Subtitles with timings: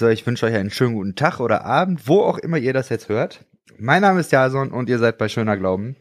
[0.00, 2.88] So, ich wünsche euch einen schönen guten Tag oder Abend, wo auch immer ihr das
[2.88, 3.44] jetzt hört.
[3.76, 5.94] Mein Name ist Jason und ihr seid bei Schöner Glauben.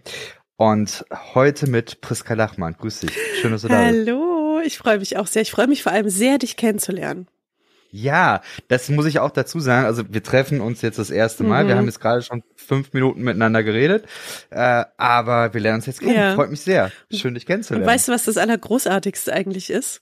[0.56, 1.04] Und
[1.34, 2.78] heute mit Priska Lachmann.
[2.80, 3.12] Grüß dich.
[3.42, 4.08] Schön, dass du da bist.
[4.08, 5.42] Hallo, ich freue mich auch sehr.
[5.42, 7.28] Ich freue mich vor allem sehr, dich kennenzulernen.
[7.92, 9.86] Ja, das muss ich auch dazu sagen.
[9.86, 11.66] Also wir treffen uns jetzt das erste Mal.
[11.66, 11.68] Mhm.
[11.68, 14.06] Wir haben jetzt gerade schon fünf Minuten miteinander geredet,
[14.50, 16.16] äh, aber wir lernen uns jetzt kennen.
[16.16, 16.36] Ja.
[16.36, 16.90] Freut mich sehr.
[17.12, 17.86] Schön, dich Und kennenzulernen.
[17.86, 20.00] weißt du, was das Allergroßartigste eigentlich ist?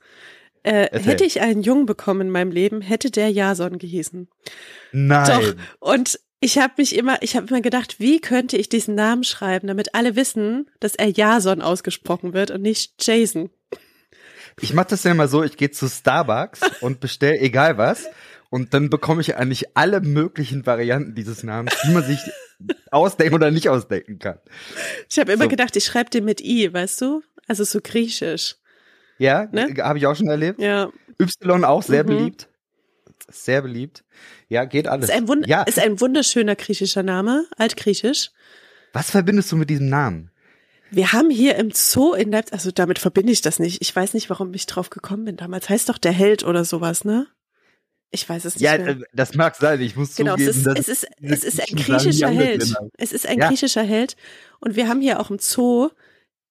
[0.63, 4.27] Äh, hätte ich einen Jungen bekommen in meinem Leben, hätte der Jason gehießen.
[4.91, 5.25] Nein.
[5.27, 5.55] Doch.
[5.79, 9.67] Und ich habe mich immer, ich habe immer gedacht, wie könnte ich diesen Namen schreiben,
[9.67, 13.49] damit alle wissen, dass er Jason ausgesprochen wird und nicht Jason.
[14.59, 18.07] Ich mache das ja immer so, ich gehe zu Starbucks und bestell egal was
[18.49, 22.19] und dann bekomme ich eigentlich alle möglichen Varianten dieses Namens, die man sich
[22.91, 24.39] ausdenken oder nicht ausdenken kann.
[25.09, 25.49] Ich habe immer So.
[25.49, 27.21] gedacht, ich schreibe den mit I, weißt du?
[27.47, 28.55] Also so griechisch.
[29.19, 29.73] Ja, Ne?
[29.79, 30.59] habe ich auch schon erlebt.
[30.61, 30.89] Ja.
[31.19, 32.07] Y auch sehr Mhm.
[32.07, 32.49] beliebt.
[33.29, 34.03] Sehr beliebt.
[34.47, 35.09] Ja, geht alles.
[35.09, 38.31] Ist ein, Wund ja, ist ein wunderschöner griechischer Name, altgriechisch.
[38.93, 40.31] was verbindest du mit diesem Namen?
[40.91, 43.81] Wir haben hier im Zoo in Leipzig, also damit verbinde ich das nicht.
[43.81, 45.67] Ich weiß nicht, warum ich drauf gekommen bin damals.
[45.67, 47.27] Heißt doch der Held oder sowas, ne?
[48.09, 48.87] Ich weiß es nicht Ja, mehr.
[48.89, 49.81] äh, das mag sein.
[49.81, 52.73] Ich muss Genau, es zugeben, ist, dass es ist, es ist ein griechischer Held.
[52.97, 53.49] Es ist ein Ja.
[53.49, 54.15] griechischer Held.
[54.61, 55.89] Und wir haben hier auch im Zoo,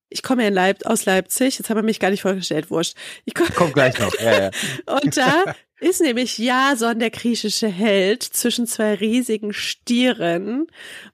[0.08, 2.96] ich komme ja in Leip aus Leipzig, jetzt haben wir mich gar nicht vorgestellt, wurscht.
[3.24, 4.14] Ich komm, Kommt gleich noch.
[4.20, 4.50] Ja, ja.
[5.02, 10.66] und da ist nämlich Jason, der griechische Held, zwischen zwei riesigen Stieren,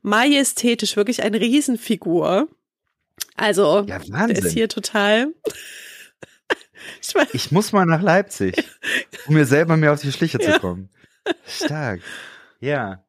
[0.03, 2.49] majestätisch, wirklich eine Riesenfigur.
[3.35, 4.51] Also, ja, der ist Wahnsinn.
[4.51, 5.29] hier total.
[7.01, 8.57] Ich Ich muss mal nach Leipzig,
[9.27, 10.59] um mir selber mehr auf die Schliche zu Ja.
[10.59, 10.91] kommen.
[11.47, 12.01] Stark.
[12.59, 13.05] Ja.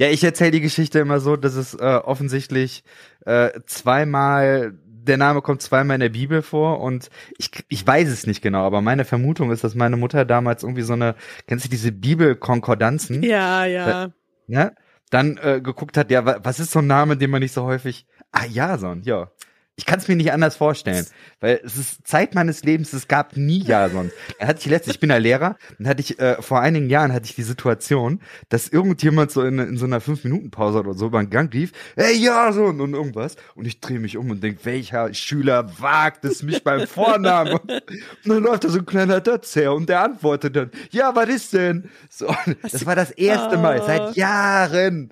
[0.00, 2.82] Ja, ich erzähle die Geschichte immer so, dass es äh, offensichtlich
[3.24, 8.26] äh, zweimal, der Name kommt zweimal in der Bibel vor und ich, ich weiß es
[8.26, 11.14] nicht genau, aber meine Vermutung ist, dass meine Mutter damals irgendwie so eine,
[11.46, 13.22] kennst du diese Bibelkonkordanzen?
[13.22, 14.12] ja, ja.
[14.46, 14.72] Ja?
[15.10, 17.64] Dann äh, geguckt hat, ja, wa- was ist so ein Name, den man nicht so
[17.64, 18.06] häufig.
[18.32, 19.30] Ah, Jason, ja.
[19.76, 21.04] Ich kann es mir nicht anders vorstellen,
[21.40, 24.12] weil es ist Zeit meines Lebens, es gab nie Jason.
[24.38, 27.12] Er hatte ich letztens, ich bin ja Lehrer, und hatte ich äh, vor einigen Jahren
[27.12, 28.20] hatte ich die Situation,
[28.50, 31.52] dass irgendjemand so in, in so einer fünf Minuten Pause oder so über den Gang
[31.52, 36.24] lief, hey Jason und irgendwas, und ich drehe mich um und denk, welcher Schüler wagt
[36.24, 37.54] es mich beim Vornamen?
[37.54, 37.82] Und
[38.26, 41.52] dann läuft da so ein kleiner Dotz her und der antwortet dann, ja, was ist
[41.52, 41.90] denn?
[42.08, 45.10] So, das war das erste Mal seit Jahren,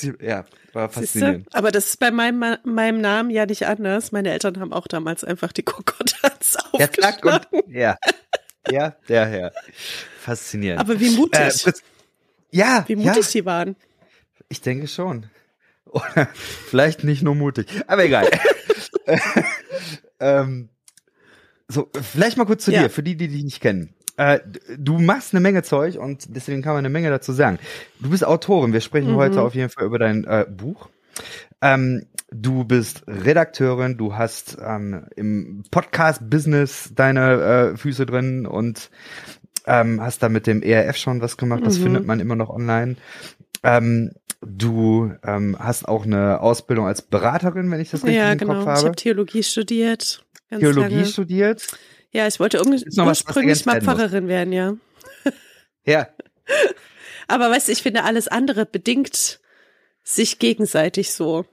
[0.00, 1.00] sie, ja, war Siehste?
[1.00, 1.48] faszinierend.
[1.54, 4.12] Aber das ist bei meinem, meinem Namen ja nicht anders.
[4.12, 7.46] Meine Eltern haben auch damals einfach die Konkordanz Ja, zack aufgeschlagen.
[7.64, 7.98] und, ja,
[8.70, 9.52] ja, der Herr.
[10.20, 10.80] Faszinierend.
[10.80, 11.72] Aber wie mutig, Äh,
[12.52, 13.74] ja, wie ja, mutig die waren.
[14.48, 15.26] ich denke schon.
[15.86, 16.28] Oder
[16.68, 18.30] vielleicht nicht nur mutig, aber egal.
[20.20, 20.68] ähm,
[21.68, 22.82] so, vielleicht mal kurz zu Ja.
[22.82, 23.94] dir, für die, die dich nicht kennen.
[24.16, 24.40] Äh,
[24.78, 27.58] du machst eine Menge Zeug und deswegen kann man eine Menge dazu sagen.
[28.00, 29.16] Du bist Autorin, wir sprechen Mhm.
[29.16, 30.88] heute auf jeden Fall über dein äh, Buch.
[31.60, 38.90] Ähm, du bist Redakteurin, du hast ähm, im Podcast-Business deine äh, Füße drin und
[39.66, 41.82] ähm, hast da mit dem ERF schon was gemacht, das Mhm.
[41.84, 42.96] findet man immer noch online.
[43.62, 48.38] Ähm, du ähm, hast auch eine Ausbildung als Beraterin, wenn ich das richtig Ja, im
[48.38, 48.54] genau.
[48.54, 48.80] Kopf Ich habe.
[48.88, 50.24] habe Theologie studiert.
[50.50, 51.06] Theologie lange.
[51.06, 51.66] studiert.
[52.12, 53.94] Ja, ich wollte ursprünglich mal werden muss.
[53.94, 54.74] Pfarrerin werden, ja.
[55.84, 56.06] Ja,
[57.26, 59.40] Aber weißt du, ich finde, alles andere bedingt
[60.04, 61.44] sich gegenseitig so.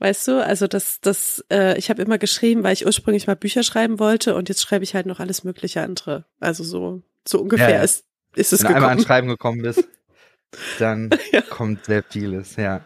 [0.00, 3.62] Weißt du, also das, das, äh, ich habe immer geschrieben, weil ich ursprünglich mal Bücher
[3.62, 6.24] schreiben wollte und jetzt schreibe ich halt noch alles mögliche andere.
[6.40, 8.04] Also so, so ungefähr Ja, ist,
[8.34, 9.06] ist es wenn du einmal ans gekommen.
[9.06, 9.84] Schreiben gekommen bist,
[10.78, 11.42] dann Ja.
[11.42, 12.84] kommt sehr vieles, ja.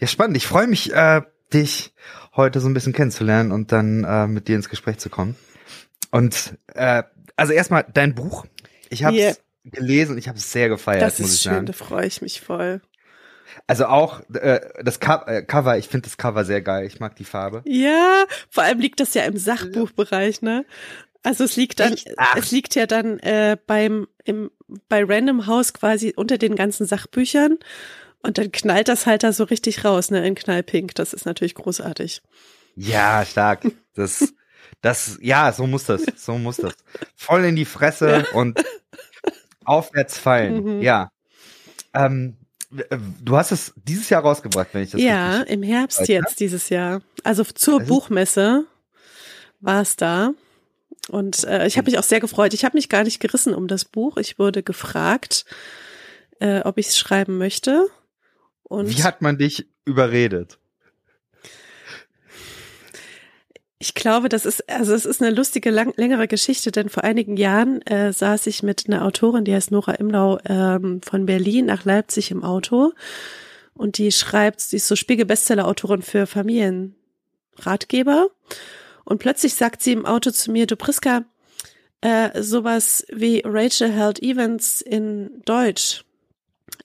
[0.00, 0.36] Ja, spannend.
[0.38, 1.20] Ich freue mich, äh,
[1.52, 1.92] dich
[2.34, 5.36] heute so ein bisschen kennenzulernen und dann äh, mit dir ins Gespräch zu kommen.
[6.10, 7.02] Und äh,
[7.36, 8.46] also erstmal dein Buch.
[8.90, 9.34] Ich habe es Yeah.
[9.64, 11.66] gelesen und ich habe es sehr gefeiert, Das muss ist ich schön, sagen.
[11.66, 12.80] da freue ich mich voll.
[13.66, 16.86] Also auch äh, das Co äh, Cover, ich finde das Cover sehr geil.
[16.86, 17.62] Ich mag die Farbe.
[17.66, 20.64] Ja, vor allem liegt das ja im Sachbuchbereich, ne?
[21.22, 21.96] Also es liegt dann,
[22.36, 24.50] es liegt ja dann äh, beim im
[24.88, 27.58] bei Random House quasi unter den ganzen Sachbüchern
[28.22, 30.26] und dann knallt das halt da so richtig raus, ne?
[30.26, 30.94] In Knallpink.
[30.94, 32.22] Das ist natürlich großartig.
[32.76, 33.66] Ja, stark.
[33.94, 34.32] Das,
[34.80, 36.74] das, ja, so muss das, so muss das.
[37.16, 38.62] Voll in die Fresse und
[39.64, 40.76] aufwärts fallen.
[40.76, 40.82] Mhm.
[40.82, 41.10] Ja.
[41.94, 42.36] Ähm,
[42.76, 46.14] äh, du hast es dieses Jahr rausgebracht, wenn ich das ja, im Herbst weiß, ne?
[46.14, 47.02] jetzt dieses Jahr.
[47.24, 48.66] Also zur ist- Buchmesse
[49.60, 50.32] war es da.
[51.08, 52.52] Und äh, ich habe mich auch sehr gefreut.
[52.52, 54.18] Ich habe mich gar nicht gerissen um das Buch.
[54.18, 55.46] Ich wurde gefragt,
[56.40, 57.86] äh, ob ich es schreiben möchte.
[58.62, 60.58] Und Wie hat man dich überredet?
[63.80, 67.36] Ich glaube, das ist, also es ist eine lustige, lang, längere Geschichte, denn vor einigen
[67.36, 71.84] Jahren äh, saß ich mit einer Autorin, die heißt Nora Imlau, ähm, von Berlin nach
[71.84, 72.92] Leipzig im Auto.
[73.74, 78.30] Und die schreibt, sie ist so Spiegel-Bestseller-Autorin für Familienratgeber.
[79.04, 81.24] Und plötzlich sagt sie im Auto zu mir, du Priska,
[82.00, 86.04] äh, sowas wie Rachel Held Evans in Deutsch.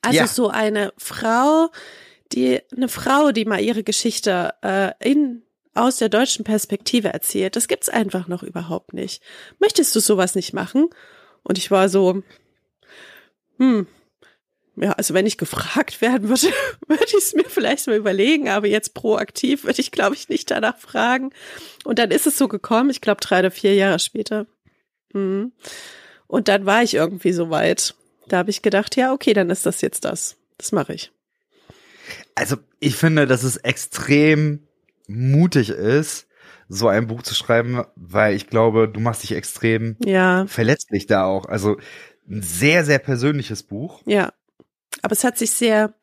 [0.01, 0.27] Also Ja.
[0.27, 1.69] so eine Frau,
[2.31, 5.42] die, eine Frau, die mal ihre Geschichte äh, in
[5.73, 7.55] aus der deutschen Perspektive erzählt.
[7.55, 9.21] Das gibt's einfach noch überhaupt nicht.
[9.59, 10.89] Möchtest du sowas nicht machen?
[11.43, 12.23] Und ich war so,
[13.57, 13.87] hm,
[14.75, 16.47] ja, also wenn ich gefragt werden würde,
[16.87, 20.49] würde ich es mir vielleicht mal überlegen, aber jetzt proaktiv würde ich, glaube ich, nicht
[20.49, 21.31] danach fragen.
[21.83, 24.47] Und dann ist es so gekommen, ich glaube drei oder vier Jahre später.
[25.13, 25.51] Mhm.
[26.27, 27.95] Und dann war ich irgendwie so weit.
[28.27, 30.37] Da habe ich gedacht, ja, okay, dann ist das jetzt das.
[30.57, 31.11] Das mache ich.
[32.35, 34.67] Also ich finde, dass es extrem
[35.07, 36.27] mutig ist,
[36.69, 41.25] so ein Buch zu schreiben, weil ich glaube, du machst dich extrem Ja, verletzlich da
[41.25, 41.45] auch.
[41.45, 41.77] Also
[42.29, 44.01] ein sehr, sehr persönliches Buch.
[44.05, 44.31] Ja,
[45.01, 45.93] aber es hat sich sehr,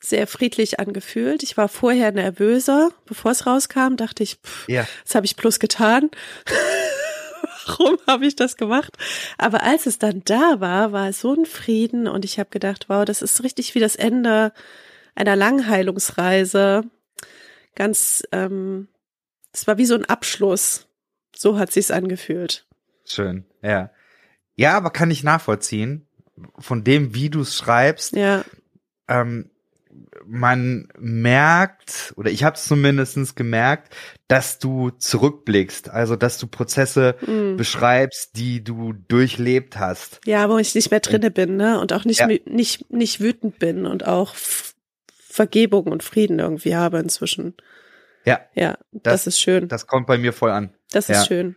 [0.00, 1.42] sehr friedlich angefühlt.
[1.42, 4.86] Ich war vorher nervöser, bevor es rauskam, dachte ich, pff, Ja.
[5.04, 6.10] was habe ich bloß getan?
[7.66, 8.96] Warum habe ich das gemacht?
[9.36, 12.86] Aber als es dann da war, war es so ein Frieden und ich habe gedacht,
[12.88, 14.52] wow, das ist richtig wie das Ende
[15.14, 16.84] einer Langheilungsreise.
[17.78, 18.88] Ganz, ähm,
[19.52, 20.88] es war wie so ein Abschluss.
[21.34, 22.66] So hat sich's angefühlt.
[23.04, 23.92] Schön, ja.
[24.56, 26.08] Ja, aber kann ich nachvollziehen.
[26.58, 28.44] Von dem, wie du es schreibst, Ja,
[29.06, 29.50] ähm,
[30.26, 33.94] man merkt, oder ich habe es zumindestens gemerkt,
[34.26, 37.56] dass du zurückblickst, also dass du Prozesse mm.
[37.56, 40.20] beschreibst, die du durchlebt hast.
[40.26, 41.80] Ja, wo ich nicht mehr drinne bin, ne?
[41.80, 42.26] Und auch nicht, Ja.
[42.26, 44.34] nicht, nicht wütend bin und auch
[45.38, 47.54] Vergebung und Frieden irgendwie habe inzwischen.
[48.24, 49.68] Ja, Ja, das, ist schön.
[49.68, 50.74] das kommt bei mir voll an.
[50.90, 51.24] Das ist ja.
[51.24, 51.54] schön.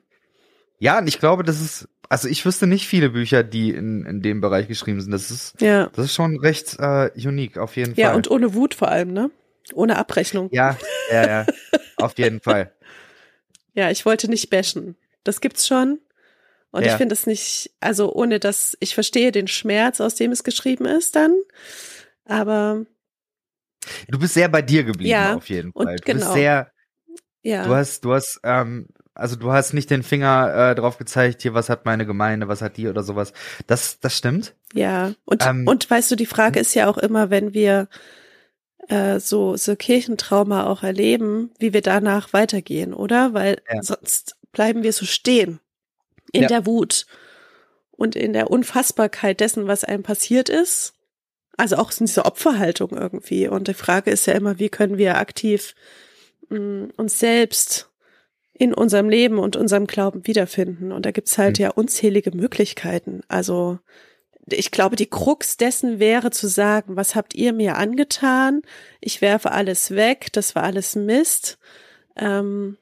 [0.78, 4.22] Ja, und ich glaube, das ist, also ich wüsste nicht viele Bücher, die in, in
[4.22, 5.12] dem Bereich geschrieben sind.
[5.12, 5.90] Das ist, Ja.
[5.96, 8.18] das ist schon recht äh, unique, auf jeden Ja, Fall.
[8.18, 9.32] und ohne Wut vor allem, ne?
[9.74, 10.50] Ohne Abrechnung.
[10.52, 10.78] ja,
[11.12, 11.46] ja, ja,
[11.98, 12.72] auf jeden Fall.
[13.74, 14.96] Ja, ich wollte nicht bashen.
[15.24, 16.00] Das gibt's schon.
[16.72, 16.92] Und Ja.
[16.92, 20.86] ich finde es nicht, also ohne dass, ich verstehe den Schmerz, aus dem es geschrieben
[20.86, 21.36] ist dann.
[22.26, 22.86] Aber
[24.08, 25.96] Du bist sehr bei dir geblieben, Ja, auf jeden Fall.
[25.98, 26.20] Du genau.
[26.20, 26.72] bist sehr,
[27.44, 27.66] ja.
[27.66, 31.54] du hast, du hast, ähm, also du hast nicht den Finger äh, drauf gezeigt, hier,
[31.54, 33.34] was hat meine Gemeinde, was hat die oder sowas.
[33.68, 34.56] Das, das stimmt.
[34.74, 37.88] Ja, und, Ähm, und weißt du, die Frage ist ja auch immer, wenn wir
[38.88, 43.34] äh, so, so Kirchentrauma auch erleben, wie wir danach weitergehen, oder?
[43.34, 43.82] Weil Ja.
[43.84, 45.60] sonst bleiben wir so stehen
[46.32, 46.48] in Ja.
[46.48, 47.06] der Wut
[47.92, 50.94] und in der Unfassbarkeit dessen, was einem passiert ist.
[51.58, 53.48] Also auch in dieser Opferhaltung irgendwie.
[53.48, 55.76] Und die Frage ist ja immer, wie können wir aktiv
[56.50, 57.90] mh, uns selbst
[58.54, 60.92] in unserem Leben und unserem Glauben wiederfinden.
[60.92, 61.64] Und da gibt's halt Hm.
[61.64, 63.22] ja unzählige Möglichkeiten.
[63.28, 63.80] Also
[64.48, 68.62] ich glaube, die Krux dessen wäre zu sagen, was habt ihr mir angetan?
[69.00, 71.58] Ich werfe alles weg, das war alles Mist,
[72.16, 72.78] ähm,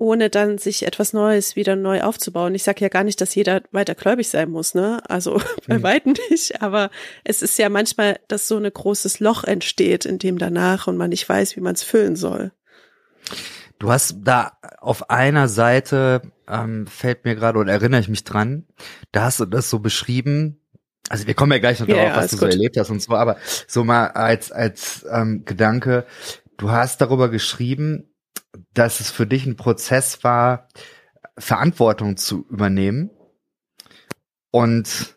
[0.00, 2.54] ohne dann sich etwas Neues wieder neu aufzubauen.
[2.54, 5.02] Ich sage ja gar nicht, dass jeder weiter gläubig sein muss, ne?
[5.08, 5.82] Also bei Mhm.
[5.82, 6.90] weitem nicht, aber
[7.22, 11.10] es ist ja manchmal, dass so ein großes Loch entsteht, in dem danach und man
[11.10, 12.52] nicht weiß, wie man es füllen soll.
[13.78, 18.66] Du hast da auf einer Seite, ähm, fällt mir gerade oder erinnere ich mich dran,
[19.12, 20.60] da hast du das so beschrieben.
[21.08, 22.54] Also wir kommen ja gleich noch darauf, ja, was du so gut.
[22.54, 26.06] erlebt hast und so, aber so mal als, als ähm, Gedanke,
[26.56, 28.09] du hast darüber geschrieben,
[28.74, 30.68] dass es für dich ein Prozess war,
[31.38, 33.10] Verantwortung zu übernehmen
[34.50, 35.16] und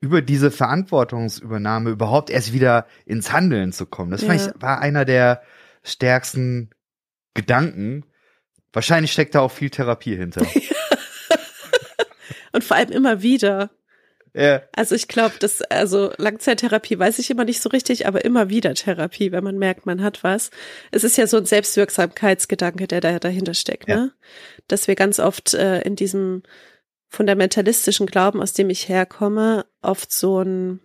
[0.00, 4.10] über diese Verantwortungsübernahme überhaupt erst wieder ins Handeln zu kommen.
[4.10, 4.34] Das Ja.
[4.34, 5.42] ich, war einer der
[5.82, 6.70] stärksten
[7.34, 8.04] Gedanken.
[8.72, 10.46] Wahrscheinlich steckt da auch viel Therapie hinter.
[12.52, 13.70] Und vor allem immer wieder.
[14.38, 18.48] Ja, Also ich glaube, dass also Langzeittherapie weiß ich immer nicht so richtig, aber immer
[18.48, 20.50] wieder Therapie, wenn man merkt, man hat was.
[20.92, 23.96] Es ist ja so ein Selbstwirksamkeitsgedanke, der da dahinter steckt, Ja.
[23.96, 24.12] ne?
[24.68, 26.42] Dass wir ganz oft äh, in diesem
[27.08, 30.80] fundamentalistischen Glauben, aus dem ich herkomme, oft so ein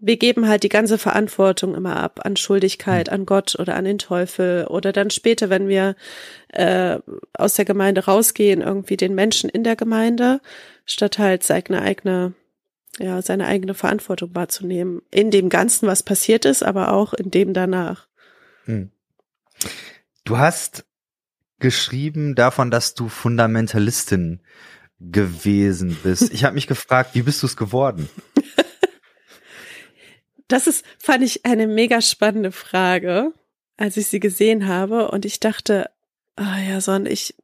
[0.00, 3.98] wir geben halt die ganze Verantwortung immer ab an Schuldigkeit, an Gott oder an den
[3.98, 5.96] Teufel oder dann später, wenn wir
[6.48, 6.98] äh,
[7.34, 10.40] aus der Gemeinde rausgehen, irgendwie den Menschen in der Gemeinde,
[10.84, 12.34] statt halt seine eigene,
[12.98, 15.02] ja, seine eigene Verantwortung wahrzunehmen.
[15.10, 18.06] In dem Ganzen, was passiert ist, aber auch in dem danach.
[18.64, 18.90] Hm.
[20.24, 20.84] Du hast
[21.58, 24.40] geschrieben davon, dass du Fundamentalistin
[25.00, 26.32] gewesen bist.
[26.32, 28.08] Ich habe mich gefragt, wie bist du es geworden?
[30.48, 33.32] Das ist, fand ich eine mega spannende Frage,
[33.76, 35.10] als ich sie gesehen habe.
[35.10, 35.90] Und ich dachte,
[36.36, 37.34] Ah ja, Son, ich,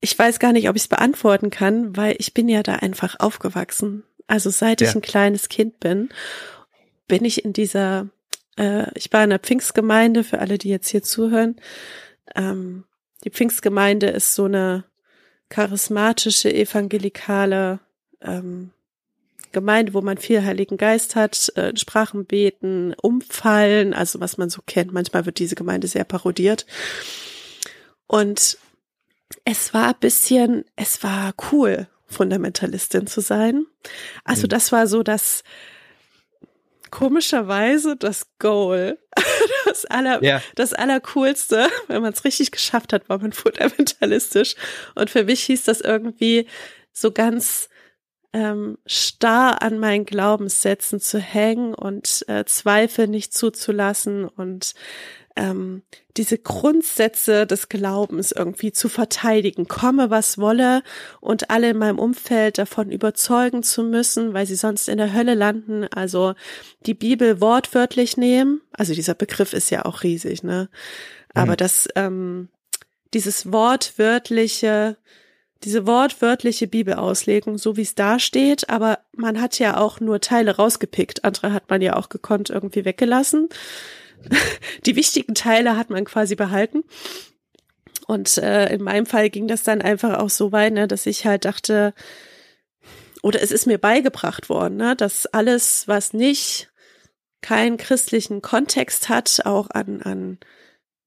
[0.00, 3.18] ich weiß gar nicht, ob ich es beantworten kann, weil ich bin ja da einfach
[3.18, 4.04] aufgewachsen.
[4.26, 4.88] Also seit Ja.
[4.88, 6.10] ich ein kleines Kind bin,
[7.08, 8.08] bin ich in dieser,
[8.58, 11.56] äh, ich war in der Pfingstgemeinde, für alle, die jetzt hier zuhören.
[12.36, 12.84] Ähm,
[13.24, 14.84] die Pfingstgemeinde ist so eine
[15.48, 17.80] charismatische, evangelikale
[18.20, 18.70] ähm,
[19.52, 24.60] Gemeinde, wo man viel Heiligen Geist hat, äh, Sprachen beten, umfallen, also was man so
[24.66, 24.92] kennt.
[24.92, 26.66] Manchmal wird diese Gemeinde sehr parodiert.
[28.06, 28.58] Und
[29.44, 33.66] es war ein bisschen, es war cool, Fundamentalistin zu sein.
[34.24, 34.48] Also Mhm.
[34.50, 35.42] das war so das
[36.90, 38.98] komischerweise das Goal.
[39.66, 40.40] Das aller, Ja.
[40.54, 44.54] das Allercoolste, wenn man es richtig geschafft hat, war man fundamentalistisch.
[44.94, 46.46] Und für mich hieß das irgendwie
[46.92, 47.68] so ganz
[48.32, 54.74] ähm, starr an meinen Glaubenssätzen zu hängen und äh, Zweifel nicht zuzulassen und
[55.36, 55.82] ähm,
[56.16, 60.82] diese Grundsätze des Glaubens irgendwie zu verteidigen, komme was wolle
[61.20, 65.34] und alle in meinem Umfeld davon überzeugen zu müssen, weil sie sonst in der Hölle
[65.34, 65.86] landen.
[65.92, 66.34] Also
[66.86, 68.60] die Bibel wortwörtlich nehmen.
[68.72, 70.68] Also dieser Begriff ist ja auch riesig, ne?
[71.34, 71.56] Aber Mhm.
[71.58, 72.48] das, ähm,
[73.14, 74.96] dieses wortwörtliche,
[75.64, 80.56] diese wortwörtliche Bibelauslegung, so wie es da steht, aber man hat ja auch nur Teile
[80.56, 81.24] rausgepickt.
[81.24, 83.48] Andere hat man ja auch gekonnt irgendwie weggelassen.
[84.86, 86.84] Die wichtigen Teile hat man quasi behalten.
[88.06, 91.26] Und äh, in meinem Fall ging das dann einfach auch so weit, ne, dass ich
[91.26, 91.92] halt dachte,
[93.22, 96.70] oder es ist mir beigebracht worden, ne, dass alles, was nicht
[97.42, 100.38] keinen christlichen Kontext hat, auch an, an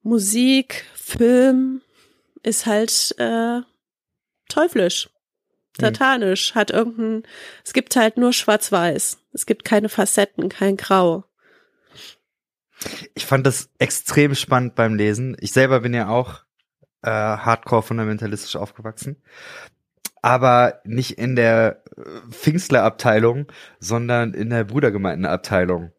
[0.04, 1.82] Musik, Film,
[2.44, 3.62] ist halt äh,
[4.52, 5.10] teuflisch,
[5.80, 7.24] satanisch, hat irgendein,
[7.64, 9.18] es gibt halt nur schwarz-weiß.
[9.34, 11.24] Es gibt keine Facetten, kein Grau.
[13.14, 15.38] Ich fand das extrem spannend beim Lesen.
[15.40, 16.42] Ich selber bin ja auch
[17.04, 19.22] äh, hardcore fundamentalistisch aufgewachsen.
[20.22, 23.48] Aber nicht in der äh, Pfingstler-Abteilung,
[23.80, 25.92] sondern in der Brudergemeindenabteilung.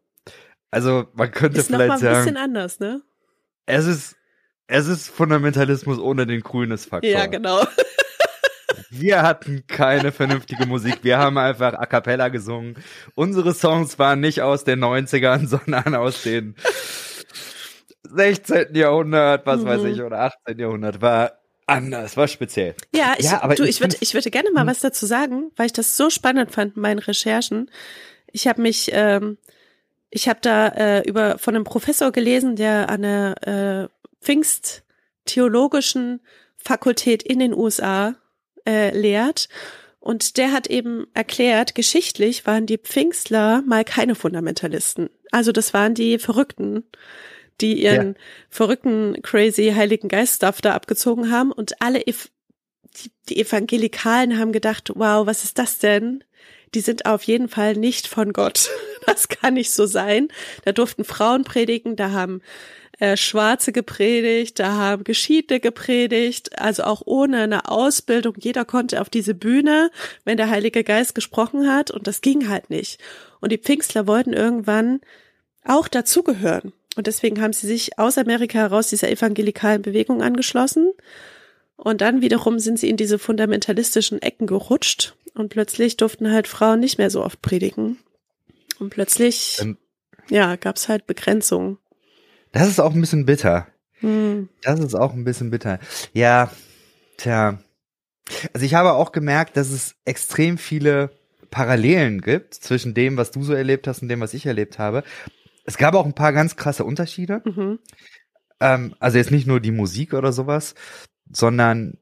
[0.71, 3.01] Also man könnte Ist noch mal ein vielleicht bisschen sagen, anders, ne?
[3.65, 4.15] es ist,
[4.67, 7.09] es ist Fundamentalismus ohne den Grünes-Faktor.
[7.09, 7.65] Ja, genau.
[8.99, 10.99] Wir hatten keine vernünftige Musik.
[11.03, 12.75] Wir haben einfach a cappella gesungen.
[13.15, 16.55] Unsere Songs waren nicht aus den 90ern, sondern aus den
[18.03, 18.75] 16.
[18.75, 19.65] Jahrhundert, was Mhm.
[19.65, 20.59] weiß ich, oder 18.
[20.59, 21.01] Jahrhundert.
[21.01, 21.33] War
[21.65, 22.75] anders, war speziell.
[22.93, 24.67] Ja, ich, Ja, aber du, ich ich würde, find's- ich würde gerne mal Hm.
[24.67, 27.71] was dazu sagen, weil ich das so spannend fand in meinen Recherchen.
[28.31, 29.37] Ich habe mich, ähm,
[30.09, 33.87] ich habe da äh, über von einem Professor gelesen, der an der äh,
[34.23, 36.21] Pfingst-theologischen
[36.57, 38.15] Fakultät in den USA
[38.67, 39.49] äh, lehrt.
[39.99, 45.09] Und der hat eben erklärt, geschichtlich waren die Pfingstler mal keine Fundamentalisten.
[45.31, 46.83] Also das waren die Verrückten,
[47.61, 48.15] die ihren
[48.49, 52.27] verrückten, crazy Heiligen Geist-Stuff da abgezogen haben und alle Ev
[52.97, 56.23] die, die Evangelikalen haben gedacht, wow, was ist das denn?
[56.75, 58.69] Die sind auf jeden Fall nicht von Gott.
[59.05, 60.29] Das kann nicht so sein.
[60.63, 62.41] Da durften Frauen predigen, da haben
[62.99, 68.35] äh, Schwarze gepredigt, da haben Geschiedene gepredigt, also auch ohne eine Ausbildung.
[68.39, 69.91] Jeder konnte auf diese Bühne,
[70.25, 72.99] wenn der Heilige Geist gesprochen hat und das ging halt nicht.
[73.41, 75.01] Und die Pfingstler wollten irgendwann
[75.65, 76.73] auch dazugehören.
[76.95, 80.91] Und deswegen haben sie sich aus Amerika heraus dieser evangelikalen Bewegung angeschlossen.
[81.75, 85.15] Und dann wiederum sind sie in diese fundamentalistischen Ecken gerutscht.
[85.33, 87.97] Und plötzlich durften halt Frauen nicht mehr so oft predigen.
[88.79, 89.77] Und plötzlich, Ähm.
[90.29, 91.79] ja, gab's halt Begrenzungen.
[92.53, 93.67] Das ist auch ein bisschen bitter.
[93.99, 94.47] Hm.
[94.61, 95.79] Das ist auch ein bisschen bitter.
[96.13, 96.49] Ja,
[97.17, 97.59] tja.
[98.53, 101.09] Also ich habe auch gemerkt, dass es extrem viele
[101.51, 105.03] Parallelen gibt zwischen dem, was du so erlebt hast und dem, was ich erlebt habe.
[105.65, 107.41] Es gab auch ein paar ganz krasse Unterschiede.
[107.45, 107.79] Mhm.
[108.59, 110.75] Ähm, also jetzt nicht nur die Musik oder sowas,
[111.31, 111.97] sondern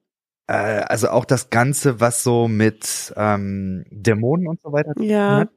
[0.48, 4.94] äh, also auch das Ganze, was so mit ähm, Dämonen und so weiter.
[4.94, 5.38] zu tun Ja.
[5.42, 5.50] hat.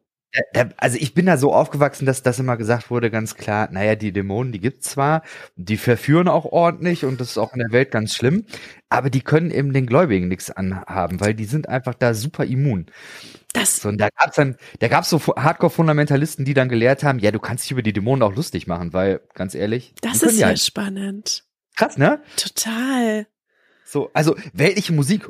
[0.76, 4.12] Also ich bin da so aufgewachsen, dass das immer gesagt wurde, ganz klar, naja, die
[4.12, 5.22] Dämonen, die gibt's zwar,
[5.56, 8.44] die verführen auch ordentlich und das ist auch in der Welt ganz schlimm,
[8.88, 12.86] aber die können eben den Gläubigen nichts anhaben, weil die sind einfach da super immun.
[13.52, 17.30] Das, So, und da gab's dann, da gab's so Hardcore-Fundamentalisten, die dann gelehrt haben, ja,
[17.30, 20.48] du kannst dich über die Dämonen auch lustig machen, weil, ganz ehrlich, das ist ja
[20.48, 20.58] halt.
[20.58, 21.44] spannend.
[21.76, 22.20] krass, ne?
[22.36, 23.26] Total.
[23.84, 25.28] So, also weltliche Musik,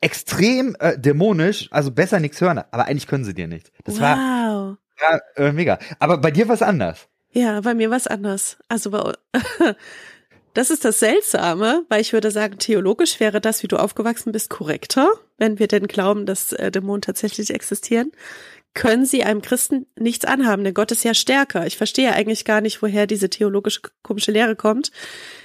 [0.00, 3.72] extrem äh, dämonisch, also besser nichts hören, aber eigentlich können sie dir nicht.
[3.84, 4.76] Das war, wow.
[5.00, 5.78] war äh, mega.
[5.98, 7.08] Aber bei dir war es anders.
[7.32, 8.58] Ja, bei mir was anders.
[8.68, 9.12] Also bei,
[10.54, 14.50] das ist das Seltsame, weil ich würde sagen, theologisch wäre das, wie du aufgewachsen bist,
[14.50, 18.12] korrekter, wenn wir denn glauben, dass äh, Dämonen tatsächlich existieren.
[18.74, 21.66] Können sie einem Christen nichts anhaben, denn Gott ist ja stärker.
[21.66, 24.90] Ich verstehe eigentlich gar nicht, woher diese theologische komische Lehre kommt.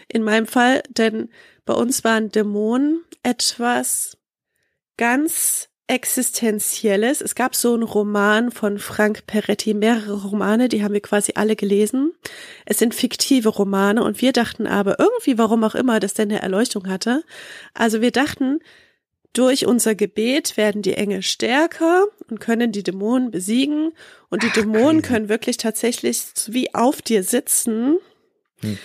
[0.07, 1.29] In meinem Fall, denn
[1.65, 4.17] bei uns waren Dämonen etwas
[4.97, 7.19] ganz Existenzielles.
[7.19, 11.55] Es gab so einen Roman von Frank Peretti, mehrere Romane, die haben wir quasi alle
[11.55, 12.13] gelesen.
[12.67, 16.43] Es sind fiktive Romane und wir dachten aber irgendwie, warum auch immer, dass der eine
[16.43, 17.23] Erleuchtung hatte.
[17.73, 18.59] Also wir dachten,
[19.33, 23.91] durch unser Gebet werden die Engel stärker und können die Dämonen besiegen.
[24.29, 27.99] Und die Dämonen können wirklich tatsächlich wie auf dir sitzen
[28.61, 28.77] hm.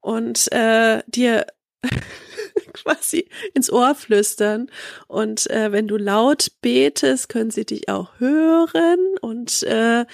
[0.00, 1.46] und äh, dir
[2.72, 4.70] quasi ins Ohr flüstern.
[5.08, 8.98] Und äh, wenn du laut betest, können sie dich auch hören.
[9.20, 10.06] Und äh,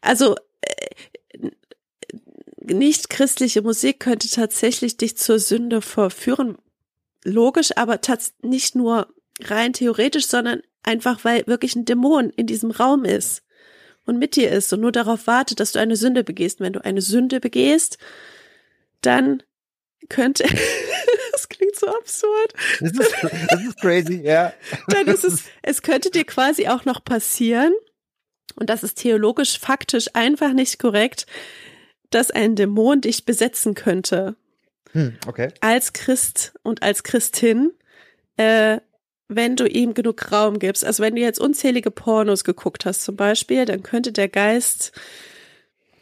[0.00, 1.50] also äh,
[2.62, 6.56] nicht christliche Musik könnte tatsächlich dich zur Sünde verführen.
[7.24, 8.00] Logisch, aber
[8.42, 9.08] nicht nur
[9.44, 13.42] rein theoretisch, sondern einfach, weil wirklich ein Dämon in diesem Raum ist
[14.04, 16.60] und mit dir ist und nur darauf wartet, dass du eine Sünde begehst.
[16.60, 17.98] Wenn du eine Sünde begehst,
[19.02, 19.42] dann
[20.08, 20.44] könnte,
[21.32, 22.54] das klingt so absurd.
[22.80, 23.14] Das ist,
[23.50, 24.52] das ist crazy, ja.
[24.88, 27.72] Dann ist es, es könnte dir quasi auch noch passieren,
[28.56, 31.26] und das ist theologisch faktisch einfach nicht korrekt,
[32.10, 34.34] dass ein Dämon dich besetzen könnte.
[34.92, 35.52] Hm, okay.
[35.60, 37.72] Als Christ und als Christin,
[38.36, 38.80] äh,
[39.28, 40.84] wenn du ihm genug Raum gibst.
[40.84, 44.92] Also wenn du jetzt unzählige Pornos geguckt hast zum Beispiel, dann könnte der Geist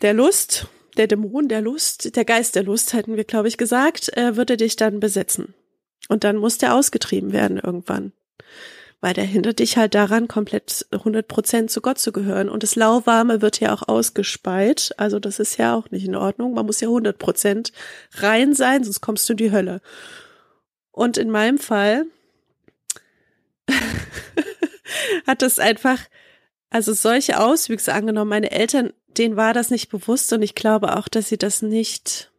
[0.03, 4.17] der Lust der Dämon der Lust, der Geist der Lust, hätten wir, glaube ich, gesagt,
[4.17, 5.55] äh, würde dich dann besetzen.
[6.09, 8.13] Und dann muss der ausgetrieben werden irgendwann.
[9.01, 12.49] Weil der hindert dich halt daran, komplett 100 Prozent zu Gott zu gehören.
[12.49, 14.95] Und das Lauwarme wird ja auch ausgespeit.
[14.97, 16.55] Also das ist ja auch nicht in Ordnung.
[16.55, 17.73] Man muss ja 100 Prozent
[18.15, 19.81] rein sein, sonst kommst du in die Hölle.
[20.93, 22.07] Und in meinem Fall
[25.27, 26.01] hat das einfach,
[26.71, 28.31] also solche Auswüchse angenommen.
[28.31, 32.31] Meine Eltern denen war das nicht bewusst und ich glaube auch, dass sie das nicht.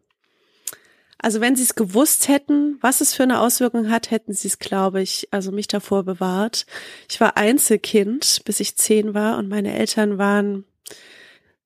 [1.19, 4.59] Also wenn sie es gewusst hätten, was es für eine Auswirkung hat, hätten sie es,
[4.59, 6.67] glaube ich, also mich davor bewahrt.
[7.09, 10.65] Ich war Einzelkind, bis ich zehn war und meine Eltern waren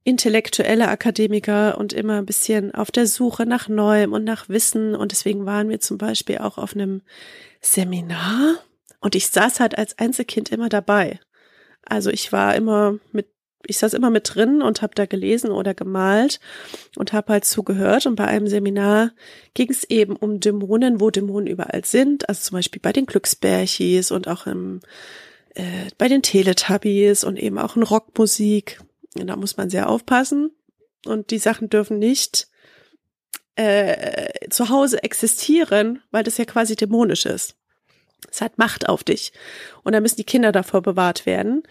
[0.03, 5.11] intellektuelle Akademiker und immer ein bisschen auf der Suche nach Neuem und nach Wissen und
[5.11, 7.01] deswegen waren wir zum Beispiel auch auf einem
[7.59, 8.55] Seminar
[9.01, 11.19] und ich saß halt als Einzelkind immer dabei.
[11.83, 13.27] Also ich war immer mit
[13.67, 16.39] ich saß immer mit drin und habe da gelesen oder gemalt
[16.95, 18.05] und habe halt zugehört.
[18.05, 19.11] Und bei einem Seminar
[19.53, 22.27] ging es eben um Dämonen, wo Dämonen überall sind.
[22.27, 24.79] Also zum Beispiel bei den Glücksbärchis und auch im,
[25.53, 28.81] äh, bei den Teletubbies und eben auch in Rockmusik.
[29.15, 30.51] Und da muss man sehr aufpassen.
[31.05, 32.47] Und die Sachen dürfen nicht
[33.55, 37.55] äh, zu Hause existieren, weil das ja quasi dämonisch ist.
[38.29, 39.33] Es hat Macht auf dich.
[39.83, 41.63] Und da müssen die Kinder davor bewahrt werden.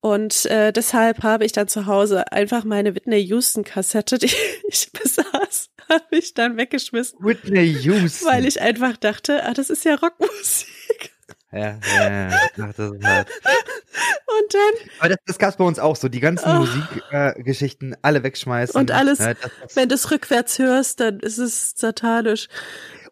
[0.00, 4.32] Und äh, deshalb habe ich dann zu Hause einfach meine Whitney Houston Kassette, die
[4.68, 7.18] ich besaß, habe ich dann weggeschmissen.
[7.22, 8.26] Whitney Houston.
[8.26, 11.12] Weil ich einfach dachte, ah, das ist ja Rockmusik.
[11.52, 12.40] Ja, ja, ja.
[12.62, 13.28] Ach, das ist hart.
[13.28, 14.90] Und dann.
[15.00, 16.60] Aber das, das gab's bei uns auch so, die ganzen oh.
[16.60, 18.80] Musikgeschichten äh, alle wegschmeißen.
[18.80, 22.46] Und alles, ja, das, das, wenn du es rückwärts hörst, dann ist es satanisch.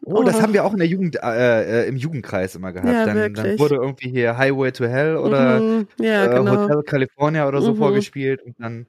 [0.04, 2.92] Oh, das haben wir auch in der Jugend, äh, äh, im Jugendkreis immer gehabt.
[2.92, 6.56] Ja, dann, dann, wurde irgendwie hier Highway to Hell oder mhm, ja, äh, genau.
[6.56, 7.78] Hotel California oder so mhm.
[7.78, 8.86] vorgespielt und dann,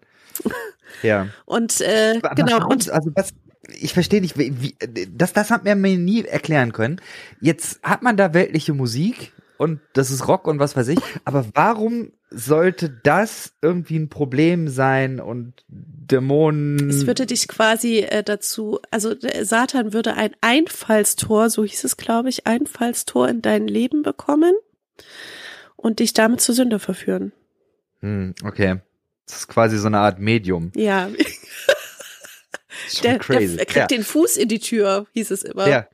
[1.04, 1.28] ja.
[1.46, 2.68] Und, äh, genau.
[2.70, 3.34] Und, also das,
[3.80, 4.76] ich verstehe nicht, wie,
[5.14, 7.02] das, das hat man mir nie erklären können.
[7.42, 11.00] Jetzt hat man da weltliche Musik und das ist Rock und was weiß ich.
[11.26, 16.90] Aber warum sollte das irgendwie ein Problem sein und Dämonen?
[16.90, 22.30] Es würde dich quasi äh, dazu, also Satan würde ein Einfallstor, so hieß es, glaube
[22.30, 24.54] ich, Einfallstor in dein Leben bekommen
[25.76, 27.34] und dich damit zur Sünde verführen.
[28.00, 28.80] Hm, okay.
[29.26, 30.72] Das ist quasi so eine Art Medium.
[30.74, 31.10] Ja.
[33.04, 33.88] Der, der, kriegt ja.
[33.88, 35.68] den Fuß in die Tür, hieß es immer.
[35.68, 35.88] Ja.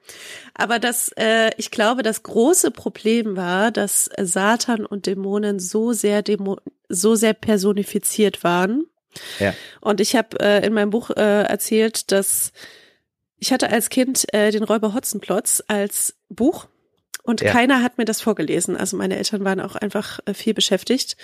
[0.53, 6.21] Aber das, äh, ich glaube, das große Problem war, dass Satan und Dämonen so sehr
[6.21, 8.85] Dämo so sehr personifiziert waren.
[9.39, 9.53] Ja.
[9.81, 12.51] Und ich habe äh, in meinem Buch äh, erzählt, dass
[13.37, 16.67] ich hatte als Kind äh, den Räuber Hotzenplotz als Buch
[17.25, 17.51] und ja.
[17.51, 18.77] keiner hat mir das vorgelesen.
[18.77, 21.17] Also meine Eltern waren auch einfach äh, viel beschäftigt.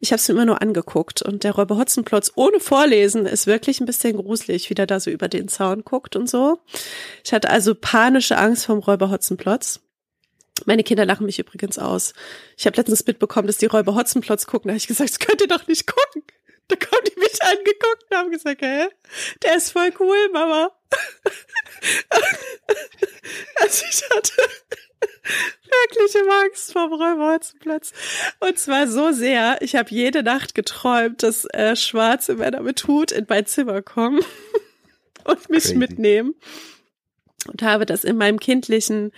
[0.00, 1.22] Ich habe es mir immer nur angeguckt.
[1.22, 5.10] Und der Räuber Hotzenplotz ohne Vorlesen ist wirklich ein bisschen gruselig, wie der da so
[5.10, 6.58] über den Zaun guckt und so.
[7.24, 9.80] Ich hatte also panische Angst vom Räuber Hotzenplotz.
[10.66, 12.12] Meine Kinder lachen mich übrigens aus.
[12.58, 14.68] Ich habe letztens mitbekommen, dass die Räuber Hotzenplotz gucken.
[14.68, 16.22] Da habe ich gesagt, das könnt ihr doch nicht gucken.
[16.68, 18.88] Da haben die mich angeguckt und haben gesagt, hä?
[19.42, 20.70] Der ist voll cool, Mama.
[23.60, 24.32] also ich hatte
[25.00, 27.92] wirklich immer Angst vor Räuberhotzenplatz.
[28.40, 33.12] Und zwar so sehr, ich habe jede Nacht geträumt, dass äh, schwarze Männer mit Hut
[33.12, 34.20] in mein Zimmer kommen
[35.24, 35.76] und mich Crazy.
[35.76, 36.34] mitnehmen.
[37.46, 39.12] Und habe das in meinem kindlichen,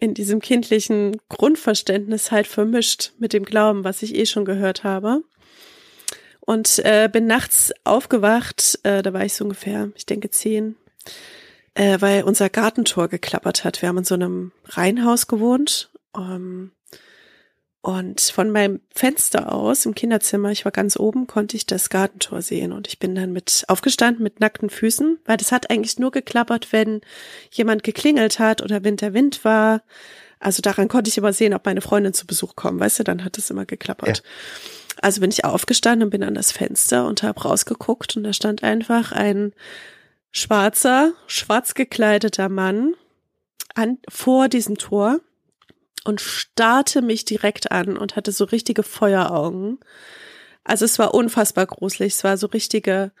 [0.00, 5.22] in diesem kindlichen Grundverständnis halt vermischt mit dem Glauben, was ich eh schon gehört habe.
[6.40, 10.76] Und äh, bin nachts aufgewacht, äh, da war ich so ungefähr, ich denke zehn,
[11.76, 13.82] äh, weil unser Gartentor geklappert hat.
[13.82, 15.90] Wir haben in so einem Reihenhaus gewohnt.
[16.16, 16.72] Ähm,
[17.82, 22.40] und von meinem Fenster aus im Kinderzimmer, ich war ganz oben, konnte ich das Gartentor
[22.40, 22.72] sehen.
[22.72, 26.72] Und ich bin dann mit aufgestanden mit nackten Füßen, weil das hat eigentlich nur geklappert,
[26.72, 27.02] wenn
[27.50, 29.82] jemand geklingelt hat oder wenn der Wind war.
[30.40, 32.80] Also daran konnte ich immer sehen, ob meine Freundin zu Besuch kommt.
[32.80, 34.18] Weißt du, dann hat es immer geklappert.
[34.18, 34.24] Ja.
[35.02, 38.62] Also bin ich aufgestanden und bin an das Fenster und habe rausgeguckt und da stand
[38.62, 39.52] einfach ein
[40.36, 42.92] schwarzer, schwarz gekleideter Mann
[43.74, 45.20] an, vor diesem Tor
[46.04, 49.78] und starrte mich direkt an und hatte so richtige Feueraugen.
[50.62, 52.12] Also es war unfassbar gruselig.
[52.12, 53.12] Es war so richtige,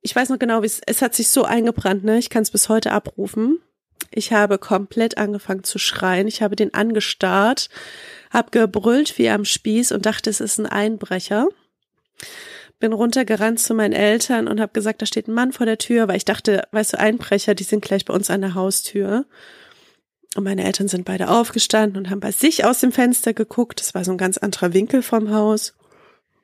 [0.00, 2.18] ich weiß noch genau, wie es, es hat sich so eingebrannt, ne?
[2.18, 3.60] Ich kann es bis heute abrufen.
[4.10, 6.26] Ich habe komplett angefangen zu schreien.
[6.26, 7.68] Ich habe den angestarrt,
[8.30, 11.46] habe gebrüllt wie am Spieß und dachte, es ist ein Einbrecher.
[12.84, 16.06] Bin runtergerannt zu meinen Eltern und habe gesagt, da steht ein Mann vor der Tür,
[16.06, 19.24] weil ich dachte, weißt du, Einbrecher, die sind gleich bei uns an der Haustür.
[20.36, 23.80] Und meine Eltern sind beide aufgestanden und haben bei sich aus dem Fenster geguckt.
[23.80, 25.72] Das war so ein ganz anderer Winkel vom Haus.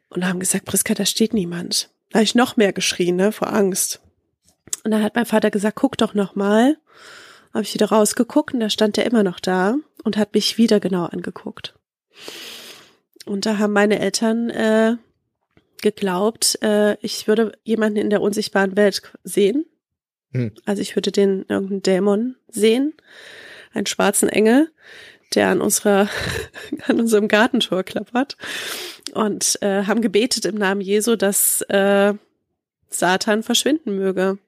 [0.08, 1.90] Und haben gesagt, Priska, da steht niemand.
[2.08, 4.00] Da habe ich noch mehr geschrien, ne, vor Angst.
[4.82, 6.78] Und dann hat mein Vater gesagt, guck doch noch mal.
[7.52, 9.74] Habe ich wieder rausgeguckt und da stand er immer noch da
[10.04, 11.74] und hat mich wieder genau angeguckt.
[13.26, 14.96] Und da haben meine Eltern äh,
[15.82, 19.66] geglaubt, äh, ich würde jemanden in der unsichtbaren Welt sehen.
[20.32, 20.52] Hm.
[20.64, 22.94] Also ich würde den irgendeinen Dämon sehen,
[23.72, 24.70] einen schwarzen Engel,
[25.34, 26.08] der an unserer
[26.86, 28.36] an unserem Gartentor klappert
[29.14, 32.14] und äh, haben gebetet im Namen Jesu, dass äh,
[32.88, 34.38] Satan verschwinden möge.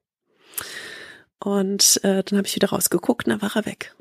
[1.39, 3.95] Und äh, dann habe ich wieder rausgeguckt dann war er weg.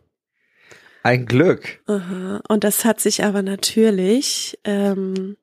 [1.03, 1.81] Ein Glück.
[1.87, 2.41] Aha.
[2.47, 5.37] Und das hat sich aber natürlich, ähm,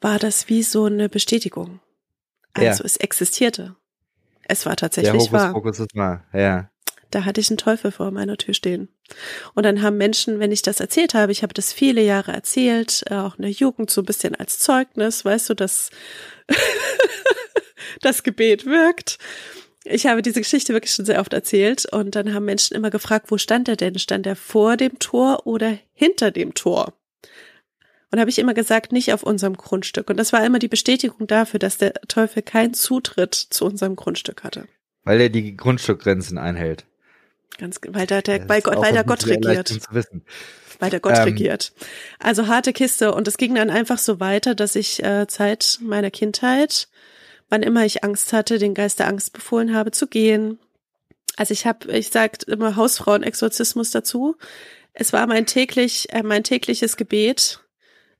[0.00, 1.80] war das wie so eine Bestätigung.
[2.52, 2.86] Also Ja.
[2.86, 3.76] es existierte.
[4.48, 5.52] Es war Der tatsächlich Hokus wahr.
[5.52, 6.24] Pokus ist wahr.
[6.32, 6.70] Ja.
[7.10, 8.88] Da hatte ich einen Teufel vor meiner Tür stehen.
[9.54, 13.04] Und dann haben Menschen, wenn ich das erzählt habe, ich habe das viele Jahre erzählt,
[13.10, 15.90] äh, auch in der Jugend so ein bisschen als Zeugnis, weißt du, dass
[18.00, 19.18] das Gebet wirkt.
[19.84, 23.30] Ich habe diese Geschichte wirklich schon sehr oft erzählt und dann haben Menschen immer gefragt,
[23.30, 23.98] wo stand er denn?
[23.98, 26.92] Stand er vor dem Tor oder hinter dem Tor?
[28.10, 30.08] Und habe ich immer gesagt, nicht auf unserem Grundstück.
[30.10, 34.44] Und das war immer die Bestätigung dafür, dass der Teufel keinen Zutritt zu unserem Grundstück
[34.44, 34.68] hatte.
[35.02, 36.84] Weil er die Grundstückgrenzen einhält.
[37.58, 39.78] Ganz, weil da der, weil Gott, weil da Gott regiert.
[40.78, 41.72] Weil der Gott Ähm, regiert.
[42.18, 43.14] Also harte Kiste.
[43.14, 46.88] Und es ging dann einfach so weiter, dass ich äh, Zeit meiner Kindheit,
[47.48, 50.58] wann immer ich Angst hatte, den Geist der Angst befohlen habe zu gehen.
[51.36, 54.36] Also ich habe, ich sag immer Hausfrauenexorzismus dazu.
[54.92, 57.60] Es war mein täglich, äh, mein tägliches Gebet,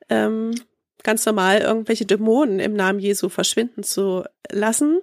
[0.08, 0.54] ähm,
[1.02, 5.00] ganz normal irgendwelche Dämonen im Namen Jesu verschwinden zu lassen.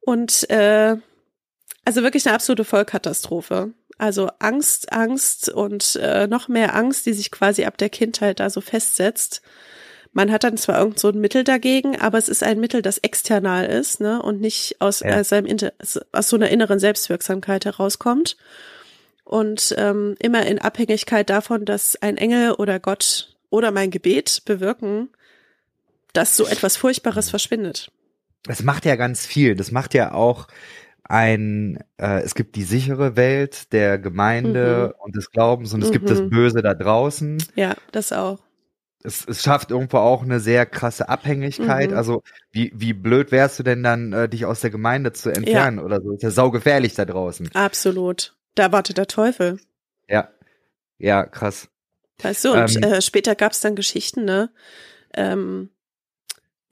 [0.00, 0.96] Und äh,
[1.84, 3.72] also wirklich eine absolute Vollkatastrophe.
[3.98, 8.48] Also Angst, Angst und äh, noch mehr Angst, die sich quasi ab der Kindheit da
[8.48, 9.42] so festsetzt.
[10.12, 12.98] Man hat dann zwar irgend so ein Mittel dagegen, aber es ist ein Mittel, das
[12.98, 15.20] external ist, ne, und nicht aus, Ja.
[15.20, 15.72] aus seinem Inter
[16.12, 18.36] aus so einer inneren Selbstwirksamkeit herauskommt.
[19.24, 25.10] Und ähm, immer in Abhängigkeit davon, dass ein Engel oder Gott oder mein Gebet bewirken,
[26.12, 27.92] dass so etwas Furchtbares verschwindet.
[28.44, 29.54] Das macht ja ganz viel.
[29.54, 30.48] Das macht ja auch
[31.04, 36.08] ein, äh, es gibt die sichere Welt der Gemeinde und des Glaubens und es gibt
[36.08, 36.30] das Mhm.
[36.30, 37.42] Böse da draußen.
[37.56, 38.38] Ja, das auch.
[39.02, 41.90] Es, es schafft irgendwo auch eine sehr krasse Abhängigkeit.
[41.90, 41.96] Mhm.
[41.96, 45.78] Also wie, wie blöd wärst du denn dann, äh, dich aus der Gemeinde zu entfernen
[45.78, 46.12] oder so?
[46.12, 47.50] Ist ja saugefährlich da draußen.
[47.54, 48.36] Absolut.
[48.54, 49.58] Da wartet der Teufel.
[50.08, 50.28] Ja.
[50.98, 51.68] Ja, krass.
[52.22, 54.50] Weißt du, und Ähm, äh, später gab es dann Geschichten, ne?
[55.14, 55.70] Ähm,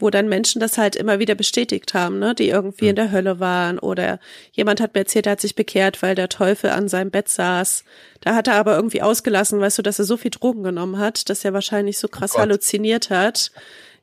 [0.00, 2.34] wo dann Menschen das halt immer wieder bestätigt haben, ne?
[2.34, 2.90] Die irgendwie Hm.
[2.90, 4.20] in der Hölle waren oder
[4.52, 7.82] jemand hat mir erzählt, er hat sich bekehrt, weil der Teufel an seinem Bett saß.
[8.20, 11.28] Da hat er aber irgendwie ausgelassen, weißt du, dass er so viel Drogen genommen hat,
[11.28, 12.42] dass er wahrscheinlich so krass Gott.
[12.42, 13.50] halluziniert hat.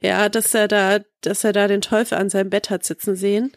[0.01, 3.53] Ja, dass er da, dass er da den Teufel an seinem Bett hat sitzen sehen.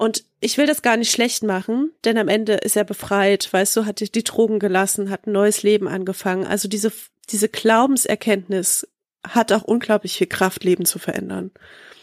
[0.00, 3.76] Und ich will das gar nicht schlecht machen, denn am Ende ist er befreit, weißt
[3.76, 6.46] du, hat die, die Drogen gelassen, hat ein neues Leben angefangen.
[6.46, 6.90] Also diese,
[7.28, 8.88] diese Glaubenserkenntnis
[9.28, 11.50] hat auch unglaublich viel Kraft, Leben zu verändern.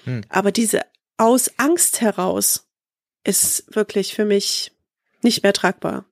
[0.03, 0.21] Hm.
[0.29, 0.81] Aber diese
[1.17, 2.69] aus Angst heraus
[3.23, 4.73] ist wirklich für mich
[5.23, 6.05] nicht mehr tragbar.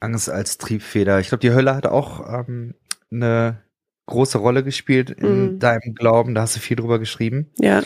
[0.00, 1.20] Angst als Triebfeder.
[1.20, 2.74] Ich glaube, die Hölle hat auch ähm,
[3.12, 3.62] eine
[4.06, 5.58] große Rolle gespielt in Mhm.
[5.60, 6.34] deinem Glauben.
[6.34, 7.52] Da hast du viel drüber geschrieben.
[7.60, 7.84] Ja.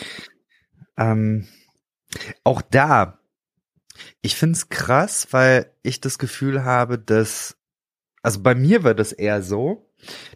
[0.97, 1.47] Ähm,
[2.43, 3.19] auch da,
[4.21, 7.57] ich find's krass, weil ich das Gefühl habe, dass,
[8.21, 9.89] also bei mir war das eher so,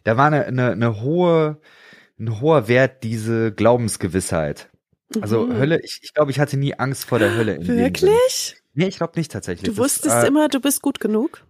[0.03, 1.62] da war eine, eine, eine hohe,
[2.19, 4.69] ein hoher Wert diese Glaubensgewissheit.
[5.21, 5.58] Also Mhm.
[5.58, 7.58] Hölle, ich, ich glaube, ich hatte nie Angst vor der Hölle.
[7.65, 8.58] Wirklich?
[8.73, 9.69] Nee, ich glaube nicht tatsächlich.
[9.69, 11.45] Du Das, wusstest äh, immer, du bist gut genug?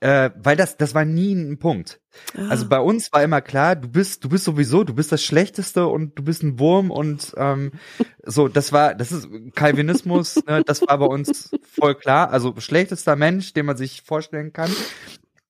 [0.00, 2.00] Äh, weil das, das war nie ein Punkt.
[2.48, 2.68] Also Ah.
[2.68, 6.18] bei uns war immer klar, du bist, du bist sowieso, du bist das Schlechteste und
[6.18, 7.72] du bist ein Wurm und ähm,
[8.24, 12.30] so, das war, das ist Calvinismus, ne, das war bei uns voll klar.
[12.30, 14.70] Also schlechtester Mensch, den man sich vorstellen kann.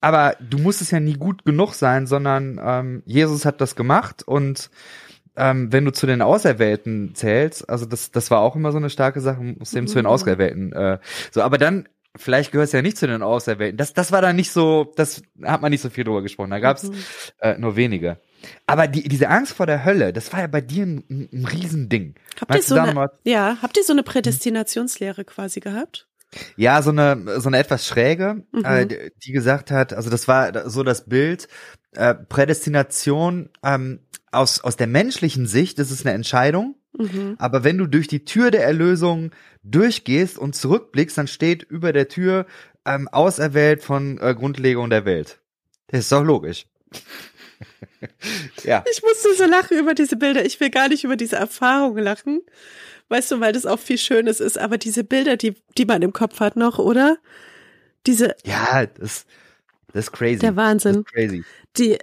[0.00, 4.70] Aber du musstest ja nie gut genug sein, sondern ähm, Jesus hat das gemacht und
[5.38, 8.88] ähm, wenn du zu den Auserwählten zählst, also das, das war auch immer so eine
[8.90, 10.10] starke Sache, musst eben zu den Mhm.
[10.10, 10.72] Auserwählten.
[10.72, 10.98] Äh,
[11.30, 13.76] so, aber dann, vielleicht gehörst du ja nicht zu den Auserwählten.
[13.76, 16.50] Das, das war dann nicht so, das hat man nicht so viel drüber gesprochen.
[16.50, 16.94] Da gab's Mhm.
[17.40, 18.18] äh, nur wenige.
[18.66, 21.44] Aber die, diese Angst vor der Hölle, das war ja bei dir ein, ein, ein
[21.46, 22.14] Riesending.
[22.40, 26.08] Habt ihr Magst so da eine, ja, habt ihr so eine Prädestinationslehre quasi gehabt?
[26.56, 28.64] Ja, so eine, so eine etwas schräge, Mhm.
[28.64, 28.86] äh,
[29.24, 31.48] die- gesagt hat, also das war so das Bild,
[31.94, 34.00] äh, Prädestination ähm,
[34.32, 37.36] aus, aus der menschlichen Sicht ist es eine Entscheidung, Mhm.
[37.38, 39.30] aber wenn du durch die Tür der Erlösung
[39.62, 42.46] durchgehst und zurückblickst, dann steht über der Tür
[42.86, 45.38] ähm, auserwählt von äh, Grundlegung der Welt.
[45.88, 46.66] Das ist doch logisch.
[48.64, 48.84] ja.
[48.90, 50.44] Ich musste so lachen über diese Bilder.
[50.44, 52.40] Ich will gar nicht über diese Erfahrung lachen.
[53.08, 54.58] Weißt du, weil das auch viel Schönes ist.
[54.58, 57.18] Aber diese Bilder, die, die man im Kopf hat noch, oder?
[58.06, 59.26] Diese, Ja, das,
[59.92, 60.38] das ist crazy.
[60.38, 60.94] der Wahnsinn.
[60.94, 61.44] Das ist crazy.
[61.76, 61.98] Die,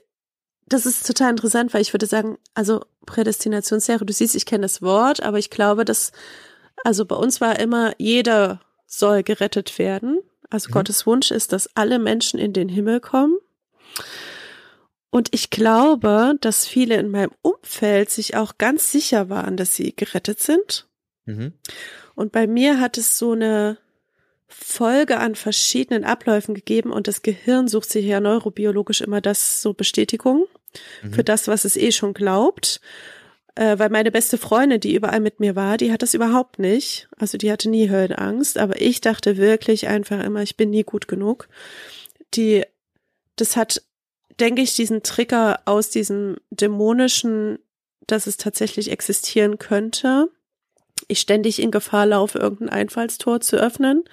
[0.67, 4.81] das ist total interessant, weil ich würde sagen, also Prädestinationslehre, du siehst, ich kenne das
[4.81, 6.11] Wort, aber ich glaube, dass,
[6.83, 10.19] also bei uns war immer, jeder soll gerettet werden.
[10.49, 10.73] Also Mhm.
[10.73, 13.37] Gottes Wunsch ist, dass alle Menschen in den Himmel kommen.
[15.09, 19.95] Und ich glaube, dass viele in meinem Umfeld sich auch ganz sicher waren, dass sie
[19.95, 20.87] gerettet sind.
[21.25, 21.53] Mhm.
[22.15, 23.77] Und bei mir hat es so eine
[24.47, 29.73] Folge an verschiedenen Abläufen gegeben und das Gehirn sucht sich ja neurobiologisch immer das so
[29.73, 30.45] Bestätigung
[31.01, 31.13] Mhm.
[31.13, 32.81] für das, was es eh schon glaubt.
[33.55, 37.07] Äh, weil meine beste Freundin, die überall mit mir war, die hat das überhaupt nicht.
[37.17, 41.07] Also die hatte nie Höllenangst, aber ich dachte wirklich einfach immer, ich bin nie gut
[41.07, 41.47] genug.
[42.33, 42.63] Die,
[43.36, 43.83] das hat,
[44.39, 47.59] denke ich, diesen Trigger aus diesem dämonischen,
[48.07, 50.29] dass es tatsächlich existieren könnte.
[51.07, 54.03] Ich ständig in Gefahr laufe, irgendein Einfallstor zu öffnen.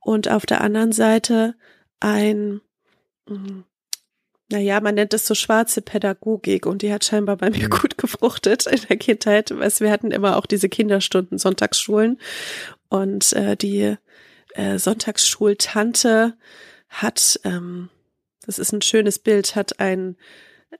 [0.00, 1.54] Und auf der anderen Seite
[2.00, 2.62] ein,
[3.28, 3.60] mm,
[4.50, 7.70] naja, man nennt das so schwarze Pädagogik und die hat scheinbar bei mir Mhm.
[7.70, 9.50] gut gefruchtet in der Kindheit.
[9.56, 12.20] Weißt, wir hatten immer auch diese Kinderstunden, Sonntagsschulen
[12.88, 13.96] und äh, die
[14.54, 16.34] äh, Sonntagsschultante
[16.88, 17.88] hat, ähm,
[18.46, 20.16] das ist ein schönes Bild, hat ein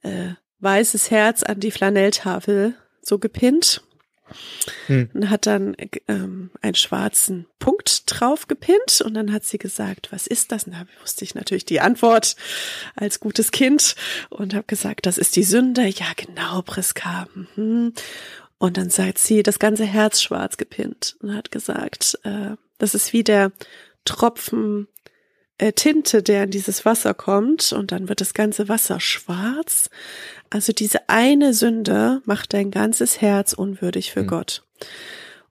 [0.02, 3.82] äh, weißes Herz an die Flanelltafel so gepinnt
[4.86, 5.10] Hm.
[5.12, 5.76] und hat dann
[6.08, 10.64] ähm, einen schwarzen Punkt drauf gepinnt und dann hat sie gesagt, was ist das?
[10.64, 12.36] Und da wusste ich natürlich die Antwort
[12.96, 13.94] als gutes Kind
[14.30, 15.86] und habe gesagt, das ist die Sünde.
[15.86, 17.28] Ja, genau, Priska.
[17.34, 17.92] Mhm.
[18.58, 23.12] Und dann sagt sie, das ganze Herz schwarz gepinnt und hat gesagt, äh, das ist
[23.12, 23.52] wie der
[24.04, 24.88] Tropfen
[25.58, 29.90] äh, Tinte, der in dieses Wasser kommt und dann wird das ganze Wasser schwarz.
[30.50, 34.26] Also diese eine Sünde macht dein ganzes Herz unwürdig für Hm.
[34.26, 34.62] Gott.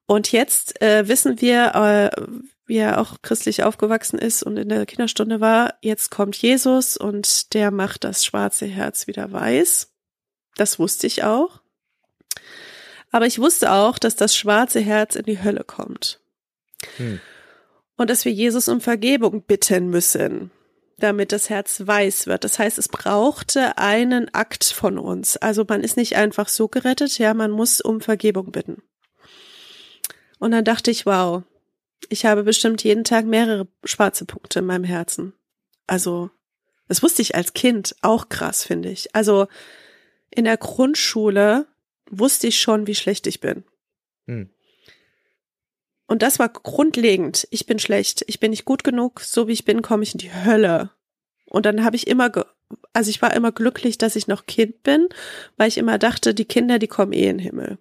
[0.06, 2.22] Und jetzt äh, wissen wir, äh,
[2.66, 7.54] wie er auch christlich aufgewachsen ist und in der Kinderstunde war, jetzt kommt Jesus und
[7.54, 9.92] der macht das schwarze Herz wieder weiß.
[10.56, 11.62] Das wusste ich auch.
[13.12, 16.20] Aber ich wusste auch, dass das schwarze Herz in die Hölle kommt.
[16.98, 17.22] Hm.
[17.98, 20.52] Und dass wir Jesus um Vergebung bitten müssen,
[20.98, 22.44] damit das Herz weiß wird.
[22.44, 25.38] Das heißt, es brauchte einen Akt von uns.
[25.38, 28.82] Also man ist nicht einfach so gerettet, ja, man muss um Vergebung bitten.
[30.40, 31.44] Und dann dachte ich, wow,
[32.10, 35.34] ich habe bestimmt jeden Tag mehrere schwarze Punkte in meinem Herzen.
[35.88, 36.30] Also,
[36.88, 39.16] das wusste ich als Kind auch krass, finde ich.
[39.16, 39.48] Also,
[40.30, 41.68] in der Grundschule
[42.10, 43.64] wusste ich schon, wie schlecht ich bin.
[44.28, 44.53] Hm.
[46.14, 47.48] Und das war grundlegend.
[47.50, 48.24] Ich bin schlecht.
[48.28, 49.22] Ich bin nicht gut genug.
[49.22, 50.92] So wie ich bin, komme ich in die Hölle.
[51.48, 52.44] Und dann habe ich immer, ge
[52.94, 55.10] also ich war immer glücklich, dass ich noch Kind bin,
[55.58, 57.80] weil ich immer dachte, die Kinder, die kommen eh in den Himmel.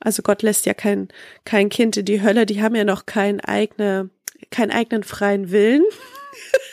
[0.00, 1.08] Also Gott lässt ja kein,
[1.46, 2.44] kein Kind in die Hölle.
[2.44, 4.10] Die haben ja noch keinen eigene,
[4.50, 5.82] keinen eigenen freien Willen.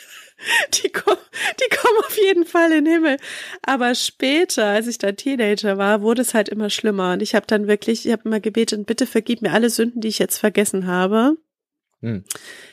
[0.74, 1.18] Die kommen,
[1.60, 3.16] die kommen auf jeden Fall in den Himmel.
[3.62, 7.12] Aber später, als ich dann Teenager war, wurde es halt immer schlimmer.
[7.12, 10.08] Und ich habe dann wirklich, ich habe immer gebetet, bitte vergib mir alle Sünden, die
[10.08, 11.36] ich jetzt vergessen habe.
[12.00, 12.24] Hm.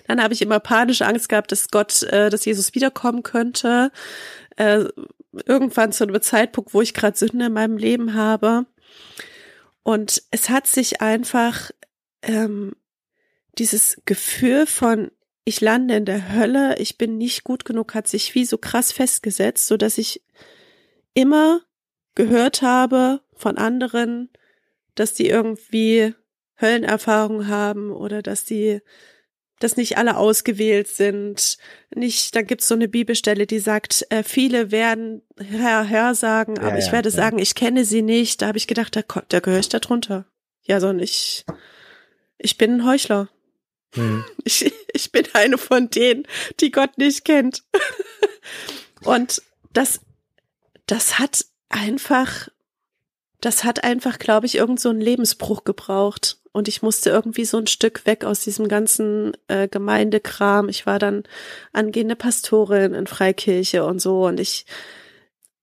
[0.07, 3.91] Dann habe ich immer panische Angst gehabt, dass Gott, äh, dass Jesus wiederkommen könnte.
[4.57, 4.85] Äh,
[5.45, 8.65] irgendwann zu einem Zeitpunkt, wo ich gerade Sünde in meinem Leben habe.
[9.83, 11.71] Und es hat sich einfach
[12.21, 12.75] ähm,
[13.57, 15.11] dieses Gefühl von
[15.43, 18.91] ich lande in der Hölle, ich bin nicht gut genug, hat sich wie so krass
[18.91, 20.21] festgesetzt, so dass ich
[21.13, 21.61] immer
[22.15, 24.29] gehört habe von anderen,
[24.95, 26.13] dass die irgendwie
[26.59, 28.81] Höllenerfahrung haben oder dass die
[29.61, 31.57] dass nicht alle ausgewählt sind.
[31.93, 36.71] Nicht, da gibt's so eine Bibelstelle, die sagt, äh, viele werden Herr, Herr sagen, aber
[36.71, 37.15] ja, ich werde ja.
[37.15, 38.41] sagen, ich kenne sie nicht.
[38.41, 40.25] Da habe ich gedacht, da, da gehöre ich da drunter.
[40.63, 41.45] Ja, sondern ich,
[42.39, 43.29] ich bin ein Heuchler.
[43.93, 44.23] Hm.
[44.43, 46.27] Ich, ich bin eine von denen,
[46.59, 47.63] die Gott nicht kennt.
[49.03, 49.41] Und
[49.73, 50.01] das,
[50.85, 52.49] das hat einfach,
[53.39, 56.37] das hat einfach, glaube ich, irgend so einen Lebensbruch gebraucht.
[56.53, 60.67] Und ich musste irgendwie so ein Stück weg aus diesem ganzen äh, Gemeindekram.
[60.67, 61.23] Ich war dann
[61.71, 64.25] angehende Pastorin in Freikirche und so.
[64.25, 64.65] Und ich,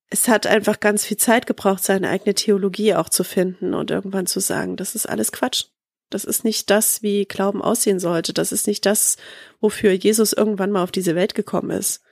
[0.09, 4.27] es hat einfach ganz viel Zeit gebraucht, seine eigene Theologie auch zu finden und irgendwann
[4.27, 5.67] zu sagen, das ist alles Quatsch.
[6.11, 8.33] Das ist nicht das, wie Glauben aussehen sollte.
[8.33, 9.17] Das ist nicht das,
[9.61, 12.03] wofür Jesus irgendwann mal auf diese Welt gekommen ist.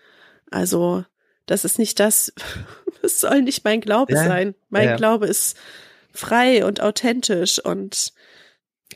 [0.50, 1.04] Also,
[1.46, 2.32] das ist nicht das,
[3.02, 4.24] es soll nicht mein Glaube ja.
[4.24, 4.54] sein.
[4.68, 4.96] Mein ja.
[4.96, 5.56] Glaube ist
[6.12, 8.12] frei und authentisch und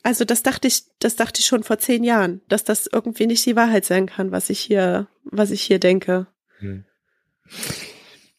[0.02, 3.44] also das dachte ich, das dachte ich schon vor zehn Jahren, dass das irgendwie nicht
[3.44, 6.26] die Wahrheit sein kann, was ich hier, was ich hier denke.
[6.58, 6.84] Hm.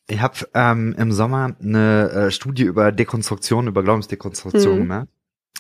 [0.08, 4.80] Ich habe ähm, im Sommer eine äh, Studie über Dekonstruktion, über Glaubensdekonstruktion hm.
[4.80, 5.08] gemacht.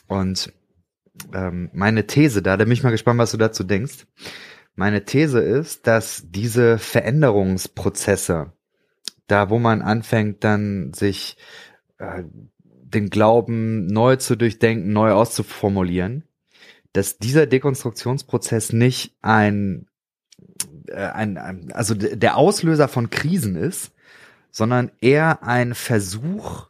[0.07, 0.51] Und
[1.33, 4.05] ähm, meine These da, da bin ich mal gespannt, was du dazu denkst.
[4.75, 8.53] Meine These ist, dass diese Veränderungsprozesse,
[9.27, 11.37] da wo man anfängt, dann sich
[11.97, 12.23] äh,
[12.93, 16.23] den Glauben neu zu durchdenken, neu auszuformulieren,
[16.93, 19.87] dass dieser Dekonstruktionsprozess nicht ein,
[20.87, 23.91] äh, ein, ein also der Auslöser von Krisen ist,
[24.51, 26.67] sondern eher ein Versuch,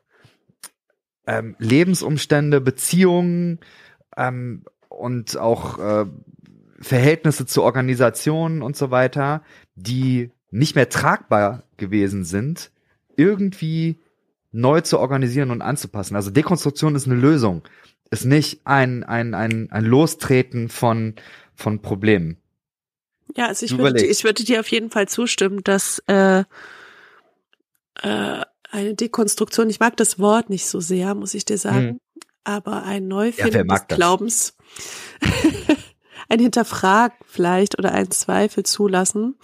[1.25, 3.59] ähm, Lebensumstände, Beziehungen
[4.17, 6.05] ähm, und auch äh,
[6.79, 9.43] Verhältnisse zu Organisationen und so weiter,
[9.75, 12.71] die nicht mehr tragbar gewesen sind,
[13.15, 13.99] irgendwie
[14.51, 16.15] neu zu organisieren und anzupassen.
[16.15, 17.61] Also Dekonstruktion ist eine Lösung,
[18.09, 21.15] ist nicht ein, ein, ein, ein Lostreten von,
[21.55, 22.37] von Problemen.
[23.37, 26.43] Ja, also ich würde, ich würde dir auf jeden Fall zustimmen, dass äh,
[28.01, 31.99] äh, eine Dekonstruktion, ich mag das Wort nicht so sehr, muss ich dir sagen, hm.
[32.43, 34.57] Aber ein Neufinden ja, des Glaubens,
[36.29, 39.35] ein Hinterfragen vielleicht oder ein Zweifel zulassen,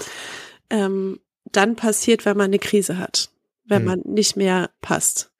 [0.70, 3.30] ähm, dann passiert, wenn man eine Krise hat
[3.68, 3.86] wenn hm.
[3.86, 5.32] man nicht mehr passt.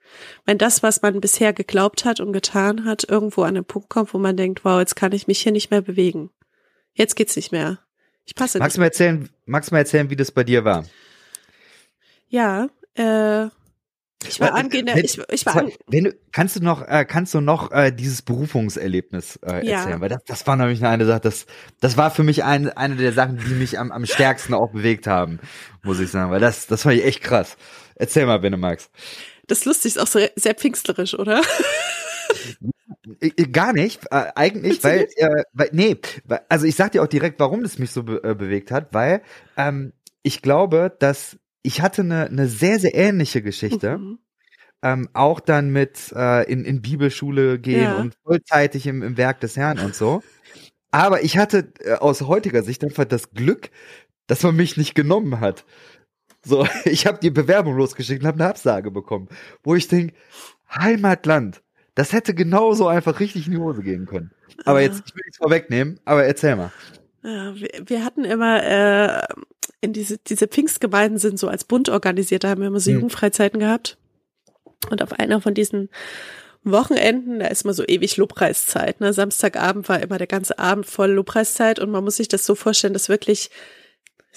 [0.46, 4.14] Wenn das, was man bisher geglaubt hat und getan hat, irgendwo an den Punkt kommt,
[4.14, 6.32] wo man denkt, wow, jetzt kann ich mich hier nicht mehr bewegen.
[6.94, 7.80] Jetzt geht's nicht mehr.
[8.26, 8.78] Ich passe magst nicht.
[8.78, 10.86] Du mal erzählen, magst du mal erzählen, wie das bei dir war?
[12.30, 13.48] Ja, äh,
[14.26, 17.42] ich war angehende, ich, ich war an wenn du, kannst du noch, äh, kannst du
[17.42, 19.90] noch äh, dieses Berufungserlebnis äh, erzählen?
[19.90, 20.02] Ja.
[20.02, 21.46] Weil das, das war nämlich eine Sache, das,
[21.80, 25.06] das war für mich ein, eine der Sachen, die mich am, am stärksten auch bewegt
[25.06, 25.40] haben,
[25.84, 26.32] muss ich sagen.
[26.32, 27.58] Weil das, das war echt krass.
[27.96, 28.90] Erzähl mal, wenn du magst.
[29.46, 31.42] Das ist lustig, ist auch so sehr pfingstlerisch, oder?
[33.52, 35.98] Gar nicht, äh, eigentlich, weil, äh, weil, nee,
[36.50, 39.22] also ich sag dir auch direkt, warum das mich so be äh, bewegt hat, weil
[39.56, 43.98] ähm, ich glaube, dass ich hatte eine, eine sehr, sehr ähnliche Geschichte.
[43.98, 44.20] Mhm.
[44.84, 47.98] Ähm, auch dann mit äh, in, in Bibelschule gehen ja.
[47.98, 50.22] und vollzeitig im, im Werk des Herrn und so.
[50.92, 53.72] Aber ich hatte äh, aus heutiger Sicht einfach das Glück,
[54.28, 55.66] dass man mich nicht genommen hat.
[56.44, 59.30] So, ich habe die Bewerbung losgeschickt und habe eine Absage bekommen,
[59.64, 60.14] wo ich denke,
[60.70, 61.64] Heimatland,
[61.96, 64.32] das hätte genauso einfach richtig in die Hose gehen können.
[64.66, 66.72] Aber jetzt, ich will nichts vorwegnehmen, aber erzähl mal.
[67.24, 69.22] Ja, wir, wir hatten immer äh,
[69.82, 72.96] in diese diese Pfingstgemeinden sind so als Bund organisiert, da haben wir immer so hm.
[72.96, 73.98] Jugendfreizeiten gehabt.
[74.90, 75.90] Und auf einer von diesen
[76.64, 79.00] Wochenenden, da ist immer so ewig Lobpreiszeit.
[79.00, 79.14] Ne?
[79.14, 82.94] Samstagabend war immer der ganze Abend voll Lobpreiszeit und man muss sich das so vorstellen,
[82.94, 83.50] dass wirklich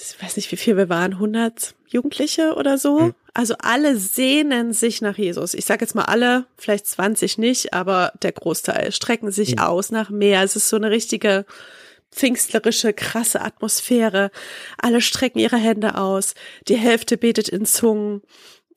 [0.00, 3.00] ich weiß nicht, wie viel wir waren, 100 Jugendliche oder so.
[3.00, 3.14] Mhm.
[3.34, 5.54] Also alle sehnen sich nach Jesus.
[5.54, 9.62] Ich sage jetzt mal alle, vielleicht 20 nicht, aber der Großteil strecken sich mhm.
[9.62, 10.42] aus nach mehr.
[10.42, 11.44] Es ist so eine richtige
[12.12, 14.30] pfingstlerische, krasse Atmosphäre.
[14.78, 16.34] Alle strecken ihre Hände aus.
[16.68, 18.22] Die Hälfte betet in Zungen.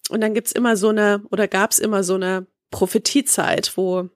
[0.10, 4.10] Und dann gibt's immer so eine, oder gab's immer so eine Prophetiezeit, wo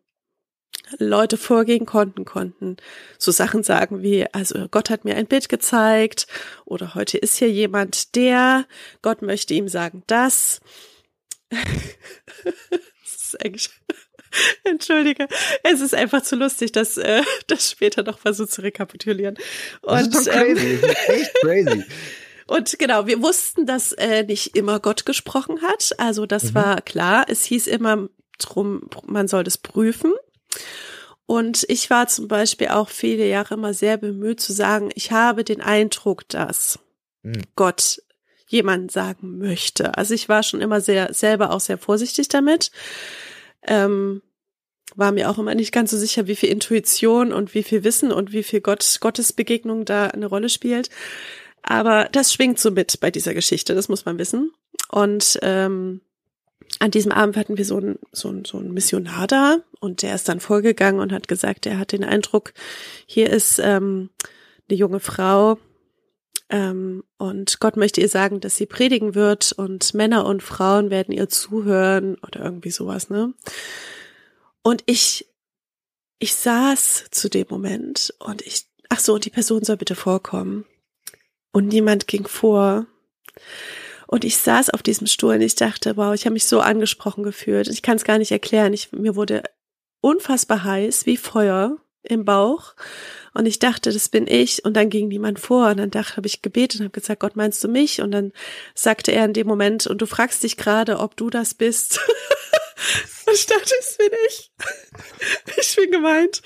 [0.99, 2.77] Leute vorgehen konnten, konnten
[3.17, 6.27] so Sachen sagen wie, also Gott hat mir ein Bild gezeigt
[6.65, 8.65] oder heute ist hier jemand, der,
[9.01, 10.61] Gott möchte ihm sagen, das.
[11.49, 13.69] das ist eigentlich,
[14.63, 15.27] Entschuldige,
[15.63, 19.37] es ist einfach zu lustig, das, äh, das später noch versucht zu rekapitulieren.
[19.81, 21.85] Und, das ist doch crazy, ähm, das ist echt crazy.
[22.47, 25.93] Und genau, wir wussten, dass äh, nicht immer Gott gesprochen hat.
[25.97, 26.55] Also das mhm.
[26.55, 27.25] war klar.
[27.27, 28.07] Es hieß immer
[28.39, 30.13] drum, man soll das prüfen.
[31.25, 35.43] Und ich war zum Beispiel auch viele Jahre immer sehr bemüht zu sagen, ich habe
[35.43, 36.79] den Eindruck, dass
[37.21, 37.41] mhm.
[37.57, 38.01] Gott
[38.47, 39.97] jemand sagen möchte.
[39.97, 42.71] Also ich war schon immer sehr, selber auch sehr vorsichtig damit.
[43.67, 44.21] Ähm,
[44.95, 48.11] war mir auch immer nicht ganz so sicher, wie viel Intuition und wie viel Wissen
[48.11, 50.89] und wie viel Gott, Gottes Begegnung da eine Rolle spielt.
[51.61, 54.51] Aber das schwingt so mit bei dieser Geschichte, das muss man wissen.
[54.89, 56.01] Und ähm,
[56.79, 60.15] an diesem Abend hatten wir so einen so ein, so ein Missionar da und der
[60.15, 62.53] ist dann vorgegangen und hat gesagt, er hat den Eindruck,
[63.05, 64.09] hier ist ähm,
[64.69, 65.57] eine junge Frau
[66.49, 71.13] ähm, und Gott möchte ihr sagen, dass sie predigen wird und Männer und Frauen werden
[71.13, 73.33] ihr zuhören oder irgendwie sowas, ne?
[74.63, 75.27] Und ich,
[76.19, 80.65] ich saß zu dem Moment und ich, ach so, die Person soll bitte vorkommen.
[81.51, 82.85] Und niemand ging vor.
[84.07, 87.23] Und ich saß auf diesem Stuhl und ich dachte, wow, ich habe mich so angesprochen
[87.23, 87.67] gefühlt.
[87.67, 88.73] Ich kann es gar nicht erklären.
[88.73, 89.43] Ich, mir wurde
[90.01, 91.77] unfassbar heiß, wie Feuer
[92.07, 92.73] im Bauch.
[93.33, 94.65] Und ich dachte, das bin ich.
[94.65, 95.67] Und dann ging niemand vor.
[95.67, 98.01] Und dann dachte, habe ich gebetet und habe gesagt, Gott, meinst du mich?
[98.01, 98.33] Und dann
[98.73, 101.99] sagte er in dem Moment, und du fragst dich gerade, ob du das bist.
[103.27, 104.51] und ich dachte, das bin ich.
[105.57, 106.41] ich bin gemeint.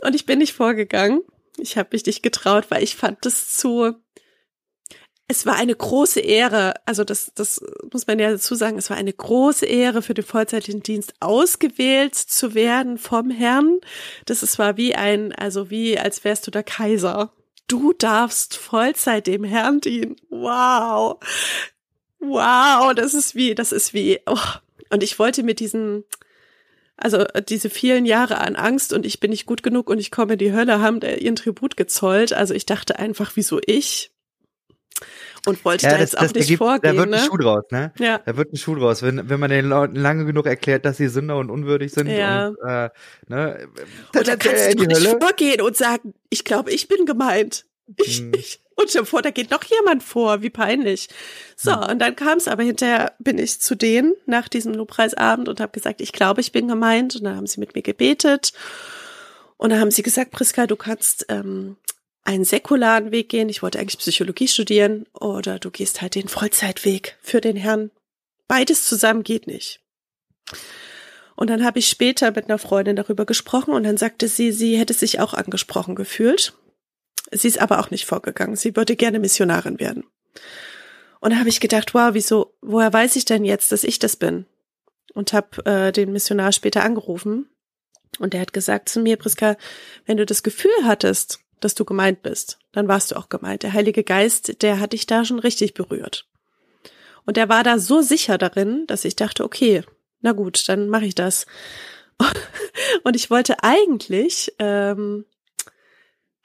[0.00, 1.22] Und ich bin nicht vorgegangen.
[1.58, 3.94] Ich habe mich nicht getraut, weil ich fand das zu
[5.32, 7.58] es war eine große Ehre, also das, das
[7.90, 12.14] muss man ja dazu sagen, es war eine große Ehre für den vollzeitlichen Dienst ausgewählt
[12.14, 13.80] zu werden vom Herrn.
[14.26, 17.32] Das ist war wie ein, also wie als wärst du der Kaiser.
[17.66, 20.16] Du darfst Vollzeit dem Herrn dienen.
[20.28, 21.18] Wow.
[22.20, 24.36] Wow, das ist wie, das ist wie, oh.
[24.90, 26.04] und ich wollte mit diesen,
[26.98, 30.34] also diese vielen Jahre an Angst und ich bin nicht gut genug und ich komme
[30.34, 32.34] in die Hölle, haben ihren Tribut gezollt.
[32.34, 34.11] Also ich dachte einfach, wieso ich?
[35.46, 36.94] Und wollte ja, da jetzt das, auch das nicht ergibt, vorgehen.
[36.94, 37.16] Da wird ne?
[37.16, 37.92] ein Schuh draus, ne?
[37.98, 38.18] Ja.
[38.24, 41.08] Da wird ein Schuh draus, wenn, wenn man den Leuten lange genug erklärt, dass sie
[41.08, 42.48] Sünder und unwürdig sind ja.
[42.48, 42.90] und äh,
[43.28, 43.68] ne,
[44.14, 47.64] und dann kannst du nicht vorgehen und sagen, ich glaube, ich bin gemeint.
[47.96, 48.32] Ich, hm.
[48.34, 51.08] ich, und schon vor, da geht noch jemand vor, wie peinlich.
[51.56, 51.90] So, hm.
[51.90, 55.72] und dann kam es aber hinterher, bin ich zu denen nach diesem Lobpreisabend und habe
[55.72, 57.16] gesagt, ich glaube, ich bin gemeint.
[57.16, 58.52] Und dann haben sie mit mir gebetet.
[59.56, 61.76] Und dann haben sie gesagt, Priska, du kannst ähm,
[62.24, 67.16] einen säkularen Weg gehen, ich wollte eigentlich Psychologie studieren, oder du gehst halt den Vollzeitweg
[67.20, 67.90] für den Herrn.
[68.46, 69.80] Beides zusammen geht nicht.
[71.34, 74.78] Und dann habe ich später mit einer Freundin darüber gesprochen und dann sagte sie, sie
[74.78, 76.54] hätte sich auch angesprochen gefühlt.
[77.32, 78.56] Sie ist aber auch nicht vorgegangen.
[78.56, 80.04] Sie würde gerne Missionarin werden.
[81.20, 84.16] Und da habe ich gedacht, wow, wieso, woher weiß ich denn jetzt, dass ich das
[84.16, 84.46] bin?
[85.14, 87.48] Und habe äh, den Missionar später angerufen
[88.18, 89.56] und der hat gesagt zu mir, Priska,
[90.06, 93.62] wenn du das Gefühl hattest, dass du gemeint bist, dann warst du auch gemeint.
[93.62, 96.26] Der Heilige Geist, der hat dich da schon richtig berührt.
[97.24, 99.82] Und er war da so sicher darin, dass ich dachte, okay,
[100.20, 101.46] na gut, dann mache ich das.
[103.04, 105.24] Und ich wollte eigentlich, ähm,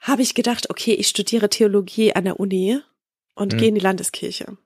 [0.00, 2.80] habe ich gedacht, okay, ich studiere Theologie an der Uni
[3.34, 3.58] und mhm.
[3.58, 4.56] gehe in die Landeskirche.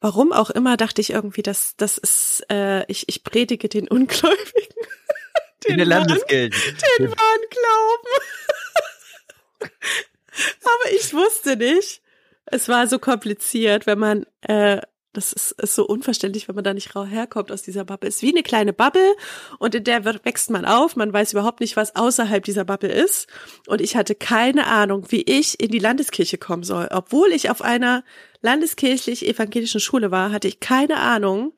[0.00, 4.38] Warum auch immer dachte ich irgendwie, dass das ist, äh, ich, ich predige den Ungläubigen.
[5.64, 6.72] Den in der Landeskirche.
[6.98, 8.47] Den wahren Glauben.
[9.60, 12.02] Aber ich wusste nicht.
[12.46, 14.80] Es war so kompliziert, wenn man, äh,
[15.12, 18.08] das ist, ist so unverständlich, wenn man da nicht herkommt aus dieser Bubble.
[18.08, 19.16] Es ist wie eine kleine Bubble
[19.58, 20.96] und in der wächst man auf.
[20.96, 23.26] Man weiß überhaupt nicht, was außerhalb dieser Bubble ist.
[23.66, 26.88] Und ich hatte keine Ahnung, wie ich in die Landeskirche kommen soll.
[26.90, 28.04] Obwohl ich auf einer
[28.40, 31.52] landeskirchlich-evangelischen Schule war, hatte ich keine Ahnung,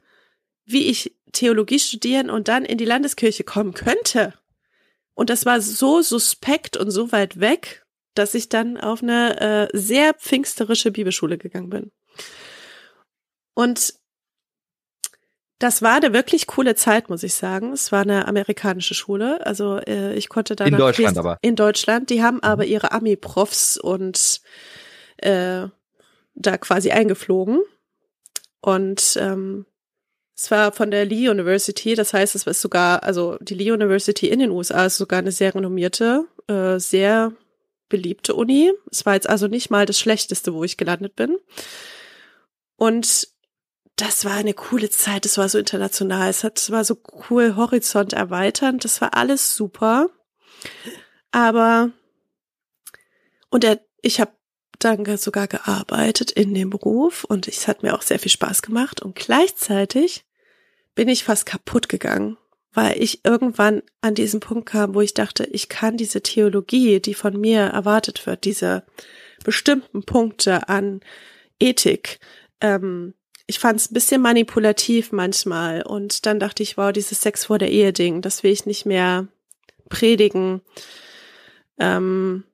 [0.65, 4.35] wie ich Theologie studieren und dann in die Landeskirche kommen könnte.
[5.15, 7.85] Und das war so suspekt und so weit weg
[8.15, 11.93] dass ich dann auf eine äh, sehr pfingsterische Bibelschule gegangen bin.
[13.55, 13.95] Und
[15.61, 17.73] das war eine wirklich coole Zeit, muss ich sagen.
[17.75, 19.45] Es war eine amerikanische Schule.
[19.47, 22.09] Also äh, ich konnte da in Deutschland aber in Deutschland.
[22.09, 22.45] Die haben mhm.
[22.45, 24.41] aber ihre Ami-Profs und
[25.19, 25.67] äh,
[26.35, 27.61] da quasi eingeflogen.
[28.63, 29.67] Und ähm,
[30.35, 31.95] es war von der Lee University.
[31.95, 35.33] Das heißt, es ist sogar also die Lee University in den USA ist sogar eine
[35.33, 37.33] sehr renommierte, äh, sehr
[37.91, 38.73] beliebte Uni.
[38.91, 41.37] Es war jetzt also nicht mal das Schlechteste, wo ich gelandet bin.
[42.77, 43.29] Und
[43.97, 45.27] das war eine coole Zeit.
[45.27, 46.31] Es war so international.
[46.31, 46.97] Es, hat, es war so
[47.29, 48.85] cool, Horizont erweiternd.
[48.85, 50.09] Das war alles super.
[51.33, 51.91] Aber,
[53.51, 54.33] und er, ich habe
[54.79, 59.03] dann sogar gearbeitet in dem Beruf und es hat mir auch sehr viel Spaß gemacht.
[59.03, 60.25] Und gleichzeitig
[60.95, 62.39] bin ich fast kaputt gegangen,
[62.73, 67.15] weil ich irgendwann an diesen Punkt kam, wo ich dachte, ich kann diese Theologie, die
[67.15, 68.85] von mir erwartet wird, diese
[69.45, 71.01] bestimmten Punkte an
[71.59, 72.21] Ethik,
[72.61, 73.15] ähm,
[73.51, 77.59] ich fand es ein bisschen manipulativ manchmal und dann dachte ich, wow, dieses Sex vor
[77.59, 79.27] der Ehe Ding, das will ich nicht mehr
[79.89, 80.63] predigen.
[81.77, 82.45] Ähm,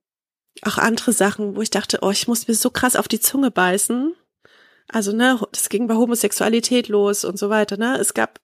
[0.62, 3.50] auch andere Sachen, wo ich dachte, oh, ich muss mir so krass auf die Zunge
[3.50, 4.14] beißen.
[4.88, 7.98] Also, ne, das ging bei Homosexualität los und so weiter, ne?
[7.98, 8.40] Es gab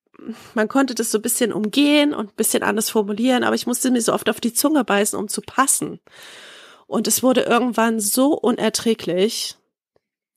[0.55, 3.91] man konnte das so ein bisschen umgehen und ein bisschen anders formulieren, aber ich musste
[3.91, 6.01] mir so oft auf die Zunge beißen, um zu passen.
[6.87, 9.57] Und es wurde irgendwann so unerträglich.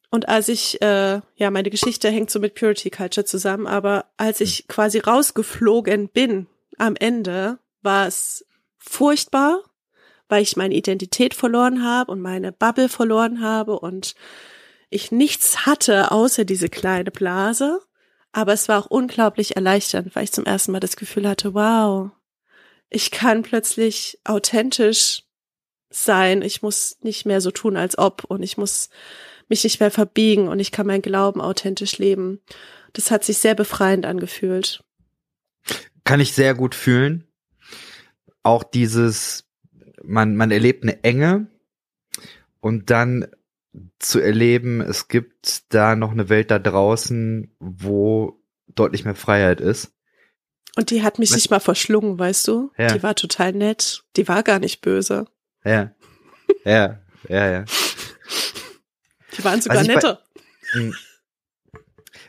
[0.10, 4.40] Und als ich, äh, ja, meine Geschichte hängt so mit Purity Culture zusammen, aber als
[4.40, 8.46] ich quasi rausgeflogen bin am Ende, war es
[8.78, 9.62] furchtbar,
[10.30, 14.16] weil ich meine Identität verloren habe und meine Bubble verloren habe und
[14.90, 17.82] ich nichts hatte außer diese kleine Blase.
[18.36, 22.12] Aber es war auch unglaublich erleichternd, weil ich zum ersten Mal das Gefühl hatte, wow,
[22.90, 25.24] ich kann plötzlich authentisch
[25.90, 26.42] sein.
[26.42, 28.90] Ich muss nicht mehr so tun, als ob und ich muss
[29.48, 32.42] mich nicht mehr verbiegen und ich kann meinen Glauben authentisch leben.
[32.92, 34.84] Das hat sich sehr befreiend angefühlt.
[36.04, 37.26] Kann ich sehr gut fühlen.
[38.44, 39.46] Auch dieses,
[40.04, 41.48] man, man erlebt eine Enge
[42.60, 43.28] und dann
[44.00, 49.92] zu erleben, es gibt da noch eine Welt da draußen, wo deutlich mehr Freiheit ist.
[50.76, 51.38] Und die hat mich Was?
[51.38, 52.72] nicht mal verschlungen, weißt du?
[52.78, 52.88] Ja.
[52.88, 54.04] Die war total nett.
[54.18, 55.26] Die war gar nicht böse.
[55.64, 55.92] Ja.
[56.64, 57.66] Ja, ja, ja.
[59.38, 60.22] Die waren sogar was netter.
[60.74, 60.96] Bei, hm.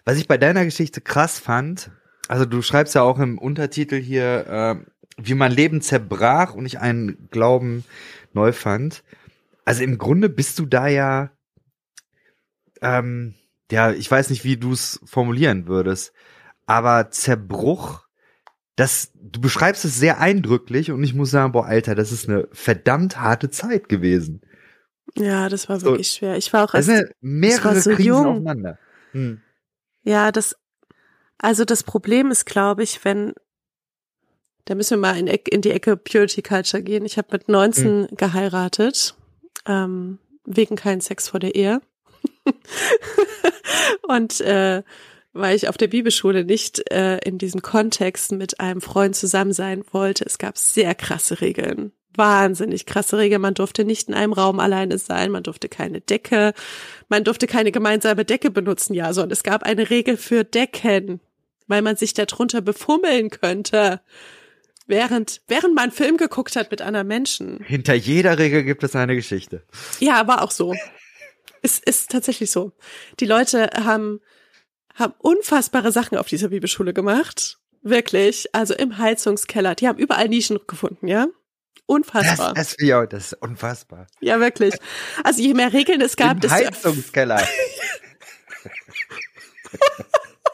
[0.04, 1.90] was ich bei deiner Geschichte krass fand,
[2.28, 4.76] also du schreibst ja auch im Untertitel hier, äh,
[5.18, 7.84] wie mein Leben zerbrach und ich einen Glauben
[8.32, 9.02] neu fand.
[9.64, 11.30] Also im Grunde bist du da ja
[12.82, 13.34] ähm,
[13.70, 16.12] ja, ich weiß nicht, wie du es formulieren würdest,
[16.66, 18.06] aber Zerbruch,
[18.76, 22.48] das, du beschreibst es sehr eindrücklich und ich muss sagen, boah, Alter, das ist eine
[22.52, 24.42] verdammt harte Zeit gewesen.
[25.16, 26.36] Ja, das war wirklich so, schwer.
[26.36, 28.26] Ich war auch erst, sind mehrere so Krisen jung.
[28.26, 28.78] aufeinander.
[29.12, 29.40] Hm.
[30.02, 30.56] Ja, das,
[31.38, 33.32] also das Problem ist, glaube ich, wenn,
[34.66, 37.04] da müssen wir mal in, in die Ecke Purity Culture gehen.
[37.06, 38.16] Ich habe mit 19 hm.
[38.16, 39.14] geheiratet,
[39.64, 41.80] ähm, wegen keinen Sex vor der Ehe.
[44.08, 44.82] und äh,
[45.36, 49.84] weil ich auf der Bibelschule nicht äh, in diesem Kontext mit einem Freund zusammen sein
[49.92, 50.24] wollte.
[50.24, 51.92] Es gab sehr krasse Regeln.
[52.14, 53.42] Wahnsinnig krasse Regeln.
[53.42, 56.54] Man durfte nicht in einem Raum alleine sein, man durfte keine Decke,
[57.08, 61.20] man durfte keine gemeinsame Decke benutzen, ja, sondern es gab eine Regel für Decken,
[61.66, 64.00] weil man sich darunter befummeln könnte.
[64.88, 67.58] Während, während man einen Film geguckt hat mit anderen Menschen.
[67.64, 69.64] Hinter jeder Regel gibt es eine Geschichte.
[69.98, 70.74] Ja, war auch so.
[71.66, 72.70] Es ist tatsächlich so.
[73.18, 74.20] Die Leute haben,
[74.94, 77.58] haben unfassbare Sachen auf dieser Bibelschule gemacht.
[77.82, 78.54] Wirklich.
[78.54, 79.74] Also im Heizungskeller.
[79.74, 81.26] Die haben überall Nischen gefunden, ja?
[81.86, 82.54] Unfassbar.
[82.54, 84.06] Das, das, ja, das ist unfassbar.
[84.20, 84.74] Ja, wirklich.
[85.24, 87.42] Also je mehr Regeln es gab, Im Heizungskeller.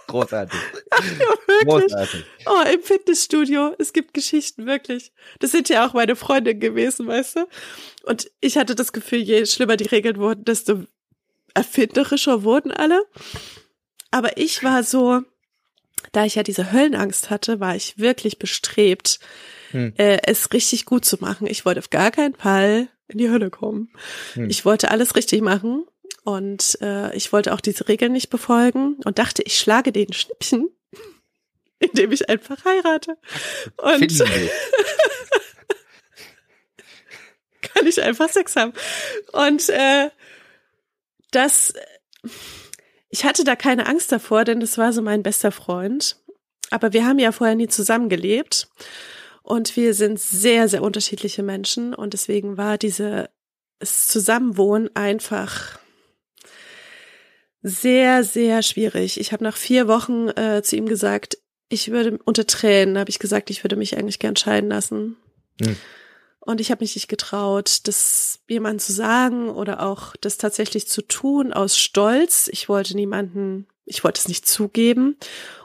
[0.06, 0.60] Großartig.
[0.90, 2.24] Ja, Großartig.
[2.46, 3.74] Oh, im Fitnessstudio.
[3.78, 5.12] Es gibt Geschichten, wirklich.
[5.40, 7.48] Das sind ja auch meine Freundinnen gewesen, weißt du?
[8.04, 10.84] Und ich hatte das Gefühl, je schlimmer die Regeln wurden, desto
[11.54, 13.04] erfinderischer wurden alle.
[14.10, 15.22] Aber ich war so,
[16.12, 19.18] da ich ja diese Höllenangst hatte, war ich wirklich bestrebt,
[19.70, 19.94] hm.
[19.96, 21.46] äh, es richtig gut zu machen.
[21.46, 23.92] Ich wollte auf gar keinen Fall in die Hölle kommen.
[24.34, 24.50] Hm.
[24.50, 25.84] Ich wollte alles richtig machen
[26.24, 30.68] und äh, ich wollte auch diese Regeln nicht befolgen und dachte, ich schlage den Schnippchen,
[31.78, 33.16] indem ich einfach heirate.
[33.78, 34.18] Und
[37.62, 38.72] kann ich einfach Sex haben.
[39.32, 40.10] Und äh,
[41.32, 41.74] das,
[43.08, 46.16] ich hatte da keine Angst davor, denn das war so mein bester Freund.
[46.70, 48.68] Aber wir haben ja vorher nie zusammengelebt
[49.42, 53.28] und wir sind sehr, sehr unterschiedliche Menschen und deswegen war diese
[53.82, 55.80] das Zusammenwohnen einfach
[57.62, 59.18] sehr, sehr schwierig.
[59.18, 63.18] Ich habe nach vier Wochen äh, zu ihm gesagt, ich würde unter Tränen habe ich
[63.18, 65.16] gesagt, ich würde mich eigentlich gern scheiden lassen.
[65.60, 65.76] Hm.
[66.44, 71.02] Und ich habe mich nicht getraut, das jemandem zu sagen oder auch das tatsächlich zu
[71.02, 72.48] tun aus Stolz.
[72.52, 75.16] Ich wollte niemanden, ich wollte es nicht zugeben.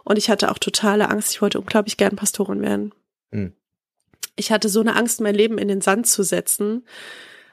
[0.03, 1.31] Und ich hatte auch totale Angst.
[1.31, 2.93] Ich wollte unglaublich gern Pastorin werden.
[3.31, 3.53] Mhm.
[4.35, 6.85] Ich hatte so eine Angst, mein Leben in den Sand zu setzen.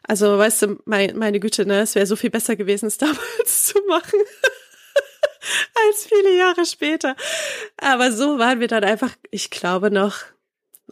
[0.02, 3.62] Also, weißt du, mein, meine Güte, ne, es wäre so viel besser gewesen, es damals
[3.68, 4.20] zu machen.
[5.88, 7.16] als viele Jahre später.
[7.78, 10.16] Aber so waren wir dann einfach, ich glaube noch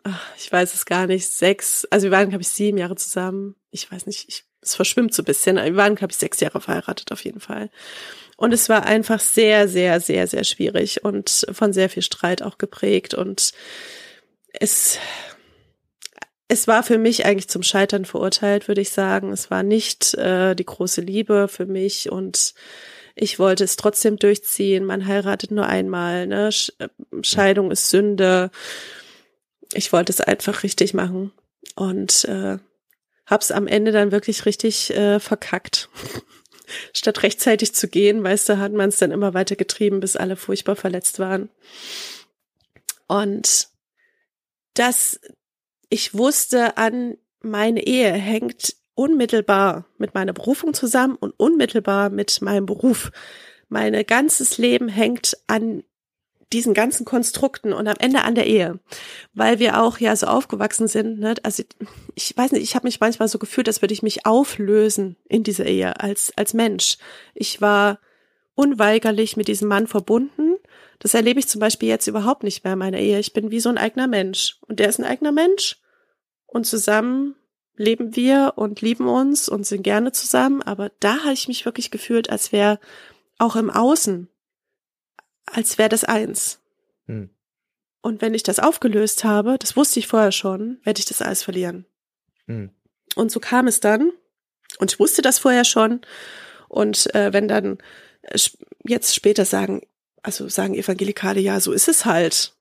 [0.05, 3.57] ach, ich weiß es gar nicht, sechs, also wir waren, glaube ich, sieben Jahre zusammen.
[3.71, 5.57] Ich weiß nicht, ich, es verschwimmt so ein bisschen.
[5.57, 7.71] Wir waren, glaube ich, sechs Jahre verheiratet auf jeden Fall.
[8.37, 12.59] Und es war einfach sehr, sehr, sehr, sehr schwierig und von sehr viel Streit auch
[12.59, 13.15] geprägt.
[13.15, 13.53] Und
[14.53, 14.99] es,
[16.49, 19.33] es war für mich eigentlich zum Scheitern verurteilt, würde ich sagen.
[19.33, 22.55] Es war nicht äh, die große Liebe für mich und
[23.15, 24.85] ich wollte es trotzdem durchziehen.
[24.85, 26.51] Man heiratet nur einmal, ne?
[26.79, 26.89] Äh,
[27.23, 28.51] Scheidung ist Sünde.
[29.75, 31.33] Ich wollte es einfach richtig machen
[31.75, 32.59] und äh,
[33.27, 35.89] hab's am Ende dann wirklich richtig äh, verkackt.
[36.95, 40.37] Statt rechtzeitig zu gehen, weißt du, hat man es dann immer weiter getrieben, bis alle
[40.37, 41.51] furchtbar verletzt waren.
[43.07, 43.69] Und
[44.75, 45.21] das,
[45.91, 52.67] ich wusste an meine Ehe hängt unmittelbar mit meiner Berufung zusammen und unmittelbar mit meinem
[52.67, 53.11] Beruf.
[53.69, 55.83] Mein ganzes Leben hängt an
[56.53, 58.79] diesen ganzen Konstrukten und am Ende an der Ehe,
[59.35, 61.19] weil wir auch ja so aufgewachsen sind.
[61.19, 61.35] Ne?
[61.43, 61.63] Also
[62.15, 65.43] ich weiß nicht, ich habe mich manchmal so gefühlt, als würde ich mich auflösen in
[65.43, 66.99] dieser Ehe als als Mensch.
[67.35, 67.99] Ich war
[68.55, 70.57] unweigerlich mit diesem Mann verbunden.
[70.99, 73.19] Das erlebe ich zum Beispiel jetzt überhaupt nicht mehr in meiner Ehe.
[73.19, 75.81] Ich bin wie so ein eigener Mensch und der ist ein eigener Mensch
[76.47, 77.35] und zusammen
[77.77, 80.63] leben wir und lieben uns und sind gerne zusammen.
[80.63, 82.79] Aber da habe ich mich wirklich gefühlt, als wäre
[83.39, 84.29] auch im Außen
[85.47, 86.61] als wäre das eins.
[87.07, 87.31] Hm.
[88.01, 91.43] Und wenn ich das aufgelöst habe, das wusste ich vorher schon, werde ich das alles
[91.43, 91.87] verlieren.
[92.47, 92.71] Hm.
[93.15, 94.11] Und so kam es dann.
[94.79, 96.01] Und ich wusste das vorher schon.
[96.69, 97.79] Und äh, wenn dann
[98.23, 98.39] äh,
[98.85, 99.83] jetzt später sagen,
[100.23, 102.55] also sagen Evangelikale, ja, so ist es halt.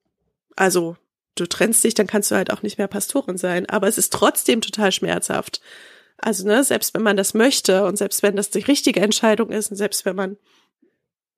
[0.56, 0.98] Also
[1.36, 3.68] du trennst dich, dann kannst du halt auch nicht mehr Pastorin sein.
[3.68, 5.62] Aber es ist trotzdem total schmerzhaft.
[6.18, 9.72] Also, ne, selbst wenn man das möchte und selbst wenn das die richtige Entscheidung ist
[9.72, 10.38] und selbst wenn man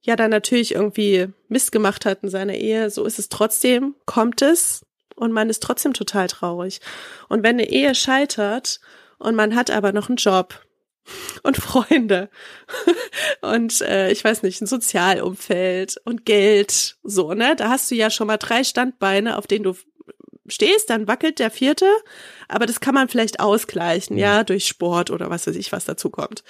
[0.04, 4.42] ja dann natürlich irgendwie Mist gemacht hat in seiner Ehe, so ist es trotzdem, kommt
[4.42, 4.86] es
[5.16, 6.82] und man ist trotzdem total traurig.
[7.30, 8.80] Und wenn eine Ehe scheitert
[9.18, 10.60] und man hat aber noch einen Job
[11.44, 12.30] und Freunde
[13.42, 17.56] und äh, ich weiß nicht, ein Sozialumfeld und Geld, so, ne?
[17.56, 19.76] Da hast du ja schon mal drei Standbeine, auf denen du
[20.48, 21.90] stehst, dann wackelt der vierte,
[22.50, 26.10] aber das kann man vielleicht ausgleichen, ja, durch Sport oder was weiß ich, was dazu
[26.10, 26.44] kommt.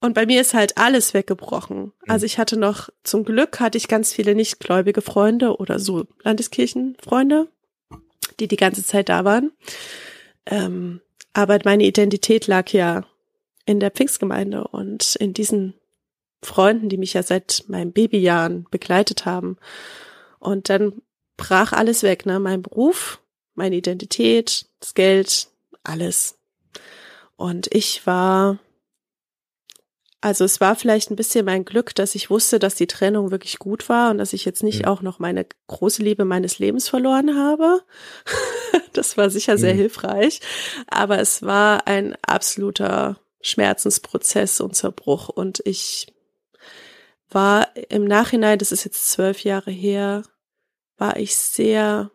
[0.00, 1.78] Und bei mir ist halt alles weggebrochen.
[1.78, 1.92] Mhm.
[2.08, 7.48] Also ich hatte noch, zum Glück hatte ich ganz viele nichtgläubige Freunde oder so Landeskirchenfreunde,
[8.40, 9.52] die die ganze Zeit da waren.
[10.46, 11.00] Ähm,
[11.32, 13.04] aber meine Identität lag ja
[13.66, 15.74] in der Pfingstgemeinde und in diesen
[16.42, 19.58] Freunden, die mich ja seit meinen Babyjahren begleitet haben.
[20.38, 21.02] Und dann
[21.36, 22.40] brach alles weg, ne?
[22.40, 23.20] Mein Beruf,
[23.54, 25.48] meine Identität, das Geld,
[25.84, 26.38] alles.
[27.36, 28.58] Und ich war
[30.20, 33.58] also es war vielleicht ein bisschen mein Glück, dass ich wusste, dass die Trennung wirklich
[33.58, 34.84] gut war und dass ich jetzt nicht mhm.
[34.86, 37.80] auch noch meine große Liebe meines Lebens verloren habe.
[38.92, 39.78] das war sicher sehr mhm.
[39.78, 40.40] hilfreich.
[40.88, 45.30] Aber es war ein absoluter Schmerzensprozess und Zerbruch.
[45.30, 46.12] Und ich
[47.30, 50.22] war im Nachhinein, das ist jetzt zwölf Jahre her,
[50.98, 52.10] war ich sehr,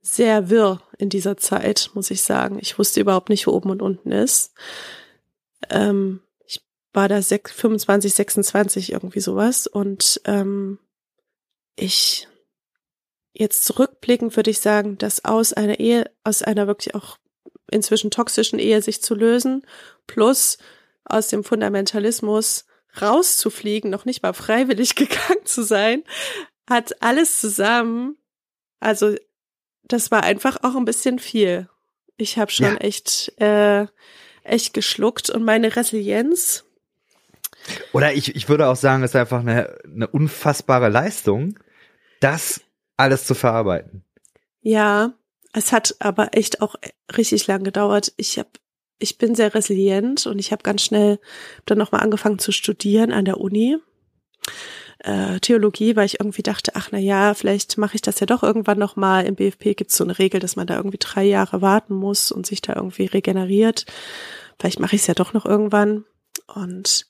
[0.00, 2.58] sehr wirr in dieser Zeit, muss ich sagen.
[2.60, 4.54] Ich wusste überhaupt nicht, wo oben und unten ist.
[5.70, 6.20] Ähm,
[6.96, 9.66] war da 6, 25, 26 irgendwie sowas.
[9.66, 10.78] Und ähm,
[11.76, 12.26] ich
[13.34, 17.18] jetzt zurückblickend würde ich sagen, dass aus einer Ehe, aus einer wirklich auch
[17.70, 19.66] inzwischen toxischen Ehe sich zu lösen,
[20.06, 20.56] plus
[21.04, 22.64] aus dem Fundamentalismus
[23.00, 26.02] rauszufliegen, noch nicht mal freiwillig gegangen zu sein,
[26.68, 28.16] hat alles zusammen,
[28.80, 29.14] also
[29.84, 31.68] das war einfach auch ein bisschen viel.
[32.16, 32.76] Ich habe schon ja.
[32.76, 33.86] echt, äh,
[34.42, 36.65] echt geschluckt und meine Resilienz
[37.92, 41.58] oder ich, ich würde auch sagen, es ist einfach eine, eine unfassbare Leistung,
[42.20, 42.60] das
[42.96, 44.04] alles zu verarbeiten.
[44.60, 45.14] Ja,
[45.52, 46.76] es hat aber echt auch
[47.16, 48.12] richtig lang gedauert.
[48.16, 48.50] Ich habe
[48.98, 51.18] ich bin sehr resilient und ich habe ganz schnell
[51.66, 53.76] dann nochmal angefangen zu studieren an der Uni.
[55.00, 58.42] Äh, Theologie, weil ich irgendwie dachte, ach na ja, vielleicht mache ich das ja doch
[58.42, 59.26] irgendwann nochmal.
[59.26, 62.32] Im BFP gibt es so eine Regel, dass man da irgendwie drei Jahre warten muss
[62.32, 63.84] und sich da irgendwie regeneriert.
[64.58, 66.04] Vielleicht mache ich es ja doch noch irgendwann.
[66.46, 67.05] Und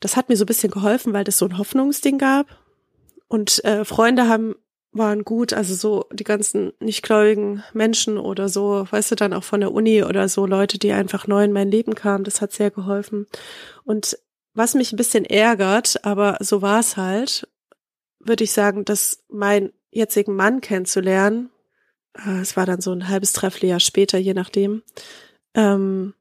[0.00, 2.46] das hat mir so ein bisschen geholfen, weil das so ein Hoffnungsding gab.
[3.28, 4.54] Und äh, Freunde haben
[4.94, 9.60] waren gut, also so die ganzen nichtgläubigen Menschen oder so, weißt du, dann auch von
[9.60, 12.70] der Uni oder so Leute, die einfach neu in mein Leben kamen, das hat sehr
[12.70, 13.26] geholfen.
[13.82, 14.16] Und
[14.54, 17.48] was mich ein bisschen ärgert, aber so war es halt,
[18.20, 21.50] würde ich sagen, dass mein jetzigen Mann kennenzulernen,
[22.14, 24.82] äh, es war dann so ein halbes Dreivierteljahr später, je nachdem,
[25.54, 26.14] ähm,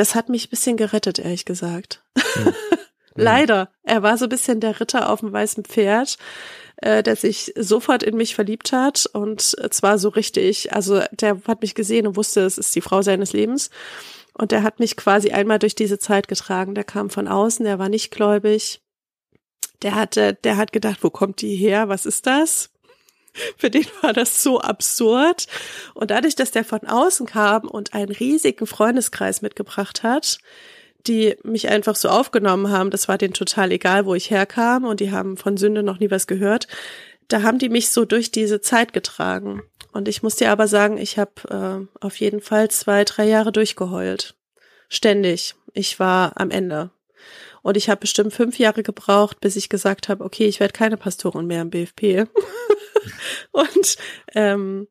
[0.00, 2.02] das hat mich ein bisschen gerettet, ehrlich gesagt.
[2.16, 2.54] Hm.
[3.14, 3.70] Leider.
[3.82, 6.16] Er war so ein bisschen der Ritter auf dem weißen Pferd,
[6.78, 10.72] äh, der sich sofort in mich verliebt hat und zwar so richtig.
[10.72, 13.68] Also der hat mich gesehen und wusste, es ist die Frau seines Lebens.
[14.32, 16.74] Und der hat mich quasi einmal durch diese Zeit getragen.
[16.74, 18.80] Der kam von außen, der war nicht gläubig.
[19.82, 21.90] Der hatte, der hat gedacht, wo kommt die her?
[21.90, 22.70] Was ist das?
[23.56, 25.46] Für den war das so absurd.
[25.94, 30.38] Und dadurch, dass der von außen kam und einen riesigen Freundeskreis mitgebracht hat,
[31.06, 35.00] die mich einfach so aufgenommen haben, das war denen total egal, wo ich herkam und
[35.00, 36.66] die haben von Sünde noch nie was gehört.
[37.28, 39.62] Da haben die mich so durch diese Zeit getragen.
[39.92, 43.52] Und ich muss dir aber sagen, ich habe äh, auf jeden Fall zwei, drei Jahre
[43.52, 44.34] durchgeheult.
[44.88, 45.54] Ständig.
[45.72, 46.90] Ich war am Ende.
[47.62, 50.96] Und ich habe bestimmt fünf Jahre gebraucht, bis ich gesagt habe, okay, ich werde keine
[50.96, 52.24] Pastorin mehr im BFP.
[53.52, 53.96] und
[54.34, 54.88] ähm,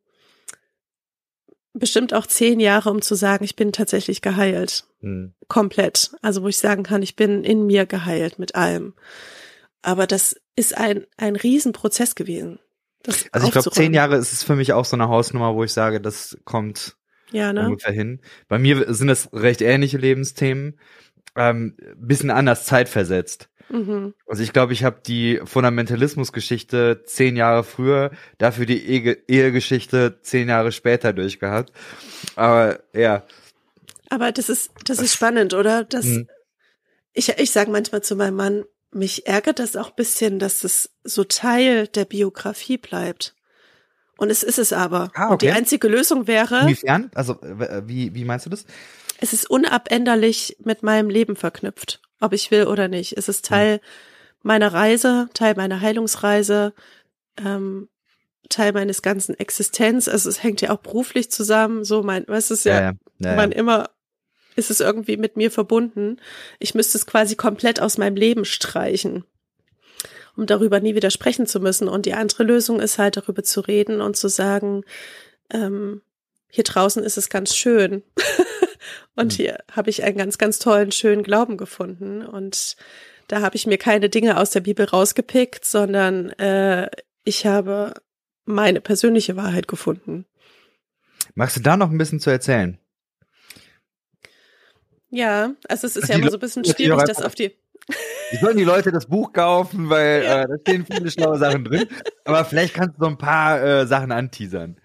[1.74, 4.86] bestimmt auch zehn Jahre, um zu sagen, ich bin tatsächlich geheilt.
[5.01, 5.34] Mhm.
[5.47, 6.12] Komplett.
[6.22, 8.93] Also wo ich sagen kann, ich bin in mir geheilt mit allem.
[9.82, 12.60] Aber das ist ein, ein Riesenprozess gewesen.
[13.32, 15.72] also ich glaube, zehn Jahre ist es für mich auch so eine Hausnummer, wo ich
[15.72, 16.97] sage, das kommt
[17.32, 17.66] ja, ne?
[17.66, 18.22] ungefähr hin.
[18.47, 20.80] Bei mir sind das recht ähnliche Lebensthemen,
[21.36, 23.49] ähm, bisschen anders zeitversetzt.
[23.70, 24.13] Mhm.
[24.28, 30.49] Also ich glaube, ich habe die Fundamentalismusgeschichte zehn Jahre früher, dafür die Ehe Ehegeschichte zehn
[30.49, 31.72] Jahre später durchgehabt.
[32.36, 33.24] Aber ja.
[34.09, 35.84] Aber das ist, das ist spannend, oder?
[35.84, 36.28] Das, mhm.
[37.13, 41.24] ich, ich sage manchmal zu meinem Mann, mich ärgert das auch bisschen, dass es so
[41.24, 43.36] Teil der Biografie bleibt.
[44.17, 45.11] Und es ist es aber.
[45.13, 45.32] Ah, okay.
[45.32, 46.61] Und die einzige Lösung wäre.
[46.61, 47.09] Inwiefern?
[47.13, 48.65] Also, wie, wie meinst du das?
[49.22, 53.17] Es ist unabänderlich mit meinem Leben verknüpft, ob ich will oder nicht.
[53.17, 53.80] Es ist Teil hm.
[54.43, 56.74] meiner Reise, Teil meiner Heilungsreise,
[57.38, 57.89] ähm,
[58.49, 60.07] Teil meines ganzen Existenz.
[60.07, 61.84] Also es hängt ja auch beruflich zusammen.
[61.84, 63.30] So mein, was ist ja, ja, ja.
[63.30, 63.89] ja man immer
[64.55, 66.17] ist es irgendwie mit mir verbunden.
[66.59, 69.24] Ich müsste es quasi komplett aus meinem Leben streichen,
[70.36, 71.88] um darüber nie wieder sprechen zu müssen.
[71.88, 74.84] Und die andere Lösung ist halt darüber zu reden und zu sagen,
[75.51, 76.01] ähm,
[76.50, 78.04] hier draußen ist es ganz schön.
[79.16, 79.36] und mhm.
[79.36, 82.26] hier habe ich einen ganz, ganz tollen, schönen Glauben gefunden.
[82.26, 82.76] Und
[83.28, 86.89] da habe ich mir keine Dinge aus der Bibel rausgepickt, sondern äh,
[87.24, 87.93] ich habe
[88.45, 90.26] meine persönliche Wahrheit gefunden.
[91.36, 92.80] Magst du da noch ein bisschen zu erzählen?
[95.12, 97.56] Ja, also es ist also ja immer so ein bisschen schwierig, das auf die.
[98.32, 100.43] Die sollen die Leute das Buch kaufen, weil ja.
[100.43, 101.88] äh, da stehen viele schlaue Sachen drin.
[102.26, 104.80] Aber vielleicht kannst du so ein paar äh, Sachen anteasern.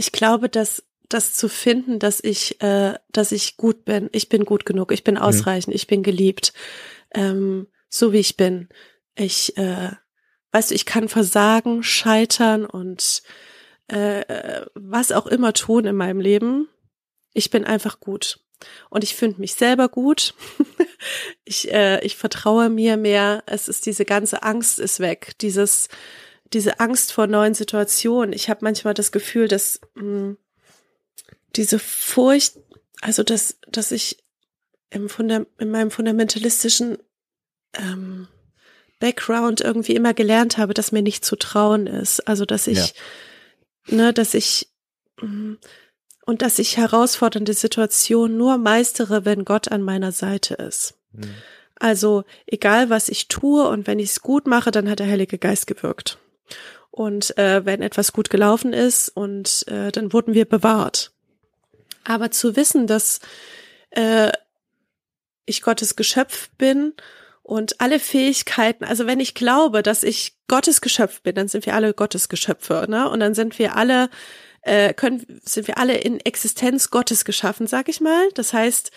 [0.00, 4.46] Ich glaube, dass das zu finden, dass ich, äh, dass ich gut bin, ich bin
[4.46, 5.76] gut genug, ich bin ausreichend, mhm.
[5.76, 6.54] ich bin geliebt,
[7.14, 8.70] ähm, so wie ich bin.
[9.14, 9.90] Ich, äh,
[10.52, 13.22] weißt du, ich kann versagen, scheitern und
[13.88, 16.66] äh, was auch immer tun in meinem Leben.
[17.34, 18.40] Ich bin einfach gut.
[18.88, 20.32] Und ich finde mich selber gut.
[21.44, 23.42] ich, äh, ich vertraue mir mehr.
[23.44, 25.32] Es ist diese ganze Angst ist weg.
[25.42, 25.90] Dieses,
[26.52, 28.32] diese Angst vor neuen Situationen.
[28.32, 30.36] Ich habe manchmal das Gefühl, dass mh, hm,
[31.56, 32.58] diese Furcht,
[33.00, 34.24] also dass, dass ich
[34.90, 36.98] im Funda in meinem fundamentalistischen
[37.74, 38.28] ähm,
[38.98, 42.26] Background irgendwie immer gelernt habe, dass mir nicht zu trauen ist.
[42.28, 42.94] Also dass ich,
[43.86, 43.96] ja.
[43.96, 44.68] ne, dass ich
[45.20, 45.58] mh, hm,
[46.26, 50.94] und dass ich herausfordernde Situationen nur meistere, wenn Gott an meiner Seite ist.
[51.12, 51.34] Mhm.
[51.74, 55.38] Also egal, was ich tue und wenn ich es gut mache, dann hat der Heilige
[55.38, 56.18] Geist gewirkt.
[56.90, 61.12] Und äh, wenn etwas gut gelaufen ist und äh, dann wurden wir bewahrt.
[62.04, 63.20] Aber zu wissen, dass
[63.90, 64.32] äh,
[65.46, 66.94] ich Gottes Geschöpf bin
[67.42, 71.74] und alle Fähigkeiten, also wenn ich glaube, dass ich Gottes Geschöpf bin, dann sind wir
[71.74, 73.08] alle Gottes Geschöpfe, ne?
[73.08, 74.10] Und dann sind wir alle
[74.62, 78.28] äh, können, sind wir alle in Existenz Gottes geschaffen, sag ich mal.
[78.34, 78.90] Das heißt,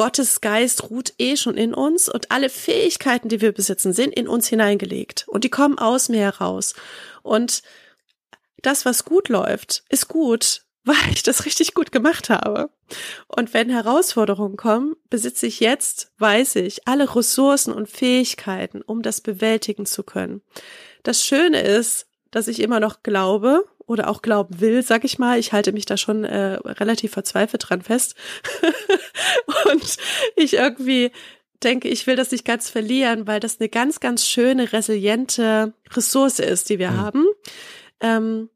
[0.00, 4.28] Gottes Geist ruht eh schon in uns und alle Fähigkeiten, die wir besitzen, sind in
[4.28, 6.72] uns hineingelegt und die kommen aus mir heraus.
[7.22, 7.60] Und
[8.62, 12.70] das, was gut läuft, ist gut, weil ich das richtig gut gemacht habe.
[13.26, 19.20] Und wenn Herausforderungen kommen, besitze ich jetzt, weiß ich, alle Ressourcen und Fähigkeiten, um das
[19.20, 20.40] bewältigen zu können.
[21.02, 25.38] Das Schöne ist, dass ich immer noch glaube oder auch glauben will, sag ich mal.
[25.40, 28.14] Ich halte mich da schon äh, relativ verzweifelt dran fest.
[29.72, 29.96] und
[30.36, 31.10] ich irgendwie
[31.64, 36.38] denke, ich will das nicht ganz verlieren, weil das eine ganz, ganz schöne, resiliente Ressource
[36.38, 36.96] ist, die wir mhm.
[36.98, 37.26] haben.
[38.00, 38.48] Ähm,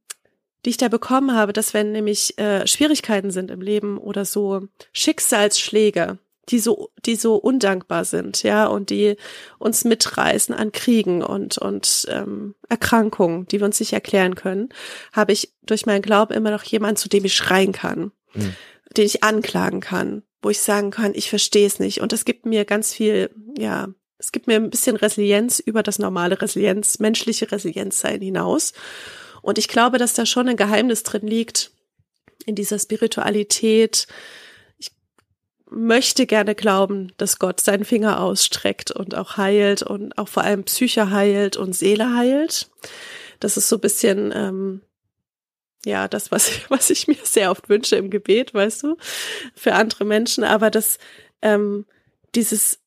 [0.65, 4.63] die ich da bekommen habe, dass wenn nämlich äh, Schwierigkeiten sind im Leben oder so
[4.93, 6.19] Schicksalsschläge,
[6.49, 9.17] die so, die so undankbar sind, ja, und die
[9.59, 14.69] uns mitreißen an Kriegen und, und ähm, Erkrankungen, die wir uns nicht erklären können,
[15.13, 18.55] habe ich durch meinen Glauben immer noch jemanden, zu dem ich schreien kann, mhm.
[18.97, 22.01] den ich anklagen kann, wo ich sagen kann, ich verstehe es nicht.
[22.01, 23.89] Und das gibt mir ganz viel, ja,
[24.19, 28.73] es gibt mir ein bisschen Resilienz über das normale Resilienz, menschliche Resilienz sein hinaus.
[29.43, 31.73] Und ich glaube, dass da schon ein Geheimnis drin liegt,
[32.47, 34.07] in dieser Spiritualität,
[35.75, 40.65] möchte gerne glauben, dass Gott seinen Finger ausstreckt und auch heilt und auch vor allem
[40.65, 42.71] Psyche heilt und Seele heilt.
[43.41, 44.81] Das ist so ein bisschen, ähm,
[45.85, 48.97] ja, das, was, was ich mir sehr oft wünsche im Gebet, weißt du,
[49.55, 50.45] für andere Menschen.
[50.45, 50.99] Aber das,
[51.43, 51.87] ähm,
[52.35, 52.79] dieses,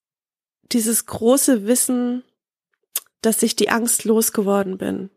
[0.71, 2.23] dieses große Wissen,
[3.21, 5.09] dass ich die Angst losgeworden bin,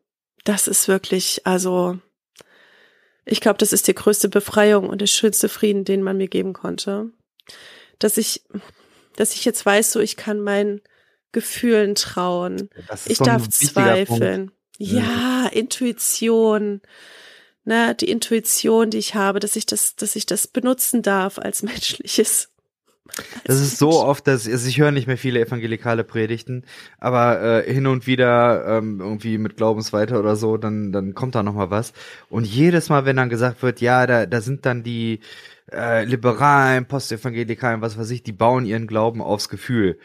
[0.44, 1.98] das ist wirklich, also,
[3.24, 6.54] ich glaube, das ist die größte Befreiung und der schönste Frieden, den man mir geben
[6.54, 7.12] konnte.
[7.98, 8.42] Dass ich,
[9.16, 10.80] dass ich jetzt weiß, so ich kann meinen
[11.32, 12.70] Gefühlen trauen.
[13.06, 14.50] Ich so darf zweifeln.
[14.78, 15.58] Ja, mhm.
[15.58, 16.80] Intuition.
[17.64, 21.62] Ne, die Intuition, die ich habe, dass ich das, dass ich das benutzen darf als
[21.62, 22.50] menschliches
[23.44, 26.64] das ist so oft, dass also ich höre nicht mehr viele evangelikale Predigten,
[26.98, 31.42] aber äh, hin und wieder ähm, irgendwie mit Glaubensweite oder so, dann dann kommt da
[31.42, 31.92] noch mal was.
[32.28, 35.20] Und jedes Mal, wenn dann gesagt wird, ja, da da sind dann die
[35.72, 39.98] äh, Liberalen, Postevangelikalen, was weiß ich, die bauen ihren Glauben aufs Gefühl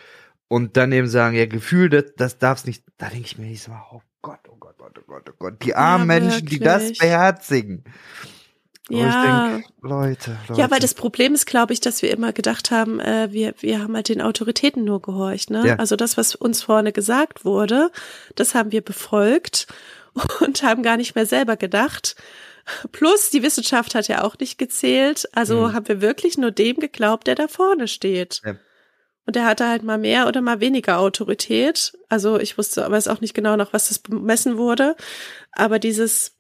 [0.48, 2.84] und dann eben sagen, ja, Gefühl, das das darf's nicht.
[2.98, 5.36] Da denke ich mir nicht so, oh Gott, oh Gott, oh Gott, oh Gott, oh
[5.38, 7.84] Gott, die armen ja, Menschen, die das beherzigen.
[8.90, 9.50] Ja.
[9.50, 10.62] Denk, Leute, Leute.
[10.62, 13.82] Ja, weil das Problem ist, glaube ich, dass wir immer gedacht haben, äh, wir, wir
[13.82, 15.50] haben halt den Autoritäten nur gehorcht.
[15.50, 15.68] Ne?
[15.68, 15.76] Ja.
[15.78, 17.92] Also das, was uns vorne gesagt wurde,
[18.36, 19.66] das haben wir befolgt
[20.42, 22.16] und haben gar nicht mehr selber gedacht.
[22.92, 25.30] Plus, die Wissenschaft hat ja auch nicht gezählt.
[25.34, 25.74] Also mhm.
[25.74, 28.42] haben wir wirklich nur dem geglaubt, der da vorne steht.
[28.44, 28.56] Ja.
[29.26, 31.98] Und der hatte halt mal mehr oder mal weniger Autorität.
[32.10, 34.96] Also ich wusste aber es auch nicht genau noch, was das bemessen wurde.
[35.52, 36.36] Aber dieses,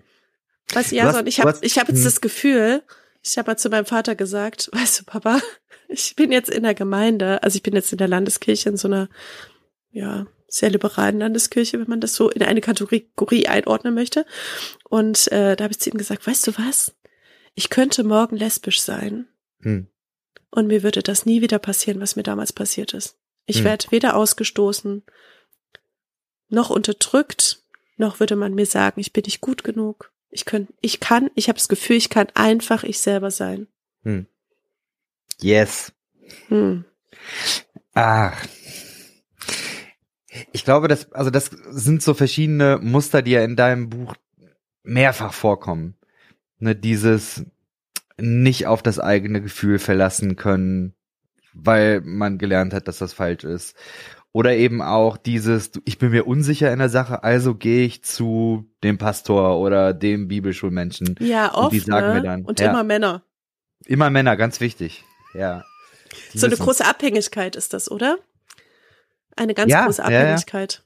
[0.71, 2.05] du, ja, so, ich habe ich hab jetzt hm.
[2.05, 2.83] das Gefühl,
[3.23, 5.41] ich habe mal zu meinem Vater gesagt, weißt du, Papa,
[5.87, 8.87] ich bin jetzt in der Gemeinde, also ich bin jetzt in der Landeskirche, in so
[8.87, 9.09] einer,
[9.91, 14.25] ja, sehr liberalen Landeskirche, wenn man das so in eine Kategorie einordnen möchte.
[14.87, 16.95] Und äh, da habe ich zu ihm gesagt, weißt du was?
[17.55, 19.27] Ich könnte morgen lesbisch sein.
[19.61, 19.87] Hm.
[20.51, 23.17] Und mir würde das nie wieder passieren, was mir damals passiert ist.
[23.45, 23.65] Ich hm.
[23.65, 25.03] werde weder ausgestoßen,
[26.47, 27.61] noch unterdrückt,
[27.97, 30.11] noch würde man mir sagen, ich bin nicht gut genug.
[30.29, 33.67] Ich kann, ich kann, ich habe das Gefühl, ich kann einfach ich selber sein.
[34.03, 34.25] Hm.
[35.41, 35.91] Yes.
[36.47, 36.85] Hm.
[37.93, 38.45] Ach.
[40.51, 44.15] Ich glaube, das, also das sind so verschiedene Muster, die ja in deinem Buch
[44.83, 45.95] mehrfach vorkommen.
[46.59, 47.45] Ne, dieses
[48.17, 50.93] nicht auf das eigene Gefühl verlassen können,
[51.53, 53.75] weil man gelernt hat, dass das falsch ist.
[54.31, 58.69] Oder eben auch dieses, ich bin mir unsicher in der Sache, also gehe ich zu
[58.83, 61.15] dem Pastor oder dem Bibelschulmenschen.
[61.19, 61.65] Ja, oft.
[61.65, 62.13] Und die sagen ne?
[62.15, 62.43] mir dann.
[62.43, 63.23] Und ja, immer Männer.
[63.85, 65.05] Immer Männer, ganz wichtig.
[65.33, 65.63] Ja.
[66.33, 68.17] Die so eine große Abhängigkeit ist das, oder?
[69.35, 70.81] Eine ganz ja, große Abhängigkeit.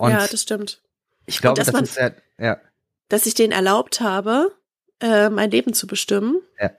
[0.00, 0.26] Ja, ja.
[0.26, 0.82] das stimmt.
[1.26, 2.60] Ich glaube, das man, ist ja, ja.
[3.08, 4.54] Dass ich denen erlaubt habe,
[5.00, 6.40] äh, mein Leben zu bestimmen.
[6.60, 6.70] Ja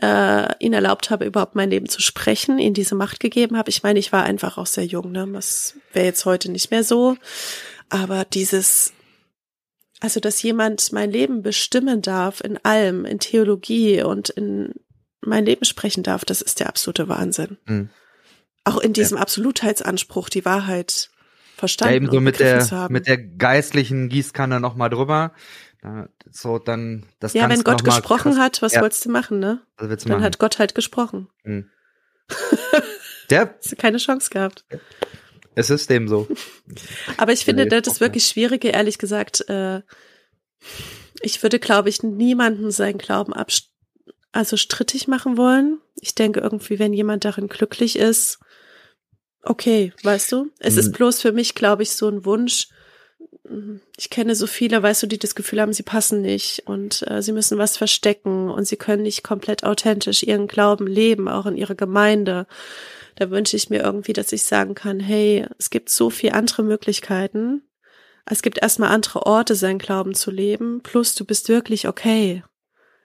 [0.00, 3.70] äh, ihn erlaubt habe, überhaupt mein Leben zu sprechen, ihn diese Macht gegeben habe.
[3.70, 5.28] Ich meine, ich war einfach auch sehr jung, ne?
[5.32, 7.16] Das wäre jetzt heute nicht mehr so.
[7.88, 8.92] Aber dieses,
[10.00, 14.74] also dass jemand mein Leben bestimmen darf in allem, in Theologie und in
[15.20, 17.58] mein Leben sprechen darf, das ist der absolute Wahnsinn.
[17.66, 17.90] Mhm.
[18.68, 19.22] Auch in diesem ja.
[19.22, 21.10] Absolutheitsanspruch, die Wahrheit
[21.56, 21.92] verstanden.
[21.92, 25.32] Ja, eben so mit der, mit der geistlichen Gießkanne nochmal drüber.
[26.30, 28.82] So, dann, das Ja, wenn Gott gesprochen krass, hat, was ja.
[28.82, 29.62] wolltest du machen, ne?
[29.76, 30.22] Dann machen?
[30.22, 31.28] hat Gott halt gesprochen.
[31.44, 31.70] Mhm.
[33.30, 33.54] Der?
[33.56, 34.64] Hast du keine Chance gehabt.
[35.54, 36.28] Es ist dem so.
[37.16, 39.48] Aber ich finde, das ist wirklich Schwierige, ehrlich gesagt.
[39.48, 39.82] Äh,
[41.20, 43.70] ich würde, glaube ich, niemanden seinen Glauben abst
[44.32, 45.80] also strittig machen wollen.
[46.00, 48.38] Ich denke irgendwie, wenn jemand darin glücklich ist,
[49.42, 50.50] okay, weißt du?
[50.58, 50.80] Es mhm.
[50.80, 52.68] ist bloß für mich, glaube ich, so ein Wunsch,
[53.96, 57.22] ich kenne so viele, weißt du, die das Gefühl haben, sie passen nicht und äh,
[57.22, 61.56] sie müssen was verstecken und sie können nicht komplett authentisch ihren Glauben leben, auch in
[61.56, 62.46] ihrer Gemeinde.
[63.16, 66.62] Da wünsche ich mir irgendwie, dass ich sagen kann, hey, es gibt so viele andere
[66.62, 67.62] Möglichkeiten.
[68.26, 70.82] Es gibt erstmal andere Orte, seinen Glauben zu leben.
[70.82, 72.44] Plus du bist wirklich okay.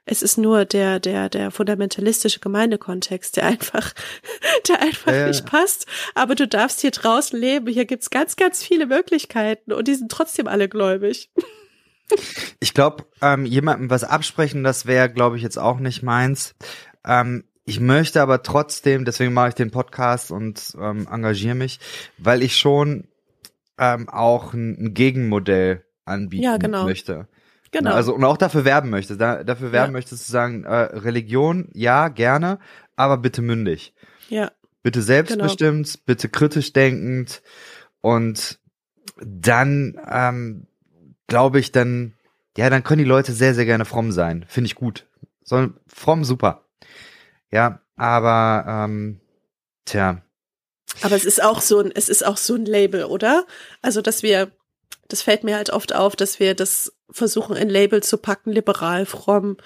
[0.05, 3.93] Es ist nur der, der, der fundamentalistische Gemeindekontext, der einfach,
[4.67, 5.27] der einfach ja.
[5.27, 5.85] nicht passt.
[6.13, 7.67] Aber du darfst hier draußen leben.
[7.67, 11.29] Hier gibt's ganz, ganz viele Möglichkeiten und die sind trotzdem alle gläubig.
[12.59, 16.53] Ich glaube, ähm, jemandem was absprechen, das wäre, glaube ich, jetzt auch nicht meins.
[17.05, 21.79] Ähm, ich möchte aber trotzdem, deswegen mache ich den Podcast und ähm, engagiere mich,
[22.17, 23.07] weil ich schon
[23.77, 26.83] ähm, auch ein, ein Gegenmodell anbieten ja, genau.
[26.83, 27.27] möchte.
[27.73, 27.91] Genau.
[27.91, 29.17] Also und auch dafür werben möchte.
[29.17, 29.97] Da, dafür werben ja.
[29.97, 32.59] möchtest du sagen, äh, Religion, ja, gerne,
[32.95, 33.93] aber bitte mündig.
[34.29, 34.51] Ja.
[34.83, 35.99] Bitte selbstbestimmt, genau.
[36.05, 37.41] bitte kritisch denkend
[38.01, 38.59] und
[39.17, 40.67] dann ähm,
[41.27, 42.13] glaube ich, dann,
[42.55, 44.45] ja, dann können die Leute sehr, sehr gerne fromm sein.
[44.47, 45.07] Finde ich gut.
[45.43, 46.65] Sollen fromm super.
[47.51, 49.19] Ja, aber ähm,
[49.85, 50.21] tja.
[51.01, 53.45] Aber es ist auch so ein, es ist auch so ein Label, oder?
[53.81, 54.51] Also, dass wir
[55.13, 59.05] das fällt mir halt oft auf, dass wir das versuchen in Label zu packen, liberal,
[59.05, 59.57] fromm,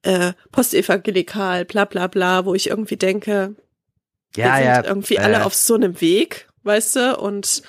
[0.00, 3.56] äh, postevangelikal, bla bla bla, wo ich irgendwie denke,
[4.34, 4.84] Ja, wir sind ja.
[4.86, 7.62] irgendwie äh, alle auf so einem Weg, weißt du, und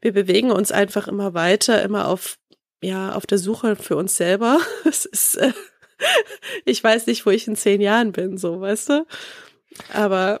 [0.00, 2.38] wir bewegen uns einfach immer weiter, immer auf,
[2.82, 4.58] ja, auf der Suche für uns selber.
[4.86, 5.52] Es ist, äh,
[6.64, 9.06] ich weiß nicht, wo ich in zehn Jahren bin, so, weißt du.
[9.92, 10.40] Aber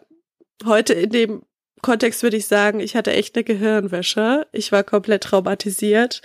[0.64, 1.42] heute in dem
[1.82, 4.46] Kontext würde ich sagen, ich hatte echt eine Gehirnwäsche.
[4.52, 6.22] Ich war komplett traumatisiert.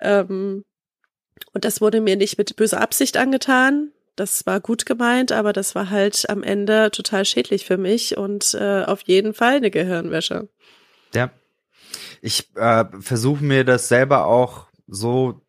[0.00, 0.64] Ähm,
[1.52, 3.92] und das wurde mir nicht mit böser Absicht angetan.
[4.16, 8.54] Das war gut gemeint, aber das war halt am Ende total schädlich für mich und
[8.54, 10.48] äh, auf jeden Fall eine Gehirnwäsche.
[11.14, 11.30] Ja.
[12.20, 15.40] Ich äh, versuche mir das selber auch so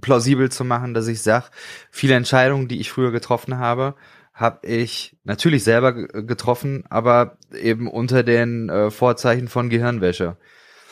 [0.00, 1.46] plausibel zu machen, dass ich sage,
[1.90, 3.96] viele Entscheidungen, die ich früher getroffen habe,
[4.36, 10.36] habe ich natürlich selber ge- getroffen, aber eben unter den äh, Vorzeichen von Gehirnwäsche.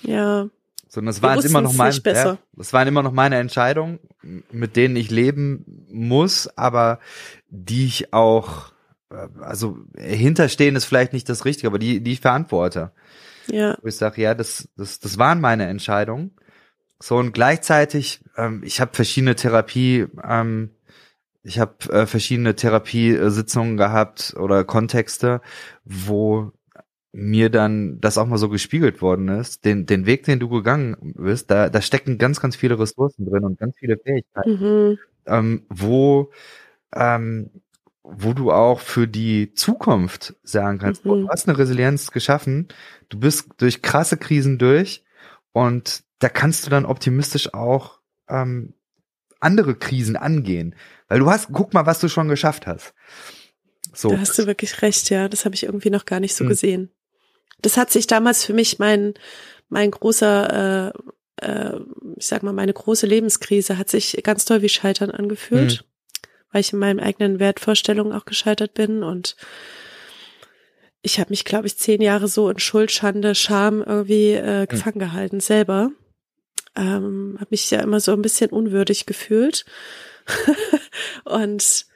[0.02, 0.48] Ja,
[0.88, 4.00] Sondern es Wir waren immer noch meine, ja, das waren immer noch meine Entscheidungen,
[4.50, 6.98] mit denen ich leben muss, aber
[7.50, 8.72] die ich auch,
[9.10, 12.92] äh, also hinterstehen ist vielleicht nicht das Richtige, aber die, die ich verantworte
[13.48, 16.30] ja, wo ich sage, ja, das, das, das waren meine Entscheidungen.
[16.98, 20.70] So und gleichzeitig, ähm, ich habe verschiedene Therapie, ähm,
[21.44, 25.40] ich habe äh, verschiedene Therapiesitzungen gehabt oder Kontexte,
[25.84, 26.52] wo
[27.12, 31.14] mir dann das auch mal so gespiegelt worden ist, den, den Weg, den du gegangen
[31.16, 34.98] bist, da, da stecken ganz, ganz viele Ressourcen drin und ganz viele Fähigkeiten mhm.
[35.26, 36.32] ähm, wo
[36.92, 37.50] ähm,
[38.04, 41.22] wo du auch für die Zukunft sagen kannst, oh, Mhm.
[41.22, 42.68] du hast eine Resilienz geschaffen,
[43.08, 45.04] du bist durch krasse Krisen durch
[45.52, 48.74] und da kannst du dann optimistisch auch ähm,
[49.40, 50.74] andere Krisen angehen,
[51.08, 52.94] weil du hast, guck mal, was du schon geschafft hast.
[53.92, 55.28] So, da hast du wirklich recht, ja.
[55.28, 56.48] Das habe ich irgendwie noch gar nicht so Hm.
[56.48, 56.90] gesehen.
[57.62, 59.14] Das hat sich damals für mich mein,
[59.68, 60.92] mein großer,
[61.40, 61.80] äh, äh,
[62.16, 65.80] ich sag mal, meine große Lebenskrise hat sich ganz doll wie Scheitern angefühlt, Hm.
[66.52, 69.36] weil ich in meinen eigenen Wertvorstellungen auch gescheitert bin und
[71.02, 74.48] ich habe mich, glaube ich, zehn Jahre so in Schuld, Schande, Scham irgendwie Hm.
[74.62, 75.90] äh, gefangen gehalten selber.
[76.76, 79.64] Ähm, habe mich ja immer so ein bisschen unwürdig gefühlt.
[81.24, 81.86] und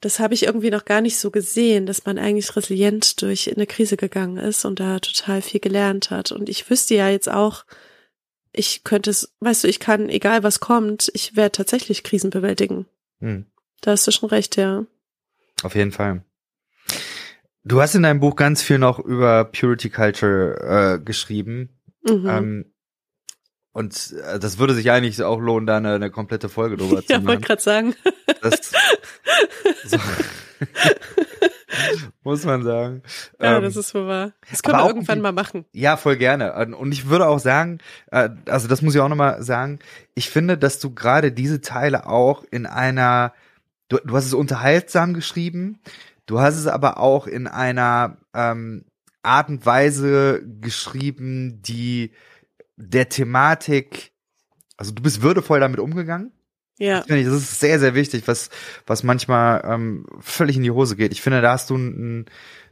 [0.00, 3.66] das habe ich irgendwie noch gar nicht so gesehen, dass man eigentlich resilient durch eine
[3.66, 6.30] Krise gegangen ist und da total viel gelernt hat.
[6.30, 7.64] Und ich wüsste ja jetzt auch,
[8.52, 12.86] ich könnte es, weißt du, ich kann, egal was kommt, ich werde tatsächlich Krisen bewältigen.
[13.20, 13.46] hm,
[13.80, 14.84] Da hast du schon recht, ja.
[15.62, 16.22] auf jeden Fall.
[17.64, 21.70] Du hast in deinem Buch ganz viel noch über Purity Culture äh, geschrieben.
[22.06, 22.26] Mhm.
[22.28, 22.73] Ähm,
[23.74, 27.12] und äh, das würde sich eigentlich auch lohnen, da eine, eine komplette Folge drüber zu
[27.12, 27.26] ja, machen.
[27.26, 27.94] wollte gerade sagen.
[28.40, 28.72] Das,
[29.84, 29.98] so,
[32.22, 33.02] muss man sagen.
[33.40, 34.32] ja, Ähm, das ist wohl wahr.
[34.48, 35.64] Das können wir irgendwann mal machen.
[35.72, 36.54] ja, voll gerne.
[36.76, 37.78] Und ich würde auch sagen,
[38.12, 39.80] äh, also das muss ich auch nochmal sagen,
[40.14, 43.32] ich finde, dass du gerade diese Teile auch in einer,
[43.88, 45.80] du, du hast es unterhaltsam geschrieben,
[46.26, 48.84] du hast es aber auch in einer ähm,
[49.24, 52.12] Art und Weise geschrieben, die
[52.76, 54.12] der Thematik,
[54.76, 56.32] also du bist würdevoll damit umgegangen.
[56.78, 58.50] Ja, Das finde ich, das ist sehr, sehr wichtig, was,
[58.86, 61.12] was manchmal ähm, völlig in die Hose geht.
[61.12, 62.26] Ich finde, da hast du einen,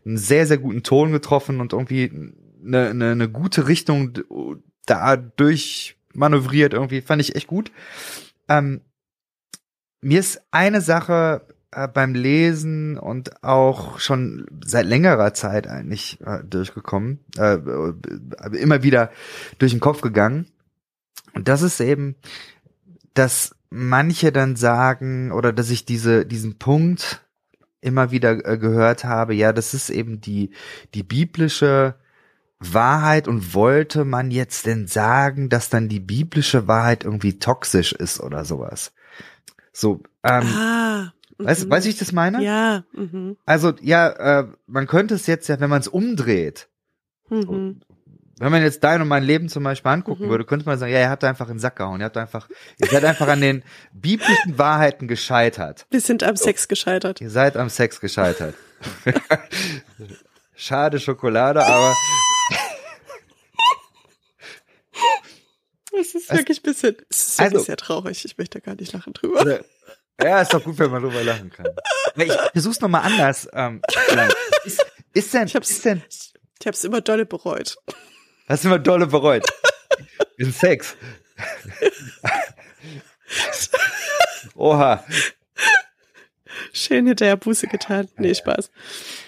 [0.04, 2.10] einen sehr, sehr guten Ton getroffen und irgendwie
[2.64, 4.24] eine, eine, eine gute Richtung d-
[4.86, 6.72] da durchmanövriert.
[6.74, 7.70] Irgendwie fand ich echt gut.
[8.48, 8.80] Ähm,
[10.00, 16.44] mir ist eine Sache äh, beim Lesen und auch schon seit längerer Zeit eigentlich äh,
[16.44, 19.10] durchgekommen, äh, äh, immer wieder
[19.58, 20.46] durch den Kopf gegangen.
[21.34, 22.16] Und das ist eben,
[23.14, 27.22] dass manche dann sagen oder dass ich diese diesen Punkt
[27.80, 30.50] immer wieder äh, gehört habe, ja, das ist eben die
[30.94, 31.94] die biblische
[32.60, 38.20] Wahrheit und wollte man jetzt denn sagen, dass dann die biblische Wahrheit irgendwie toxisch ist
[38.20, 38.92] oder sowas.
[39.72, 41.12] So, ähm, ah.
[41.38, 41.84] Weißt, mhm.
[41.84, 42.42] wie ich das meine?
[42.42, 43.36] Ja, mhm.
[43.46, 46.68] Also, ja, äh, man könnte es jetzt ja, wenn man es umdreht,
[47.28, 47.80] Mhm.
[48.38, 50.30] wenn man jetzt dein und mein Leben zum Beispiel angucken Mhm.
[50.30, 52.48] würde, könnte man sagen, ja, ihr habt einfach in den Sack gehauen, ihr habt einfach,
[52.78, 53.62] ihr seid einfach an den
[53.92, 55.86] biblischen Wahrheiten gescheitert.
[55.90, 57.20] Wir sind am Sex gescheitert.
[57.20, 58.54] Ihr seid am Sex gescheitert.
[60.54, 61.94] Schade Schokolade, aber
[65.98, 68.24] Es ist wirklich ein bisschen, es ist Also- sehr traurig.
[68.24, 69.60] Ich möchte gar nicht lachen drüber.
[70.20, 71.66] Ja, ist doch gut, wenn man drüber lachen kann.
[72.14, 73.48] Aber Ich versuch's noch mal anders.
[73.52, 73.80] Ähm,
[74.64, 74.84] ist,
[75.14, 76.02] ist denn, Ich hab's- ist denn,
[76.60, 77.76] Ich habe es immer dolle bereut.
[78.48, 79.46] hast du immer dolle bereut?
[80.38, 80.96] In Sex.
[84.54, 85.04] Oha.
[86.72, 88.08] Schön hinterher Buße getan.
[88.16, 88.70] Nee, Spaß.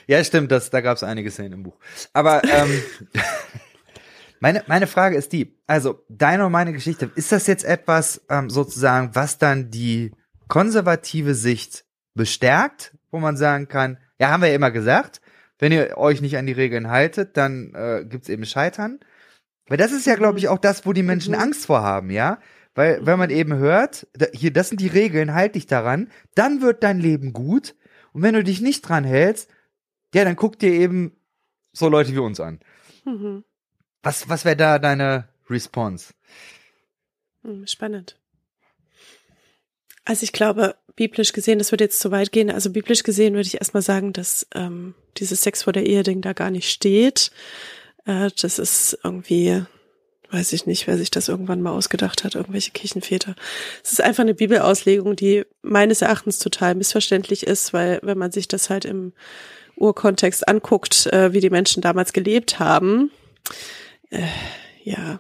[0.07, 1.77] Ja, stimmt, das, da gab es einige Szenen im Buch.
[2.13, 2.83] Aber ähm,
[4.41, 8.51] Meine, meine Frage ist die, also deine und meine Geschichte, ist das jetzt etwas ähm,
[8.51, 10.13] sozusagen, was dann die
[10.49, 11.85] konservative Sicht
[12.15, 15.21] bestärkt, wo man sagen kann, ja, haben wir ja immer gesagt,
[15.59, 19.01] wenn ihr euch nicht an die Regeln haltet, dann äh, gibt's eben Scheitern.
[19.67, 21.41] Weil das ist ja, glaube ich, auch das, wo die Menschen Mhm.
[21.41, 22.39] Angst vor haben, ja?
[22.75, 26.61] Weil, wenn man eben hört, da, hier, das sind die Regeln, halt dich daran, dann
[26.61, 27.75] wird dein Leben gut.
[28.13, 29.49] Und wenn du dich nicht dran hältst,
[30.13, 31.17] ja, dann guck dir eben
[31.73, 32.61] so Leute wie uns an.
[33.05, 33.45] Mhm.
[34.03, 36.13] Was, was wäre da deine Response?
[37.43, 38.19] Hm, Spannend.
[40.05, 42.51] Also ich glaube, biblisch gesehen, das würde jetzt zu weit gehen.
[42.51, 46.33] Also biblisch gesehen würde ich erstmal sagen, dass ähm, dieses Sex vor der Ehe-Ding da
[46.33, 47.31] gar nicht steht.
[48.05, 49.65] Äh, das ist irgendwie,
[50.31, 53.35] weiß ich nicht, wer sich das irgendwann mal ausgedacht hat, irgendwelche Kirchenväter.
[53.83, 58.47] Es ist einfach eine Bibelauslegung, die meines Erachtens total missverständlich ist, weil wenn man sich
[58.47, 59.13] das halt im
[59.77, 63.11] Urkontext anguckt, äh, wie die Menschen damals gelebt haben,
[64.11, 64.23] äh,
[64.85, 65.19] ja,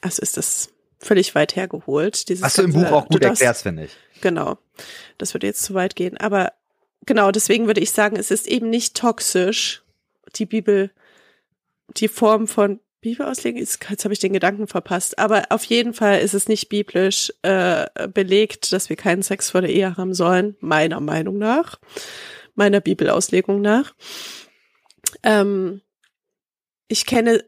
[0.00, 0.70] also ist das
[1.00, 2.28] völlig weit hergeholt.
[2.28, 3.96] Dieses Hast du im Buch auch gut erklärt, finde ich.
[4.20, 4.58] Genau.
[5.18, 6.16] Das würde jetzt zu weit gehen.
[6.18, 6.52] Aber
[7.06, 9.82] genau, deswegen würde ich sagen, es ist eben nicht toxisch,
[10.36, 10.90] die Bibel,
[11.96, 16.20] die Form von Bibelauslegung, ist, jetzt habe ich den Gedanken verpasst, aber auf jeden Fall
[16.20, 20.56] ist es nicht biblisch äh, belegt, dass wir keinen Sex vor der Ehe haben sollen,
[20.60, 21.80] meiner Meinung nach,
[22.54, 23.94] meiner Bibelauslegung nach.
[25.22, 25.80] Ähm,
[26.88, 27.42] ich kenne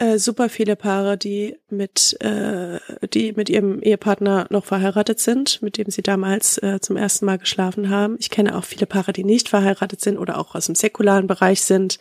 [0.00, 2.80] äh, super viele Paare, die mit, äh,
[3.12, 7.36] die mit ihrem Ehepartner noch verheiratet sind, mit dem sie damals äh, zum ersten Mal
[7.36, 8.16] geschlafen haben.
[8.18, 11.60] Ich kenne auch viele Paare, die nicht verheiratet sind oder auch aus dem säkularen Bereich
[11.60, 11.98] sind,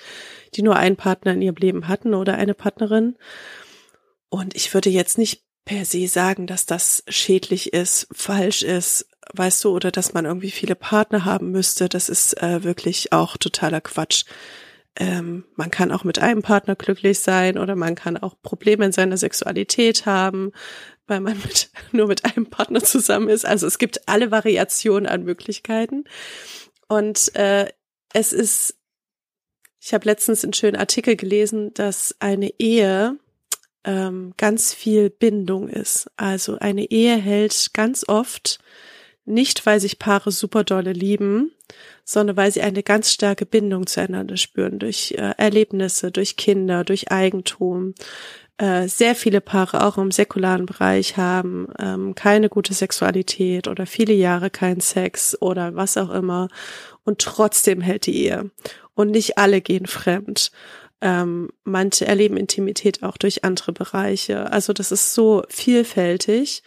[0.56, 3.18] die nur einen Partner in ihrem Leben hatten oder eine Partnerin.
[4.30, 9.66] Und ich würde jetzt nicht per se sagen, dass das schädlich ist, falsch ist, weißt
[9.66, 11.89] du, oder dass man irgendwie viele Partner haben müsste.
[11.89, 14.24] Das ist äh, wirklich auch totaler Quatsch.
[14.95, 18.91] Ähm, man kann auch mit einem Partner glücklich sein oder man kann auch Probleme in
[18.91, 20.51] seiner Sexualität haben,
[21.07, 23.45] weil man mit, nur mit einem Partner zusammen ist.
[23.45, 26.05] Also es gibt alle Variationen an Möglichkeiten.
[26.87, 27.67] Und äh,
[28.13, 28.75] es ist,
[29.79, 33.17] ich habe letztens einen schönen Artikel gelesen, dass eine Ehe
[33.83, 36.09] ähm, ganz viel Bindung ist.
[36.17, 38.59] Also eine Ehe hält ganz oft
[39.25, 41.51] nicht, weil sich Paare super dolle lieben,
[42.03, 47.11] sondern weil sie eine ganz starke Bindung zueinander spüren durch äh, Erlebnisse, durch Kinder, durch
[47.11, 47.93] Eigentum.
[48.57, 54.13] Äh, sehr viele Paare auch im säkularen Bereich haben ähm, keine gute Sexualität oder viele
[54.13, 56.49] Jahre keinen Sex oder was auch immer
[57.05, 58.51] und trotzdem hält die Ehe.
[58.95, 60.51] Und nicht alle gehen fremd.
[61.01, 64.51] Ähm, manche erleben Intimität auch durch andere Bereiche.
[64.51, 66.63] Also das ist so vielfältig.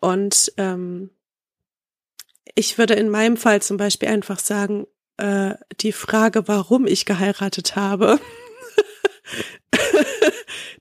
[0.00, 1.10] Und ähm,
[2.54, 4.86] ich würde in meinem Fall zum Beispiel einfach sagen,
[5.16, 8.18] äh, die Frage, warum ich geheiratet habe,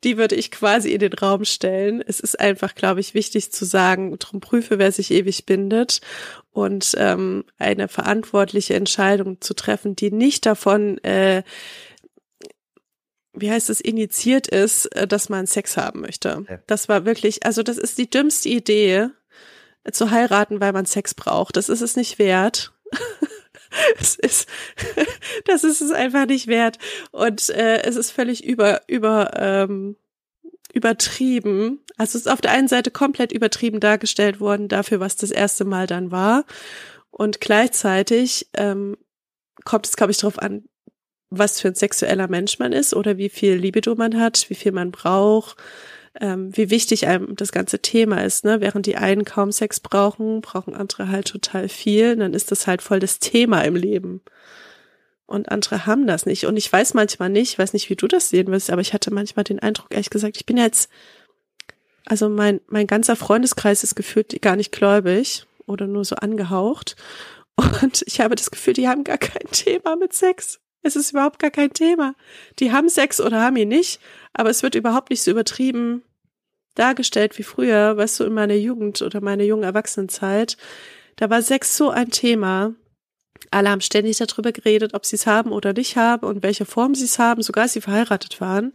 [0.03, 2.03] die würde ich quasi in den Raum stellen.
[2.05, 6.01] Es ist einfach, glaube ich, wichtig zu sagen, drum prüfe, wer sich ewig bindet
[6.51, 11.43] und ähm, eine verantwortliche Entscheidung zu treffen, die nicht davon, äh,
[13.34, 16.45] wie heißt es, initiiert ist, äh, dass man Sex haben möchte.
[16.68, 19.09] Das war wirklich, also das ist die dümmste Idee,
[19.91, 21.57] zu heiraten, weil man Sex braucht.
[21.57, 22.73] Das ist es nicht wert.
[23.99, 24.47] es ist,
[25.45, 26.77] das ist es einfach nicht wert.
[27.11, 29.95] Und äh, es ist völlig über, über, ähm,
[30.73, 31.82] übertrieben.
[31.97, 35.66] Also es ist auf der einen Seite komplett übertrieben dargestellt worden dafür, was das erste
[35.66, 36.45] Mal dann war.
[37.12, 38.97] Und gleichzeitig ähm,
[39.66, 40.63] kommt es, glaube ich, darauf an,
[41.29, 44.71] was für ein sexueller Mensch man ist oder wie viel Libido man hat, wie viel
[44.71, 45.58] man braucht,
[46.19, 48.45] ähm, wie wichtig einem das ganze Thema ist.
[48.45, 48.61] Ne?
[48.61, 52.15] Während die einen kaum Sex brauchen, brauchen andere halt total viel.
[52.15, 54.21] Dann ist das halt voll das Thema im Leben.
[55.25, 56.45] Und andere haben das nicht.
[56.45, 59.11] Und ich weiß manchmal nicht, weiß nicht, wie du das sehen wirst, aber ich hatte
[59.11, 60.89] manchmal den Eindruck, ehrlich gesagt, ich bin jetzt,
[62.05, 66.95] also mein, mein ganzer Freundeskreis ist gefühlt gar nicht gläubig oder nur so angehaucht.
[67.55, 70.59] Und ich habe das Gefühl, die haben gar kein Thema mit Sex.
[70.84, 72.14] Es ist überhaupt gar kein Thema.
[72.60, 74.00] Die haben Sex oder haben ihn nicht,
[74.34, 76.04] aber es wird überhaupt nicht so übertrieben
[76.76, 80.58] dargestellt wie früher, weißt du, in meiner Jugend oder meiner jungen Erwachsenenzeit.
[81.16, 82.74] Da war Sex so ein Thema.
[83.51, 86.96] Alle haben ständig darüber geredet, ob sie es haben oder nicht haben und welche Form
[86.96, 88.74] sie es haben, sogar sie verheiratet waren.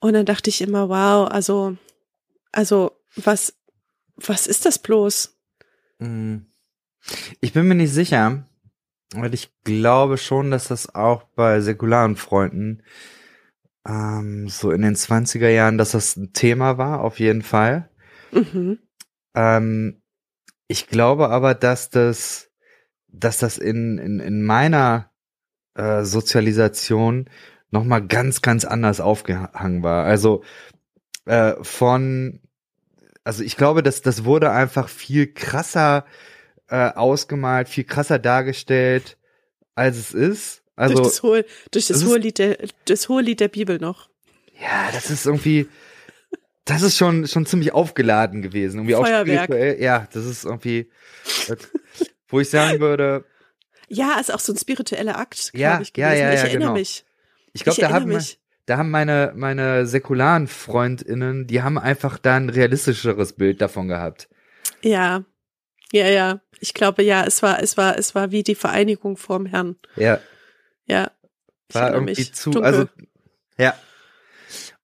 [0.00, 1.76] Und dann dachte ich immer, wow, also,
[2.52, 3.54] also, was,
[4.16, 5.36] was ist das bloß?
[5.98, 6.38] Mm.
[7.40, 8.46] Ich bin mir nicht sicher,
[9.12, 12.82] weil ich glaube schon, dass das auch bei säkularen Freunden
[13.86, 17.90] ähm, so in den 20er Jahren, dass das ein Thema war, auf jeden Fall.
[18.32, 18.78] Mhm.
[19.34, 20.02] Ähm,
[20.68, 22.50] ich glaube aber, dass das,
[23.08, 25.10] dass das in, in, in meiner
[25.74, 27.28] äh, Sozialisation
[27.70, 30.04] nochmal ganz, ganz anders aufgehangen war.
[30.04, 30.42] Also
[31.26, 32.40] äh, von,
[33.24, 36.06] also ich glaube, dass das wurde einfach viel krasser
[36.74, 39.16] äh, ausgemalt, viel krasser dargestellt,
[39.76, 40.62] als es ist.
[40.76, 43.78] Also durch das hohe, durch das, das hohe Lied der, das hohe Lied der Bibel
[43.78, 44.08] noch.
[44.60, 45.68] ja, das ist irgendwie,
[46.64, 49.80] das ist schon schon ziemlich aufgeladen gewesen, irgendwie auch spirituell.
[49.80, 50.90] Ja, das ist irgendwie,
[52.28, 53.24] wo ich sagen würde,
[53.88, 56.10] Ja, ist auch so ein spiritueller Akt, Ja, ich, gewesen.
[56.10, 56.72] ja, ich ja, erinnere genau.
[56.72, 57.04] mich.
[57.52, 58.40] ich glaube, ich da haben mich.
[58.66, 64.28] da haben meine meine säkularen Freundinnen, die haben einfach da ein realistischeres Bild davon gehabt.
[64.82, 65.24] Ja,
[65.92, 66.40] ja, ja.
[66.60, 69.76] Ich glaube, ja, es war, es war, es war wie die Vereinigung vorm Herrn.
[69.96, 70.20] Ja,
[70.86, 71.10] Ja.
[71.72, 72.34] War irgendwie mich.
[72.34, 72.64] zu, Dunkel.
[72.72, 72.88] also
[73.58, 73.74] ja.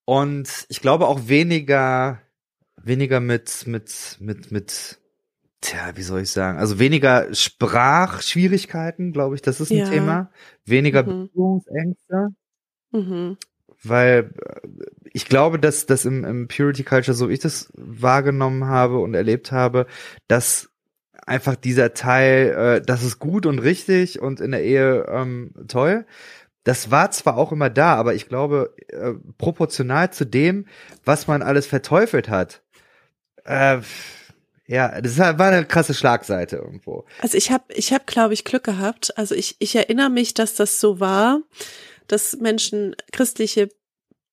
[0.04, 2.20] Und ich glaube auch weniger,
[2.76, 4.98] weniger mit, mit, mit, mit,
[5.60, 9.88] tja, wie soll ich sagen, also weniger Sprachschwierigkeiten, glaube ich, das ist ein Ja.
[9.88, 10.30] Thema.
[10.64, 11.28] Weniger Mhm.
[11.32, 12.28] Berührungsängste,
[12.92, 13.36] mhm.
[13.84, 14.68] weil äh,
[15.12, 19.52] ich glaube, dass das im, im Purity Culture, so ich das wahrgenommen habe und erlebt
[19.52, 19.86] habe,
[20.28, 20.69] dass
[21.30, 26.04] einfach dieser Teil, äh, das ist gut und richtig und in der Ehe ähm, toll.
[26.64, 30.66] Das war zwar auch immer da, aber ich glaube, äh, proportional zu dem,
[31.04, 32.62] was man alles verteufelt hat,
[33.44, 33.78] äh,
[34.66, 37.04] ja, das war eine krasse Schlagseite irgendwo.
[37.20, 39.16] Also ich habe, ich habe, glaube ich, Glück gehabt.
[39.18, 41.40] Also ich, ich erinnere mich, dass das so war,
[42.06, 43.68] dass Menschen, christliche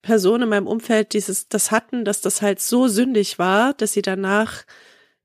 [0.03, 4.03] Personen in meinem Umfeld dieses, das hatten, dass das halt so sündig war, dass sie
[4.03, 4.63] danach,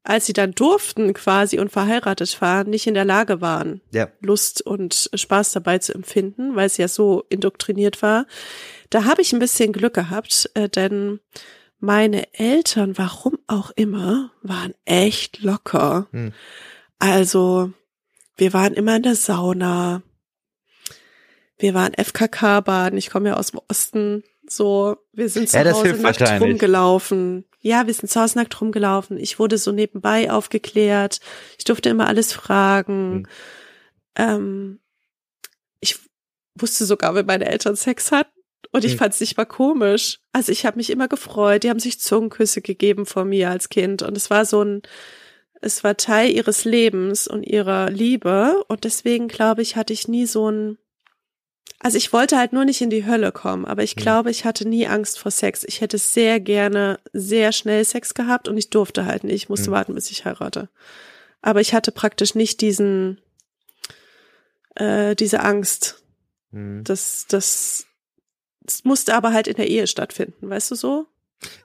[0.04, 4.08] als sie dann durften quasi und verheiratet waren, nicht in der Lage waren, Ja.
[4.20, 8.26] Lust und Spaß dabei zu empfinden, weil es ja so indoktriniert war.
[8.90, 11.20] Da habe ich ein bisschen Glück gehabt, äh, denn
[11.78, 16.06] meine Eltern, warum auch immer, waren echt locker.
[16.12, 16.32] Hm.
[16.98, 17.72] Also,
[18.36, 20.02] wir waren immer in der Sauna.
[21.58, 22.98] Wir waren FKK-Baden.
[22.98, 24.24] Ich komme ja aus dem Osten.
[24.54, 27.44] So, wir sind zu Ja, Hause nackt rumgelaufen.
[27.60, 29.16] Ja, wir sind zu Hause nackt rumgelaufen.
[29.16, 31.20] Ich wurde so nebenbei aufgeklärt.
[31.56, 33.24] Ich durfte immer alles fragen.
[33.24, 33.26] Hm.
[34.16, 34.80] Ähm,
[35.80, 35.98] ich
[36.54, 38.30] wusste sogar, wenn meine Eltern Sex hatten.
[38.72, 38.98] Und ich Hm.
[38.98, 40.20] fand es nicht mal komisch.
[40.32, 41.62] Also ich habe mich immer gefreut.
[41.62, 44.02] Die haben sich Zungenküsse gegeben vor mir als Kind.
[44.02, 44.82] Und es war so ein,
[45.62, 48.62] es war Teil ihres Lebens und ihrer Liebe.
[48.68, 50.76] Und deswegen glaube ich, hatte ich nie so ein,
[51.82, 54.66] also ich wollte halt nur nicht in die Hölle kommen, aber ich glaube, ich hatte
[54.68, 55.64] nie Angst vor Sex.
[55.64, 59.34] Ich hätte sehr gerne sehr schnell Sex gehabt und ich durfte halt nicht.
[59.34, 59.72] Ich musste Hm.
[59.72, 60.68] warten, bis ich heirate.
[61.40, 63.20] Aber ich hatte praktisch nicht diesen,
[64.76, 66.02] äh, diese Angst.
[66.52, 66.84] Hm.
[66.84, 67.86] Das, das,
[68.60, 71.06] das musste aber halt in der Ehe stattfinden, weißt du so?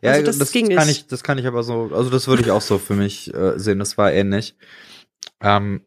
[0.02, 1.02] Ja, Also das, das ging kann nicht.
[1.02, 3.60] ich, das kann ich aber so, also das würde ich auch so für mich äh,
[3.60, 3.78] sehen.
[3.78, 4.56] Das war ähnlich.
[5.42, 5.82] Ähm,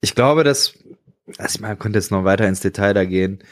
[0.00, 0.72] ich glaube, dass,
[1.38, 3.42] also man könnte jetzt noch weiter ins Detail da gehen.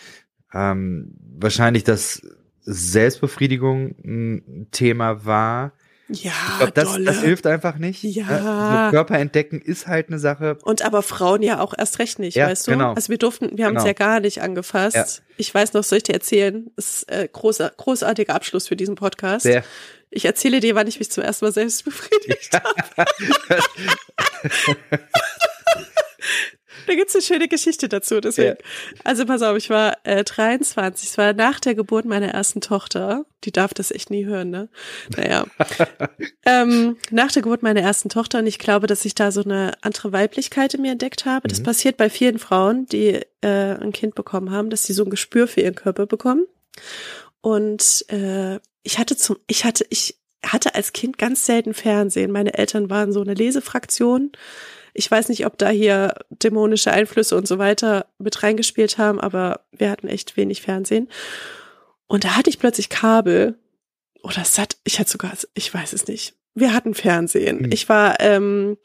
[0.53, 2.23] Ähm, wahrscheinlich, dass
[2.63, 5.73] Selbstbefriedigung ein Thema war.
[6.09, 7.05] Ja, Ich glaube, das, dolle.
[7.07, 8.03] das hilft einfach nicht.
[8.03, 8.87] Ja.
[8.87, 10.59] So Körper entdecken ist halt eine Sache.
[10.63, 12.73] Und aber Frauen ja auch erst recht nicht, Ja, weißt du?
[12.73, 12.93] genau.
[12.93, 13.87] Also wir durften, wir haben es Genau.
[13.87, 14.95] ja gar nicht angefasst.
[14.97, 15.07] Ja.
[15.39, 16.71] Ich weiß noch, soll ich dir erzählen?
[16.77, 19.45] Das ist äh, großer, großartiger Abschluss für diesen Podcast.
[19.45, 19.65] Sehr.
[20.11, 23.11] Ich erzähle dir, wann ich mich zum ersten Mal selbst befriedigt habe.
[26.87, 28.21] Da gibt's eine schöne Geschichte dazu.
[28.21, 28.57] Deswegen.
[29.05, 31.11] Also pass auf, ich war äh, 23.
[31.11, 33.25] Es war nach der Geburt meiner ersten Tochter.
[33.45, 34.69] Die darf das echt nie hören, ne?
[35.17, 35.45] Naja.
[36.47, 39.73] ähm, nach der Geburt meiner ersten Tochter und ich glaube, dass ich da so eine
[39.83, 41.49] andere Weiblichkeit in mir entdeckt habe.
[41.49, 41.65] Das Mhm.
[41.65, 45.47] passiert bei vielen Frauen, die äh, ein Kind bekommen haben, dass sie so ein Gespür
[45.47, 46.47] für ihren Körper bekommen.
[47.41, 52.31] Und äh, ich hatte zum, ich hatte, ich hatte als Kind ganz selten Fernsehen.
[52.31, 54.33] Meine Eltern waren so eine Lesefraktion.
[54.95, 59.61] Ich weiß nicht, ob da hier dämonische Einflüsse und so weiter mit reingespielt haben, aber
[59.73, 61.09] wir hatten echt wenig Fernsehen.
[62.07, 63.59] Und da hatte ich plötzlich Kabel
[64.23, 64.77] oder satt.
[64.85, 66.35] Ich hatte sogar, ich weiß es nicht.
[66.55, 67.65] Wir hatten Fernsehen.
[67.65, 67.73] Hm.
[67.73, 68.79] Ich war, ähm,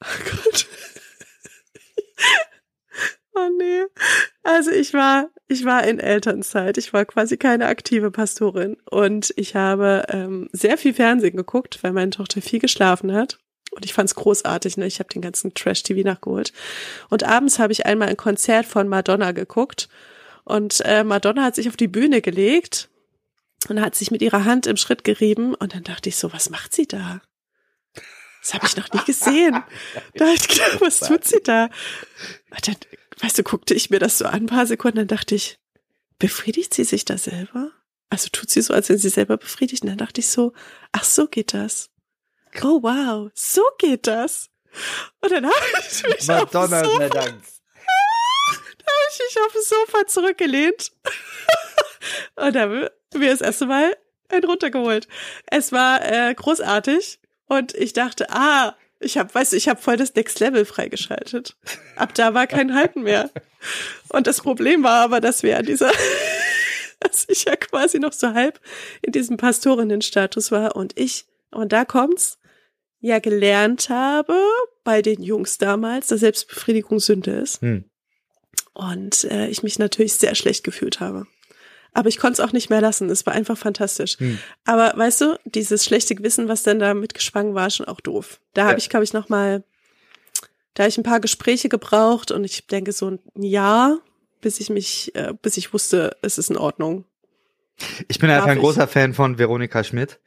[0.04, 0.66] oh Gott.
[3.34, 3.84] oh nee.
[4.42, 6.76] Also ich war, ich war in Elternzeit.
[6.76, 11.92] Ich war quasi keine aktive Pastorin und ich habe ähm, sehr viel Fernsehen geguckt, weil
[11.92, 13.38] meine Tochter viel geschlafen hat.
[13.78, 14.88] Und ich fand's großartig, ne?
[14.88, 16.52] Ich habe den ganzen Trash-TV nachgeholt.
[17.10, 19.88] Und abends habe ich einmal ein Konzert von Madonna geguckt.
[20.42, 22.88] Und äh, Madonna hat sich auf die Bühne gelegt
[23.68, 25.54] und hat sich mit ihrer Hand im Schritt gerieben.
[25.54, 27.20] Und dann dachte ich so, was macht sie da?
[28.42, 29.62] Das habe ich noch nie gesehen.
[30.14, 31.66] Da ich gedacht, was tut sie da?
[32.50, 32.76] Und dann,
[33.20, 35.60] weißt du, guckte ich mir das so an, ein paar Sekunden, dann dachte ich,
[36.18, 37.70] befriedigt sie sich da selber?
[38.10, 39.84] Also tut sie so, als wenn sie selber befriedigt.
[39.84, 40.52] Und dann dachte ich so,
[40.90, 41.90] ach so geht das.
[42.62, 44.50] Oh wow, so geht das.
[45.20, 45.56] Und dann habe
[45.88, 47.42] ich mich Madonna auf sei so, Dank.
[49.10, 50.92] ich mich auf dem Sofa zurückgelehnt
[52.36, 53.96] und habe mir das erste Mal
[54.28, 55.08] einen runtergeholt.
[55.46, 59.96] Es war äh, großartig und ich dachte, ah, ich habe, weißt du, ich habe voll
[59.96, 61.56] das Next Level freigeschaltet.
[61.96, 63.30] Ab da war kein Halten mehr.
[64.08, 65.90] Und das Problem war aber, dass wir an dieser,
[67.00, 68.60] dass ich ja quasi noch so halb
[69.02, 72.38] in diesem Pastorinnenstatus war und ich, und da kommt's,
[73.00, 74.38] ja gelernt habe
[74.84, 77.60] bei den Jungs damals, dass Selbstbefriedigung Sünde ist.
[77.62, 77.84] Hm.
[78.72, 81.26] Und äh, ich mich natürlich sehr schlecht gefühlt habe.
[81.92, 83.10] Aber ich konnte es auch nicht mehr lassen.
[83.10, 84.18] Es war einfach fantastisch.
[84.18, 84.38] Hm.
[84.64, 88.40] Aber weißt du, dieses schlechte Gewissen, was dann da mitgeschwangen war, schon auch doof.
[88.54, 88.68] Da ja.
[88.68, 89.64] habe ich, glaube ich, noch mal,
[90.74, 93.98] da habe ich ein paar Gespräche gebraucht und ich denke so ein Jahr,
[94.40, 97.04] bis ich mich, äh, bis ich wusste, es ist in Ordnung.
[98.08, 100.20] Ich bin einfach ein großer Fan von Veronika Schmidt.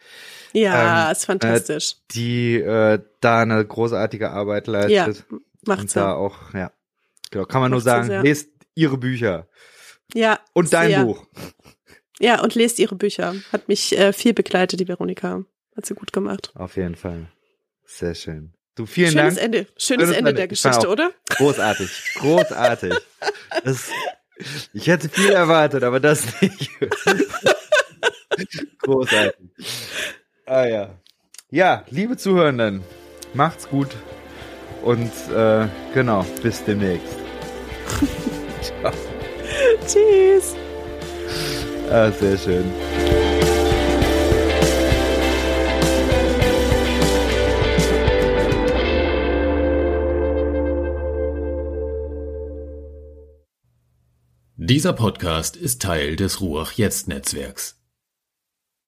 [0.54, 1.94] Ja, ähm, ist fantastisch.
[1.94, 5.26] Äh, die äh, da eine großartige Arbeit leistet.
[5.30, 6.72] Ja, macht und da auch, ja.
[7.32, 9.48] Genau, kann man macht nur sagen, lest ihre Bücher.
[10.14, 10.40] Ja.
[10.54, 11.06] Und dein sehr.
[11.06, 11.26] Buch.
[12.20, 13.36] Ja, und lest ihre Bücher.
[13.52, 15.44] Hat mich äh, viel begleitet, die Veronika.
[15.76, 16.52] Hat sie gut gemacht.
[16.56, 17.28] Auf jeden Fall.
[17.86, 18.54] Sehr schön.
[18.76, 19.46] Du, vielen Schönes Dank.
[19.46, 19.58] Ende.
[19.78, 21.12] Schönes, Schönes Ende, Ende der Geschichte, oder?
[21.30, 21.90] Großartig.
[22.16, 22.94] Großartig.
[23.64, 23.90] das,
[24.74, 26.70] ich hätte viel erwartet, aber das nicht.
[28.80, 29.50] Großartig.
[30.52, 30.90] Ah ja.
[31.50, 32.84] Ja, liebe Zuhörenden,
[33.34, 33.88] macht's gut
[34.84, 37.16] und äh, genau, bis demnächst.
[38.62, 38.92] Ciao.
[39.88, 40.58] Tschüss.
[41.90, 42.66] Ah, sehr schön.
[54.58, 57.81] Dieser Podcast ist Teil des Ruach Jetzt Netzwerks.